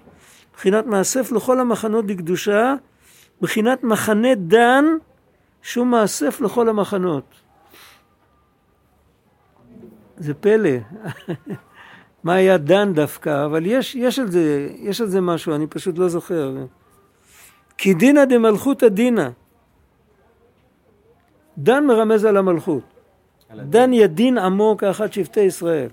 בחינת 0.55 0.87
מאסף 0.87 1.33
לכל 1.33 1.61
המחנות 1.61 2.07
דקדושה, 2.07 2.75
בחינת 3.41 3.85
מחנה 3.85 4.35
דן 4.35 4.85
שהוא 5.63 5.87
מאסף 5.87 6.41
לכל 6.41 6.69
המחנות. 6.69 7.35
זה 10.17 10.35
פלא. 10.35 10.71
מה 12.25 12.35
היה 12.35 12.59
דן 12.59 12.93
דווקא, 12.93 13.45
אבל 13.45 13.67
יש, 13.67 13.95
יש, 13.95 14.19
על 14.19 14.31
זה, 14.31 14.69
יש 14.79 15.01
על 15.01 15.07
זה 15.07 15.21
משהו, 15.21 15.55
אני 15.55 15.67
פשוט 15.67 15.99
לא 15.99 16.09
זוכר. 16.09 16.57
כי 17.79 17.95
דינא 17.95 18.25
דמלכותא 18.25 18.89
דינא. 18.89 19.29
דן 21.59 21.87
מרמז 21.87 22.25
על 22.25 22.37
המלכות. 22.37 22.83
דן 23.55 23.93
ידין 23.93 24.39
עמו 24.39 24.77
כאחד 24.79 25.13
שבטי 25.13 25.41
ישראל. 25.41 25.89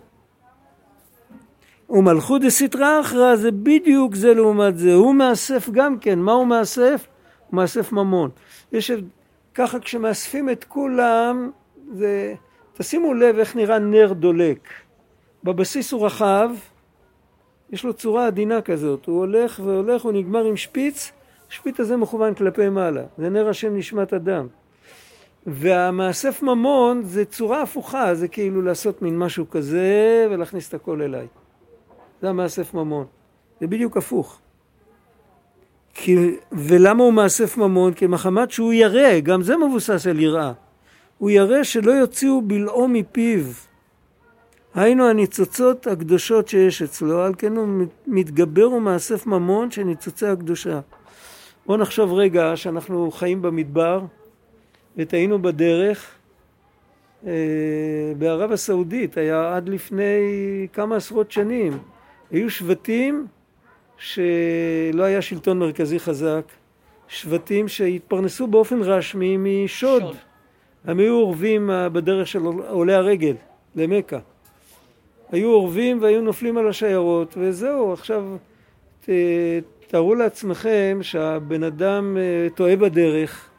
ומלכות 1.89 2.41
דסתרא 2.41 3.01
אחרא 3.01 3.35
זה 3.35 3.51
בדיוק 3.51 4.15
זה 4.15 4.33
לעומת 4.33 4.77
זה. 4.77 4.93
הוא 4.93 5.15
מאסף 5.15 5.69
גם 5.69 5.99
כן. 5.99 6.19
מה 6.19 6.31
הוא 6.31 6.47
מאסף? 6.47 7.07
הוא 7.49 7.57
מאסף 7.57 7.91
ממון. 7.91 8.29
יש 8.71 8.91
ככה 9.53 9.79
כשמאספים 9.79 10.49
את 10.49 10.63
כולם, 10.63 11.51
זה... 11.93 12.33
תשימו 12.73 13.13
לב 13.13 13.37
איך 13.39 13.55
נראה 13.55 13.79
נר 13.79 14.13
דולק. 14.13 14.69
בבסיס 15.43 15.91
הוא 15.91 16.05
רחב, 16.05 16.49
יש 17.71 17.83
לו 17.83 17.93
צורה 17.93 18.27
עדינה 18.27 18.61
כזאת. 18.61 19.05
הוא 19.05 19.17
הולך 19.19 19.59
והולך, 19.63 20.01
הוא 20.01 20.11
נגמר 20.11 20.45
עם 20.45 20.57
שפיץ, 20.57 21.11
השפיץ 21.49 21.79
הזה 21.79 21.97
מכוון 21.97 22.33
כלפי 22.33 22.69
מעלה. 22.69 23.03
זה 23.17 23.29
נר 23.29 23.49
השם 23.49 23.75
נשמת 23.75 24.13
אדם. 24.13 24.47
והמאסף 25.47 26.43
ממון 26.43 27.03
זה 27.03 27.25
צורה 27.25 27.61
הפוכה, 27.61 28.15
זה 28.15 28.27
כאילו 28.27 28.61
לעשות 28.61 29.01
מין 29.01 29.19
משהו 29.19 29.49
כזה 29.49 30.27
ולהכניס 30.31 30.69
את 30.69 30.73
הכל 30.73 31.01
אליי. 31.01 31.27
זה 32.21 32.29
המאסף 32.29 32.73
ממון. 32.73 33.05
זה 33.61 33.67
בדיוק 33.67 33.97
הפוך. 33.97 34.39
כי, 35.93 36.15
ולמה 36.51 37.03
הוא 37.03 37.13
מאסף 37.13 37.57
ממון? 37.57 37.93
כי 37.93 38.07
מחמת 38.07 38.51
שהוא 38.51 38.73
ירא, 38.73 39.19
גם 39.19 39.41
זה 39.41 39.57
מבוסס 39.57 40.07
על 40.07 40.19
יראה. 40.19 40.51
הוא 41.17 41.29
ירא 41.29 41.63
שלא 41.63 41.91
יוציאו 41.91 42.41
בלעו 42.41 42.87
מפיו. 42.87 43.43
היינו 44.75 45.09
הניצוצות 45.09 45.87
הקדושות 45.87 46.47
שיש 46.47 46.81
אצלו, 46.81 47.21
על 47.21 47.33
כן 47.37 47.57
הוא 47.57 47.67
מתגבר 48.07 48.71
ומאסף 48.71 49.27
ממון 49.27 49.71
של 49.71 49.83
ניצוצי 49.83 50.27
הקדושה. 50.27 50.79
בואו 51.65 51.77
נחשוב 51.77 52.13
רגע 52.13 52.51
שאנחנו 52.55 53.11
חיים 53.11 53.41
במדבר 53.41 54.01
וטעינו 54.97 55.41
בדרך 55.41 56.11
אה, 57.27 57.31
בערב 58.17 58.51
הסעודית, 58.51 59.17
היה 59.17 59.55
עד 59.55 59.69
לפני 59.69 60.67
כמה 60.73 60.95
עשרות 60.95 61.31
שנים. 61.31 61.77
היו 62.31 62.49
שבטים 62.49 63.27
שלא 63.97 65.03
היה 65.03 65.21
שלטון 65.21 65.59
מרכזי 65.59 65.99
חזק, 65.99 66.43
שבטים 67.07 67.67
שהתפרנסו 67.67 68.47
באופן 68.47 68.81
רשמי 68.81 69.37
משוד. 69.37 70.01
שוד. 70.01 70.15
הם 70.85 70.99
היו 70.99 71.13
אורבים 71.13 71.69
בדרך 71.93 72.27
של 72.27 72.39
עולי 72.69 72.93
הרגל 72.93 73.35
למכה. 73.75 74.19
היו 75.31 75.49
אורבים 75.49 76.01
והיו 76.01 76.21
נופלים 76.21 76.57
על 76.57 76.67
השיירות, 76.67 77.35
וזהו, 77.37 77.93
עכשיו 77.93 78.37
תארו 79.87 80.15
לעצמכם 80.15 80.99
שהבן 81.01 81.63
אדם 81.63 82.17
אה, 82.17 82.47
טועה 82.55 82.75
בדרך, 82.75 83.49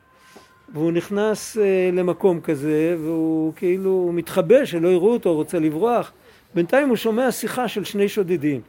והוא 0.74 0.92
נכנס 0.92 1.58
אה, 1.58 1.90
למקום 1.92 2.40
כזה, 2.40 2.96
והוא 3.00 3.52
כאילו 3.56 4.10
מתחבא 4.12 4.64
שלא 4.64 4.88
יראו 4.88 5.12
אותו, 5.12 5.34
רוצה 5.34 5.58
לברוח. 5.58 6.12
בינתיים 6.54 6.88
הוא 6.88 6.96
שומע 6.96 7.32
שיחה 7.32 7.68
של 7.68 7.84
שני 7.84 8.08
שודדים. 8.08 8.60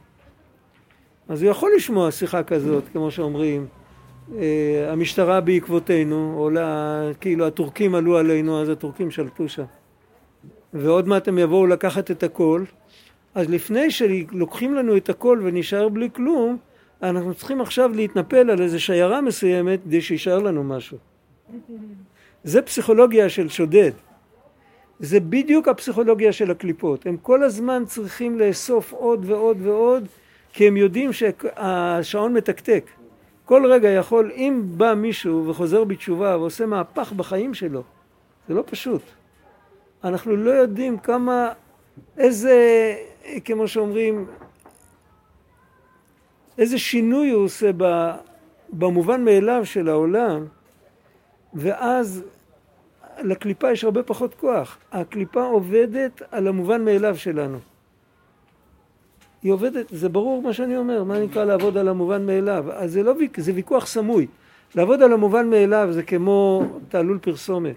אז 1.30 1.44
הוא 1.44 1.52
יכול 1.52 1.72
לשמוע 1.76 2.12
שיחה 2.12 2.44
כזאת, 2.44 2.84
כמו 2.94 3.12
שאומרים, 3.12 3.68
אה, 4.38 4.92
המשטרה 4.92 5.42
בעקבותינו, 5.42 6.36
או 6.38 6.50
לה, 6.50 7.02
כאילו 7.22 7.48
הטורקים 7.48 7.96
עלו 7.96 8.18
עלינו, 8.18 8.62
אז 8.62 8.70
הטורקים 8.70 9.12
שלטו 9.12 9.50
שם. 9.50 9.64
ועוד 10.74 11.08
מעט 11.08 11.28
הם 11.28 11.38
יבואו 11.38 11.68
לקחת 11.68 12.12
את 12.12 12.24
הכל. 12.24 12.64
אז 13.36 13.50
לפני 13.50 13.92
שלוקחים 13.92 14.74
לנו 14.74 14.98
את 14.98 15.10
הכל 15.10 15.42
ונשאר 15.44 15.90
בלי 15.90 16.10
כלום, 16.14 16.58
אנחנו 17.04 17.34
צריכים 17.34 17.62
עכשיו 17.62 17.92
להתנפל 17.96 18.50
על 18.50 18.62
איזו 18.62 18.80
שיירה 18.80 19.22
מסוימת 19.22 19.80
כדי 19.84 20.02
שישאר 20.02 20.40
לנו 20.40 20.64
משהו. 20.64 20.98
זה 22.44 22.62
פסיכולוגיה 22.62 23.30
של 23.30 23.50
שודד. 23.50 23.92
זה 25.00 25.20
בדיוק 25.20 25.68
הפסיכולוגיה 25.68 26.34
של 26.34 26.52
הקליפות. 26.52 27.06
הם 27.06 27.18
כל 27.18 27.44
הזמן 27.44 27.84
צריכים 27.86 28.40
לאסוף 28.40 28.94
עוד 28.94 29.26
ועוד 29.26 29.58
ועוד, 29.62 30.08
כי 30.54 30.68
הם 30.68 30.78
יודעים 30.78 31.14
שהשעון 31.14 32.34
מתקתק. 32.34 32.90
כל 33.46 33.66
רגע 33.66 33.90
יכול, 33.90 34.32
אם 34.36 34.62
בא 34.68 34.94
מישהו 34.94 35.48
וחוזר 35.48 35.84
בתשובה 35.84 36.38
ועושה 36.38 36.66
מהפך 36.66 37.12
בחיים 37.12 37.54
שלו, 37.54 37.84
זה 38.48 38.54
לא 38.54 38.64
פשוט. 38.66 39.02
אנחנו 40.04 40.36
לא 40.36 40.52
יודעים 40.52 40.98
כמה, 40.98 41.52
איזה, 42.18 42.56
כמו 43.46 43.68
שאומרים, 43.68 44.26
איזה 46.58 46.78
שינוי 46.78 47.32
הוא 47.32 47.44
עושה 47.44 47.72
במובן 48.70 49.26
מאליו 49.26 49.66
של 49.66 49.90
העולם, 49.90 50.46
ואז 51.54 52.24
לקליפה 53.24 53.72
יש 53.72 53.84
הרבה 53.84 54.04
פחות 54.04 54.34
כוח. 54.34 54.78
הקליפה 54.92 55.44
עובדת 55.44 56.22
על 56.32 56.48
המובן 56.48 56.86
מאליו 56.86 57.18
שלנו. 57.18 57.58
היא 59.44 59.52
עובדת, 59.52 59.86
זה 59.90 60.10
ברור 60.10 60.42
מה 60.42 60.54
שאני 60.54 60.78
אומר, 60.78 61.04
מה 61.04 61.20
נקרא 61.20 61.44
לעבוד 61.44 61.78
על 61.78 61.88
המובן 61.88 62.26
מאליו? 62.26 62.66
אז 62.74 62.92
זה 62.92 63.04
לא, 63.04 63.14
זה 63.38 63.52
ויכוח 63.56 63.88
סמוי. 63.88 64.28
לעבוד 64.76 65.02
על 65.02 65.14
המובן 65.14 65.50
מאליו 65.50 65.88
זה 65.92 66.04
כמו 66.04 66.66
תעלול 66.90 67.18
פרסומת. 67.18 67.76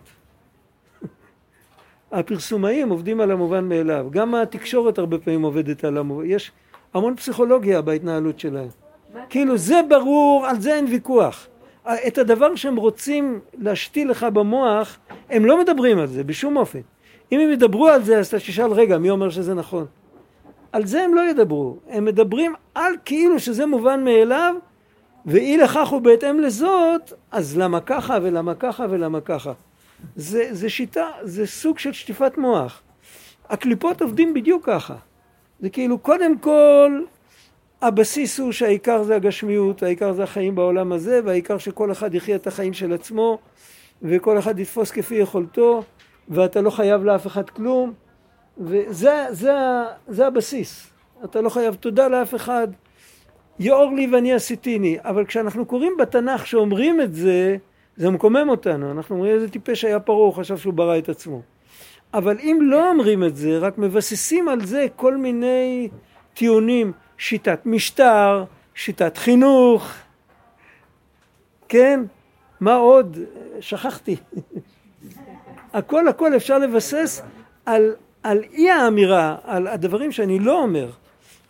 הפרסומאים 2.13 2.89
עובדים 2.89 3.21
על 3.21 3.31
המובן 3.31 3.69
מאליו, 3.69 4.07
גם 4.11 4.35
התקשורת 4.35 4.99
הרבה 4.99 5.19
פעמים 5.19 5.43
עובדת 5.43 5.85
על 5.85 5.99
המובן, 5.99 6.27
יש 6.27 6.53
המון 6.95 7.17
פסיכולוגיה 7.17 7.83
בהתנהלות 7.83 8.41
שלהם. 8.41 8.69
כאילו 9.29 9.59
זה 9.59 9.81
ברור, 9.89 10.47
על 10.47 10.61
זה 10.61 10.75
אין 10.75 10.87
ויכוח. 10.87 11.47
את 11.89 12.19
הדבר 12.19 12.57
שהם 12.57 12.77
רוצים 12.77 13.41
להשתיל 13.59 14.11
לך 14.11 14.23
במוח, 14.23 14.99
הם 15.31 15.45
לא 15.45 15.61
מדברים 15.61 15.99
על 15.99 16.07
זה 16.07 16.25
בשום 16.25 16.57
אופן. 16.57 16.81
אם 17.33 17.41
הם 17.41 17.51
ידברו 17.51 17.89
על 17.89 18.03
זה, 18.03 18.19
אז 18.19 18.27
אתה 18.27 18.39
תשאל, 18.39 18.73
רגע, 18.73 18.99
מי 18.99 19.11
אומר 19.11 19.31
שזה 19.31 19.55
נכון? 19.55 19.87
על 20.73 20.87
זה 20.87 21.03
הם 21.03 21.15
לא 21.15 21.21
ידברו. 21.21 21.77
הם 21.89 22.05
מדברים 22.05 22.55
על 22.75 22.93
כאילו 23.05 23.39
שזה 23.39 23.67
מובן 23.67 24.05
מאליו, 24.05 24.55
ואי 25.27 25.57
לכך 25.57 25.93
ובהתאם 25.93 26.41
לזאת, 26.41 27.13
אז 27.31 27.59
למה 27.59 27.81
ככה 27.81 28.19
ולמה 28.23 28.55
ככה 28.55 28.87
ולמה 28.91 29.21
ככה. 29.21 29.53
זה, 30.17 30.49
זה 30.51 30.69
שיטה, 30.71 31.09
זה 31.23 31.47
סוג 31.47 31.79
של 31.79 31.93
שטיפת 31.93 32.39
מוח. 32.39 32.83
הקליפות 33.49 34.03
עובדים 34.03 34.35
בדיוק 34.35 34.67
ככה. 34.67 34.95
זה 35.61 35.71
כאילו 35.71 35.99
קודם 35.99 36.39
כל 36.39 37.03
הבסיס 37.83 38.41
הוא 38.41 38.53
שהעיקר 38.53 39.03
זה 39.03 39.17
הגשמיות, 39.17 39.83
העיקר 39.83 40.13
זה 40.13 40.23
החיים 40.23 40.55
בעולם 40.55 40.93
הזה, 40.93 41.21
והעיקר 41.25 41.59
שכל 41.59 41.93
אחד 41.93 42.15
יחיה 42.15 42.37
את 42.37 42.47
החיים 42.47 42.73
של 42.73 42.93
עצמו, 42.93 43.39
וכל 44.03 44.39
אחד 44.39 44.59
יתפוס 44.59 44.91
כפי 44.91 45.15
יכולתו, 45.15 45.83
ואתה 46.29 46.61
לא 46.61 46.71
חייב 46.71 47.05
לאף 47.05 47.27
אחד 47.27 47.51
כלום, 47.51 47.93
וזה 48.59 49.27
זה, 49.31 49.53
זה 50.09 50.27
הבסיס. 50.27 50.87
אתה 51.25 51.41
לא 51.41 51.49
חייב 51.49 51.75
תודה 51.75 52.09
לאף 52.09 52.35
אחד. 52.35 52.69
יאור 53.59 53.95
לי 53.95 54.09
ואני 54.13 54.33
עשיתיני. 54.33 54.97
אבל 55.01 55.25
כשאנחנו 55.25 55.67
קוראים 55.67 55.93
בתנ"ך 55.99 56.47
שאומרים 56.47 57.01
את 57.01 57.15
זה, 57.15 57.57
זה 57.97 58.11
מקומם 58.11 58.49
אותנו. 58.49 58.91
אנחנו 58.91 59.17
אומרים 59.17 59.35
איזה 59.35 59.49
טיפש 59.49 59.85
היה 59.85 60.01
פרעה, 60.01 60.19
הוא 60.19 60.33
חשב 60.33 60.57
שהוא 60.57 60.75
ברא 60.75 60.99
את 60.99 61.09
עצמו. 61.09 61.43
אבל 62.15 62.39
אם 62.39 62.59
לא 62.63 62.91
אומרים 62.91 63.25
את 63.25 63.37
זה, 63.37 63.59
רק 63.59 63.79
מבססים 63.79 64.49
על 64.49 64.65
זה 64.65 64.87
כל 64.97 65.17
מיני 65.17 65.89
טיעונים, 66.35 66.93
שיטת 67.21 67.61
משטר, 67.67 68.45
שיטת 68.75 69.17
חינוך, 69.17 69.93
כן? 71.69 72.01
מה 72.61 72.75
עוד? 72.75 73.19
שכחתי. 73.61 74.17
הכל 75.73 76.09
הכל 76.09 76.37
אפשר 76.37 76.59
לבסס 76.59 77.23
על, 77.67 77.95
על 78.23 78.43
אי 78.53 78.71
האמירה, 78.71 79.37
על 79.45 79.67
הדברים 79.67 80.13
שאני 80.13 80.39
לא 80.39 80.63
אומר. 80.63 80.91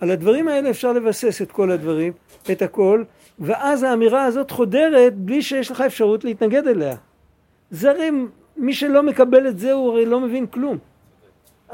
על 0.00 0.10
הדברים 0.10 0.48
האלה 0.48 0.70
אפשר 0.70 0.92
לבסס 0.92 1.42
את 1.42 1.52
כל 1.52 1.70
הדברים, 1.70 2.12
את 2.50 2.62
הכל, 2.62 3.04
ואז 3.38 3.82
האמירה 3.82 4.24
הזאת 4.24 4.50
חודרת 4.50 5.16
בלי 5.16 5.42
שיש 5.42 5.70
לך 5.70 5.80
אפשרות 5.80 6.24
להתנגד 6.24 6.66
אליה. 6.66 6.96
זה 7.70 7.90
הרי, 7.90 8.10
מי 8.56 8.72
שלא 8.72 9.02
מקבל 9.02 9.48
את 9.48 9.58
זה 9.58 9.72
הוא 9.72 9.90
הרי 9.90 10.06
לא 10.06 10.20
מבין 10.20 10.46
כלום. 10.46 10.78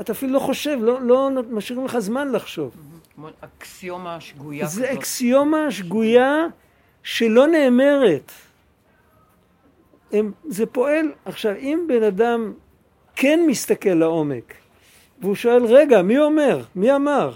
אתה 0.00 0.12
אפילו 0.12 0.32
לא 0.32 0.38
חושב, 0.38 0.78
לא, 0.82 1.00
לא 1.02 1.30
משאירים 1.50 1.84
לך 1.84 1.98
זמן 1.98 2.32
לחשוב. 2.32 2.76
אקסיומה 3.40 4.20
שגויה 4.20 4.66
זה 4.66 4.86
כזאת. 4.86 4.98
אקסיומה 4.98 5.70
שגויה 5.70 6.46
שלא 7.02 7.46
נאמרת. 7.46 8.32
הם, 10.12 10.32
זה 10.44 10.66
פועל, 10.66 11.12
עכשיו 11.24 11.54
אם 11.56 11.84
בן 11.88 12.02
אדם 12.02 12.52
כן 13.16 13.40
מסתכל 13.46 13.90
לעומק 13.90 14.54
והוא 15.20 15.34
שואל 15.34 15.64
רגע 15.64 16.02
מי 16.02 16.18
אומר? 16.18 16.62
מי 16.74 16.96
אמר? 16.96 17.32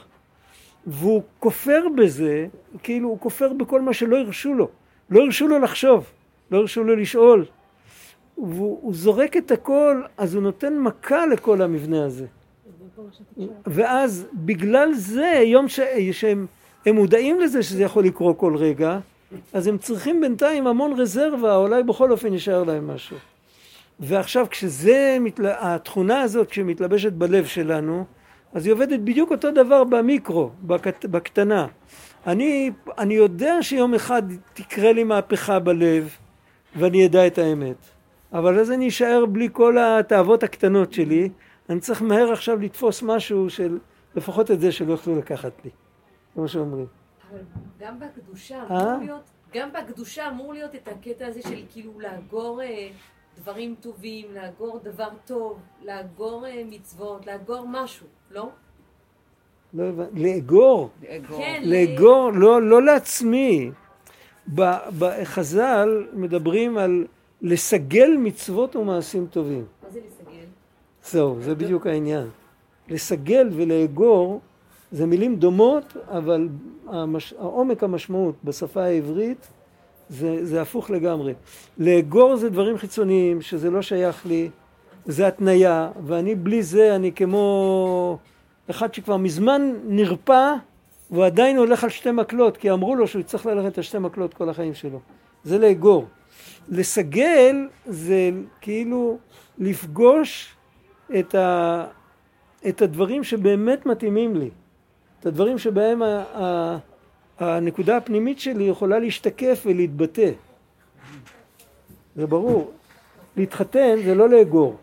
והוא 0.86 1.22
כופר 1.38 1.86
בזה, 1.96 2.46
כאילו 2.82 3.08
הוא 3.08 3.20
כופר 3.20 3.52
בכל 3.52 3.80
מה 3.80 3.92
שלא 3.92 4.16
הרשו 4.16 4.54
לו. 4.54 4.68
לא 5.10 5.20
הרשו 5.20 5.48
לו 5.48 5.58
לחשוב, 5.58 6.04
לא 6.50 6.58
הרשו 6.58 6.84
לו 6.84 6.96
לשאול. 6.96 7.44
והוא 8.38 8.78
הוא 8.82 8.94
זורק 8.94 9.36
את 9.36 9.50
הכל, 9.50 10.02
אז 10.16 10.34
הוא 10.34 10.42
נותן 10.42 10.78
מכה 10.78 11.26
לכל 11.26 11.62
המבנה 11.62 12.04
הזה. 12.04 12.26
ואז 13.66 14.26
בגלל 14.32 14.92
זה, 14.94 15.42
יום 15.44 15.68
ש... 15.68 15.80
שהם 16.12 16.46
הם 16.86 16.94
מודעים 16.94 17.40
לזה 17.40 17.62
שזה 17.62 17.82
יכול 17.82 18.04
לקרות 18.04 18.38
כל 18.38 18.56
רגע, 18.56 18.98
אז 19.52 19.66
הם 19.66 19.78
צריכים 19.78 20.20
בינתיים 20.20 20.66
המון 20.66 21.00
רזרבה, 21.00 21.56
אולי 21.56 21.82
בכל 21.82 22.10
אופן 22.12 22.32
יישאר 22.32 22.64
להם 22.64 22.90
משהו. 22.90 23.16
ועכשיו 24.00 24.46
כשזה, 24.50 25.16
מתל... 25.20 25.46
התכונה 25.46 26.20
הזאת 26.20 26.50
כשמתלבשת 26.50 27.12
בלב 27.12 27.46
שלנו, 27.46 28.04
אז 28.54 28.66
היא 28.66 28.72
עובדת 28.72 29.00
בדיוק 29.00 29.30
אותו 29.30 29.50
דבר 29.50 29.84
במיקרו, 29.84 30.50
בקט... 30.62 31.04
בקטנה. 31.04 31.66
אני, 32.26 32.70
אני 32.98 33.14
יודע 33.14 33.62
שיום 33.62 33.94
אחד 33.94 34.22
תקרה 34.54 34.92
לי 34.92 35.04
מהפכה 35.04 35.58
בלב 35.58 36.16
ואני 36.76 37.06
אדע 37.06 37.26
את 37.26 37.38
האמת. 37.38 37.76
אבל 38.32 38.58
אז 38.58 38.70
אני 38.70 38.88
אשאר 38.88 39.26
בלי 39.26 39.48
כל 39.52 39.76
התאוות 39.78 40.42
הקטנות 40.42 40.92
שלי, 40.92 41.28
אני 41.70 41.80
צריך 41.80 42.02
מהר 42.02 42.32
עכשיו 42.32 42.58
לתפוס 42.60 43.02
משהו 43.02 43.50
של 43.50 43.78
לפחות 44.14 44.50
את 44.50 44.60
זה 44.60 44.72
שלא 44.72 44.92
יוכלו 44.92 45.18
לקחת 45.18 45.52
לי, 45.64 45.70
כמו 46.34 46.48
שאומרים. 46.48 46.86
אבל 47.30 47.40
גם 47.80 48.00
בקדושה 48.00 48.56
אה? 48.70 48.82
אמור 48.82 49.04
להיות, 49.04 49.22
גם 49.54 49.68
בקדושה 49.72 50.28
אמור 50.28 50.52
להיות 50.52 50.74
את 50.74 50.88
הקטע 50.88 51.26
הזה 51.26 51.42
של 51.42 51.62
כאילו 51.72 52.00
לאגור 52.00 52.62
אה, 52.62 52.88
דברים 53.40 53.74
טובים, 53.80 54.26
לאגור 54.34 54.78
דבר 54.82 55.08
טוב, 55.26 55.58
לאגור 55.84 56.46
אה, 56.46 56.62
מצוות, 56.70 57.26
לאגור 57.26 57.66
משהו, 57.68 58.06
לא? 58.30 58.48
לא 59.74 59.84
הבנ- 59.84 60.18
לאגור, 60.20 60.90
אגו. 61.08 61.36
כן. 61.36 61.62
לאגור, 61.64 62.30
לא, 62.34 62.62
לא 62.62 62.82
לעצמי. 62.82 63.70
בחז"ל 64.98 66.06
מדברים 66.12 66.78
על 66.78 67.06
לסגל 67.42 68.16
מצוות 68.18 68.76
ומעשים 68.76 69.26
טובים. 69.26 69.64
זהו, 71.04 71.36
זה 71.40 71.54
בדיוק 71.54 71.86
העניין. 71.86 72.28
לסגל 72.88 73.48
ולאגור 73.52 74.40
זה 74.92 75.06
מילים 75.06 75.36
דומות, 75.36 75.96
אבל 76.08 76.48
המש... 76.86 77.34
העומק 77.38 77.82
המשמעות 77.82 78.34
בשפה 78.44 78.82
העברית 78.82 79.48
זה, 80.08 80.44
זה 80.44 80.62
הפוך 80.62 80.90
לגמרי. 80.90 81.34
לאגור 81.78 82.36
זה 82.36 82.50
דברים 82.50 82.78
חיצוניים, 82.78 83.42
שזה 83.42 83.70
לא 83.70 83.82
שייך 83.82 84.26
לי, 84.26 84.50
זה 85.06 85.26
התניה, 85.26 85.90
ואני 86.06 86.34
בלי 86.34 86.62
זה, 86.62 86.96
אני 86.96 87.12
כמו 87.12 88.18
אחד 88.70 88.94
שכבר 88.94 89.16
מזמן 89.16 89.72
נרפא, 89.84 90.54
והוא 91.10 91.24
עדיין 91.24 91.56
הולך 91.56 91.84
על 91.84 91.90
שתי 91.90 92.10
מקלות, 92.10 92.56
כי 92.56 92.70
אמרו 92.70 92.94
לו 92.94 93.06
שהוא 93.08 93.20
יצטרך 93.20 93.46
ללכת 93.46 93.78
על 93.78 93.84
שתי 93.84 93.98
מקלות 93.98 94.34
כל 94.34 94.48
החיים 94.48 94.74
שלו. 94.74 95.00
זה 95.44 95.58
לאגור. 95.58 96.06
לסגל 96.68 97.68
זה 97.86 98.30
כאילו 98.60 99.18
לפגוש 99.58 100.56
את, 101.18 101.34
ה, 101.34 101.86
את 102.68 102.82
הדברים 102.82 103.24
שבאמת 103.24 103.86
מתאימים 103.86 104.36
לי, 104.36 104.50
את 105.20 105.26
הדברים 105.26 105.58
שבהם 105.58 106.02
ה, 106.02 106.06
ה, 106.06 106.78
הנקודה 107.38 107.96
הפנימית 107.96 108.40
שלי 108.40 108.64
יכולה 108.64 108.98
להשתקף 108.98 109.62
ולהתבטא. 109.66 110.30
זה 112.16 112.26
ברור. 112.26 112.72
להתחתן 113.36 113.96
זה 114.04 114.14
לא 114.14 114.28
לאגור. 114.28 114.76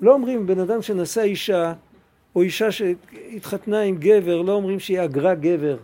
לא 0.00 0.12
אומרים 0.12 0.46
בן 0.46 0.60
אדם 0.60 0.82
שנשא 0.82 1.20
אישה, 1.20 1.72
או 2.34 2.42
אישה 2.42 2.72
שהתחתנה 2.72 3.80
עם 3.80 3.96
גבר, 3.98 4.42
לא 4.42 4.52
אומרים 4.52 4.80
שהיא 4.80 5.04
אגרה 5.04 5.34
גבר. 5.34 5.76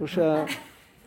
או 0.00 0.08
שה... 0.08 0.44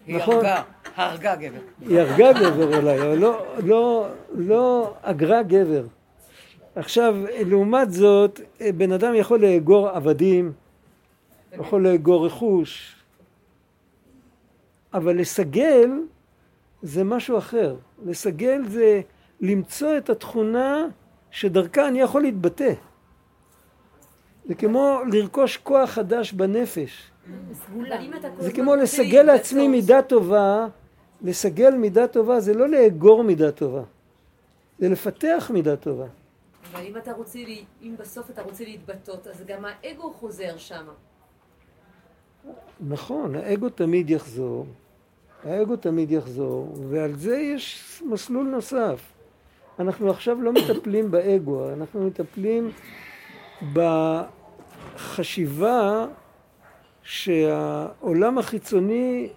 היא 0.05 0.15
נכון. 0.17 0.35
הרגה, 0.35 0.61
הרגה 0.95 1.35
גבר. 1.35 1.59
היא 1.81 1.99
הרגה 1.99 2.33
גבר 2.33 2.77
אולי, 2.77 3.01
אבל 3.01 3.17
לא, 3.17 3.45
לא, 3.63 4.07
לא 4.35 4.93
אגרה 5.01 5.43
גבר. 5.43 5.83
עכשיו, 6.80 7.15
לעומת 7.45 7.91
זאת, 7.91 8.39
בן 8.77 8.91
אדם 8.91 9.15
יכול 9.15 9.39
לאגור 9.39 9.89
עבדים, 9.89 10.51
יכול 11.53 11.88
לאגור 11.88 12.25
רכוש, 12.25 12.95
אבל 14.93 15.19
לסגל 15.19 15.91
זה 16.82 17.03
משהו 17.03 17.38
אחר. 17.38 17.75
לסגל 18.05 18.61
זה 18.67 19.01
למצוא 19.41 19.97
את 19.97 20.09
התכונה 20.09 20.88
שדרכה 21.32 21.88
אני 21.88 22.01
יכול 22.01 22.21
להתבטא. 22.21 22.73
זה 24.45 24.55
כמו 24.55 24.99
לרכוש 25.11 25.57
כוח 25.57 25.89
חדש 25.89 26.34
בנפש. 26.34 27.11
זה 28.39 28.51
כמו 28.51 28.75
לסגל 28.75 29.23
לעצמי 29.23 29.67
מידה 29.67 30.01
טובה, 30.01 30.67
לסגל 31.21 31.73
מידה 31.75 32.07
טובה 32.07 32.39
זה 32.39 32.53
לא 32.53 32.69
לאגור 32.69 33.23
מידה 33.23 33.51
טובה, 33.51 33.84
זה 34.80 34.89
לפתח 34.89 35.51
מידה 35.53 35.75
טובה. 35.75 36.07
אבל 36.72 36.86
אם 36.86 36.97
אתה 36.97 37.13
רוצה, 37.13 37.39
לה- 37.39 37.55
אם 37.82 37.95
בסוף 37.99 38.30
אתה 38.30 38.41
רוצה 38.41 38.63
להתבטאות, 38.63 39.28
אז 39.28 39.43
גם 39.47 39.65
האגו 39.65 40.13
חוזר 40.13 40.57
שם. 40.57 40.86
נכון, 42.88 43.36
האגו 43.36 43.70
תמיד 43.70 44.09
יחזור, 44.09 44.65
האגו 45.43 45.76
תמיד 45.76 46.11
יחזור, 46.11 46.74
ועל 46.89 47.15
זה 47.15 47.38
יש 47.38 48.03
מסלול 48.05 48.47
נוסף. 48.47 49.01
אנחנו 49.80 50.09
עכשיו 50.09 50.41
לא 50.41 50.53
מטפלים 50.53 51.11
באגו, 51.11 51.74
אנחנו 51.74 52.07
מטפלים 52.07 52.72
בחשיבה 54.95 56.05
שהעולם 57.03 58.38
החיצוני 58.38 59.30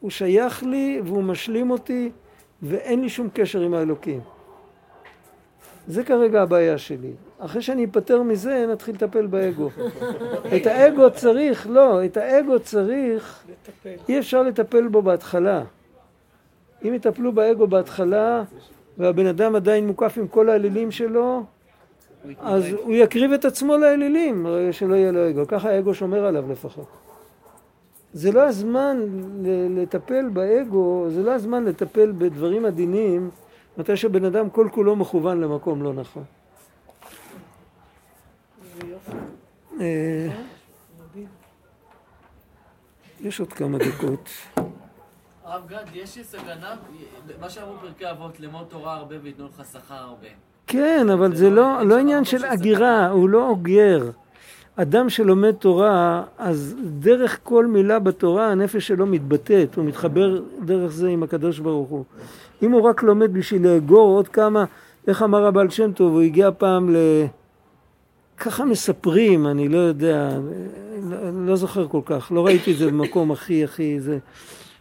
הוא 0.00 0.10
שייך 0.10 0.62
לי 0.62 1.00
והוא 1.04 1.22
משלים 1.22 1.70
אותי 1.70 2.10
ואין 2.62 3.00
לי 3.00 3.08
שום 3.08 3.28
קשר 3.34 3.60
עם 3.60 3.74
האלוקים. 3.74 4.20
זה 5.88 6.04
כרגע 6.04 6.42
הבעיה 6.42 6.78
שלי. 6.78 7.12
אחרי 7.38 7.62
שאני 7.62 7.84
אפטר 7.84 8.22
מזה, 8.22 8.66
נתחיל 8.72 8.94
לטפל 8.94 9.26
באגו. 9.26 9.70
את 10.56 10.66
האגו 10.66 11.10
צריך, 11.10 11.66
לא, 11.70 12.04
את 12.04 12.16
האגו 12.16 12.58
צריך, 12.60 13.44
לטפל. 13.50 13.94
אי 14.08 14.18
אפשר 14.18 14.42
לטפל 14.42 14.88
בו 14.88 15.02
בהתחלה. 15.02 15.62
אם 16.84 16.94
יטפלו 16.94 17.32
באגו 17.32 17.66
בהתחלה, 17.66 18.42
והבן 18.98 19.26
אדם 19.26 19.54
עדיין 19.54 19.86
מוקף 19.86 20.18
עם 20.18 20.28
כל 20.28 20.48
האלילים 20.48 20.90
שלו, 20.90 21.42
אז. 22.40 22.64
הוא 22.82 22.94
יקריב 22.94 23.32
את 23.32 23.44
עצמו 23.44 23.76
לאלילים, 23.76 24.46
הרי 24.46 24.72
שלא 24.72 24.94
יהיה 24.94 25.12
לו 25.12 25.30
אגו. 25.30 25.46
ככה 25.48 25.70
האגו 25.70 25.94
שומר 25.94 26.24
עליו 26.24 26.52
לפחות. 26.52 26.86
זה 28.12 28.32
לא 28.32 28.40
הזמן 28.40 29.00
לטפל 29.76 30.28
באגו, 30.32 31.06
זה 31.08 31.22
לא 31.22 31.30
הזמן 31.30 31.64
לטפל 31.64 32.12
בדברים 32.18 32.64
עדינים, 32.64 33.30
מתי 33.78 33.96
שבן 33.96 34.24
אדם 34.24 34.50
כל 34.50 34.68
כולו 34.72 34.96
מכוון 34.96 35.40
למקום 35.40 35.82
לא 35.82 35.92
נכון. 35.92 36.24
אה, 39.80 40.28
יש 43.20 43.40
עוד 43.40 43.52
כמה 43.52 43.78
דקות. 43.78 44.28
הרב 45.44 45.62
גד, 45.68 45.84
יש 45.94 46.18
סכנה, 46.22 46.76
מה 47.40 47.50
שאמרו 47.50 47.74
פרקי 47.80 48.10
אבות, 48.10 48.40
לאמוד 48.40 48.66
תורה 48.68 48.96
הרבה 48.96 49.14
וייתנו 49.22 49.46
לך 49.46 49.66
שכר 49.72 49.94
הרבה. 49.94 50.26
כן, 50.66 51.10
אבל 51.12 51.36
זה 51.36 51.50
לא, 51.50 51.82
לא 51.82 51.98
עניין 51.98 52.24
של 52.24 52.44
הגירה, 52.44 53.08
הוא 53.08 53.28
לא 53.28 53.48
אוגר. 53.48 54.10
אדם 54.76 55.10
שלומד 55.10 55.52
תורה, 55.52 56.24
אז 56.38 56.76
דרך 56.98 57.40
כל 57.42 57.66
מילה 57.66 57.98
בתורה 57.98 58.50
הנפש 58.50 58.86
שלו 58.86 59.06
מתבטאת, 59.06 59.74
הוא 59.74 59.84
מתחבר 59.84 60.42
דרך 60.64 60.92
זה 60.92 61.08
עם 61.08 61.22
הקדוש 61.22 61.58
ברוך 61.58 61.88
הוא. 61.88 62.04
אם 62.62 62.72
הוא 62.72 62.82
רק 62.82 63.02
לומד 63.02 63.32
בשביל 63.32 63.68
לאגור 63.68 64.16
עוד 64.16 64.28
כמה, 64.28 64.64
איך 65.08 65.22
אמר 65.22 65.46
הבעל 65.46 65.70
שם 65.70 65.92
טוב, 65.92 66.12
הוא 66.12 66.22
הגיע 66.22 66.50
פעם 66.58 66.94
ל... 66.94 66.96
ככה 68.38 68.64
מספרים, 68.64 69.46
אני 69.46 69.68
לא 69.68 69.78
יודע, 69.78 70.38
לא, 71.02 71.16
לא 71.46 71.56
זוכר 71.56 71.88
כל 71.88 72.00
כך, 72.04 72.32
לא 72.34 72.46
ראיתי 72.46 72.72
את 72.72 72.76
זה 72.76 72.86
במקום 72.86 73.32
הכי 73.32 73.64
הכי 73.64 74.00
זה, 74.00 74.18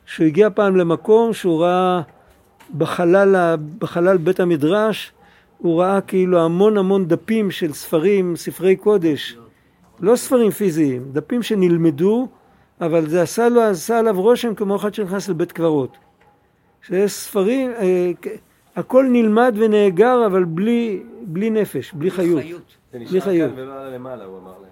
שהוא 0.06 0.28
הגיע 0.28 0.50
פעם 0.50 0.76
למקום 0.76 1.34
שהוא 1.34 1.62
ראה 1.62 2.02
בחלל, 2.78 3.56
בחלל 3.80 4.18
בית 4.18 4.40
המדרש 4.40 5.12
הוא 5.58 5.82
ראה 5.82 6.02
כאילו 6.02 6.40
המון 6.42 6.78
המון 6.78 7.08
דפים 7.08 7.52
של 7.52 7.74
ספרים, 7.74 8.36
ספרי 8.36 8.76
קודש, 8.76 9.38
לא 10.00 10.16
ספרים 10.16 10.52
פיזיים, 10.52 11.04
דפים 11.12 11.44
שנלמדו, 11.44 12.28
אבל 12.82 13.10
זה 13.10 13.22
עשה, 13.22 13.50
לו, 13.50 13.62
עשה 13.62 14.00
עליו 14.00 14.22
רושם 14.22 14.56
כמו 14.56 14.76
אחד 14.76 14.94
שנכנס 14.94 15.30
לבית 15.30 15.52
קברות. 15.52 15.98
שיש 16.88 17.12
ספרים, 17.12 17.72
אה, 17.72 18.12
הכל 18.76 19.06
נלמד 19.10 19.56
ונאגר, 19.58 20.26
אבל 20.26 20.44
בלי, 20.44 21.04
בלי 21.22 21.50
נפש, 21.50 21.94
בלי 21.94 22.12
חיות. 22.12 22.42
זה 22.94 23.00
בלי 23.00 23.06
נשאר. 23.06 23.50
כאן 23.50 23.50
ולא 23.56 23.74
עלה 23.74 23.90
למעלה, 23.90 24.26
הוא 24.26 24.40
אמר 24.40 24.52
להם. 24.52 24.72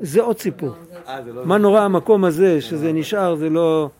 זה 0.00 0.22
עוד 0.22 0.38
סיפור. 0.38 0.70
אה, 1.08 1.20
לא... 1.20 1.46
מה 1.46 1.58
נורא 1.58 1.80
המקום 1.80 2.24
הזה, 2.24 2.60
שזה 2.60 2.92
נשאר, 2.92 3.34
זה 3.34 3.50
לא, 3.50 3.90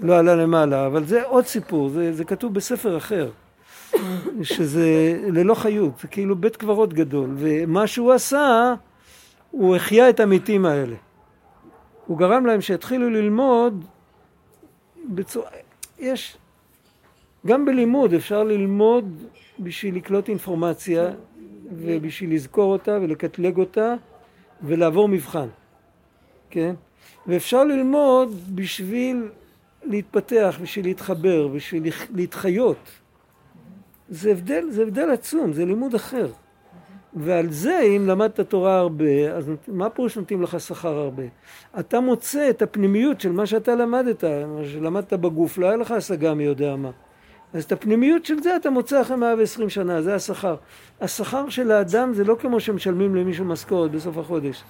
לא 0.00 0.18
עלה 0.18 0.34
למעלה, 0.34 0.86
אבל 0.86 1.04
זה 1.04 1.22
עוד 1.22 1.46
סיפור, 1.46 1.88
זה, 1.88 2.12
זה 2.12 2.24
כתוב 2.24 2.54
בספר 2.54 2.96
אחר, 2.96 3.30
שזה 4.42 5.18
ללא 5.26 5.54
חיות, 5.54 5.92
זה 6.00 6.08
כאילו 6.08 6.36
בית 6.36 6.56
קברות 6.56 6.92
גדול, 6.94 7.30
ומה 7.36 7.86
שהוא 7.86 8.12
עשה, 8.12 8.74
הוא 9.50 9.76
החיה 9.76 10.10
את 10.10 10.20
המתים 10.20 10.66
האלה. 10.66 10.96
הוא 12.06 12.18
גרם 12.18 12.46
להם 12.46 12.60
שיתחילו 12.60 13.10
ללמוד 13.10 13.84
בצורה... 15.08 15.50
יש... 15.98 16.36
גם 17.46 17.64
בלימוד 17.64 18.14
אפשר 18.14 18.44
ללמוד 18.44 19.24
בשביל 19.58 19.96
לקלוט 19.96 20.28
אינפורמציה 20.28 21.10
ובשביל 21.72 22.34
לזכור 22.34 22.72
אותה 22.72 22.98
ולקטלג 23.02 23.58
אותה 23.58 23.94
ולעבור 24.62 25.08
מבחן, 25.08 25.48
כן? 26.50 26.74
ואפשר 27.26 27.64
ללמוד 27.64 28.34
בשביל 28.54 29.28
להתפתח, 29.84 30.58
בשביל 30.62 30.84
להתחבר, 30.84 31.48
בשביל 31.48 31.92
להתחיות. 32.14 32.90
זה 34.08 34.30
הבדל, 34.30 34.64
זה 34.70 34.82
הבדל 34.82 35.10
עצום, 35.10 35.52
זה 35.52 35.64
לימוד 35.64 35.94
אחר. 35.94 36.26
ועל 37.14 37.50
זה, 37.50 37.80
אם 37.80 38.06
למדת 38.06 38.40
תורה 38.40 38.78
הרבה, 38.78 39.32
אז 39.36 39.50
מה 39.68 39.90
פירוש 39.90 40.16
נותנים 40.16 40.42
לך 40.42 40.60
שכר 40.60 40.98
הרבה? 40.98 41.22
אתה 41.78 42.00
מוצא 42.00 42.50
את 42.50 42.62
הפנימיות 42.62 43.20
של 43.20 43.32
מה 43.32 43.46
שאתה 43.46 43.74
למדת, 43.74 44.24
מה 44.24 44.64
שלמדת 44.64 45.12
בגוף, 45.12 45.58
לא 45.58 45.66
היה 45.66 45.76
לך 45.76 45.90
השגה 45.90 46.34
מי 46.34 46.44
יודע 46.44 46.76
מה. 46.76 46.90
אז 47.52 47.64
את 47.64 47.72
הפנימיות 47.72 48.24
של 48.24 48.42
זה 48.42 48.56
אתה 48.56 48.70
מוצא 48.70 49.00
אחרי 49.02 49.16
120 49.16 49.70
שנה, 49.70 50.02
זה 50.02 50.14
השכר. 50.14 50.56
השכר 51.00 51.48
של 51.48 51.70
האדם 51.70 52.12
זה 52.14 52.24
לא 52.24 52.36
כמו 52.40 52.60
שמשלמים 52.60 53.14
למישהו 53.14 53.44
משכורת 53.44 53.90
בסוף 53.90 54.18
החודש. 54.18 54.62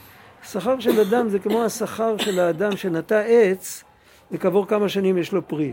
השכר 0.42 0.80
של 0.80 1.00
אדם 1.00 1.28
זה 1.28 1.38
כמו 1.38 1.64
השכר 1.64 2.16
של 2.16 2.40
האדם 2.40 2.76
שנטע 2.76 3.20
עץ 3.20 3.84
וכעבור 4.32 4.66
כמה 4.66 4.88
שנים 4.88 5.18
יש 5.18 5.32
לו 5.32 5.48
פרי. 5.48 5.72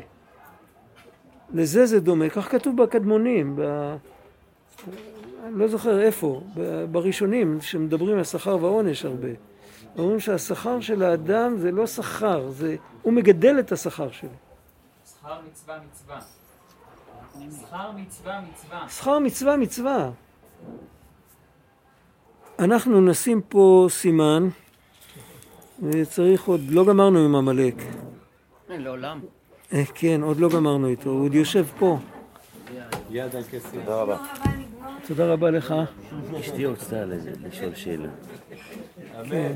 לזה 1.53 1.85
זה 1.85 1.99
דומה, 1.99 2.29
כך 2.29 2.51
כתוב 2.51 2.83
בקדמונים, 2.83 3.55
ב... 3.55 3.61
אני 5.45 5.59
לא 5.59 5.67
זוכר 5.67 6.01
איפה, 6.01 6.41
בראשונים 6.91 7.61
שמדברים 7.61 8.17
על 8.17 8.23
שכר 8.23 8.57
ועונש 8.63 9.05
הרבה. 9.05 9.27
אומרים 9.97 10.19
שהשכר 10.19 10.81
של 10.81 11.03
האדם 11.03 11.57
זה 11.57 11.71
לא 11.71 11.87
שכר, 11.87 12.49
זה... 12.49 12.75
הוא 13.01 13.13
מגדל 13.13 13.59
את 13.59 13.71
השכר 13.71 14.11
שלו. 14.11 14.29
שכר 15.05 15.37
מצווה 15.51 15.79
מצווה. 15.89 16.19
שכר 17.61 17.91
מצווה 17.91 18.41
מצווה. 18.41 18.89
שכר 18.89 19.19
מצווה 19.19 19.57
מצווה. 19.57 20.11
אנחנו 22.59 23.01
נשים 23.01 23.41
פה 23.49 23.87
סימן, 23.89 24.49
וצריך 25.83 26.47
עוד, 26.47 26.61
לא 26.69 26.85
גמרנו 26.85 27.19
עם 27.19 27.35
עמלק. 27.35 27.75
לעולם. 28.69 29.19
אה, 29.73 29.83
כן, 29.93 30.21
עוד 30.23 30.39
לא 30.39 30.49
גמרנו 30.49 30.87
איתו, 30.87 31.09
הוא 31.09 31.25
עוד 31.25 31.33
יושב 31.33 31.65
פה. 31.79 31.97
יד 33.09 33.35
על 33.35 33.43
כסף. 33.43 33.71
תודה 33.71 34.01
רבה. 34.01 34.17
תודה 35.07 35.33
רבה 35.33 35.51
לך. 35.51 35.73
אשתי 36.39 36.65
רצתה 36.65 37.05
לשאול 37.05 37.75
שאלה. 37.75 38.09
אמן. 39.21 39.51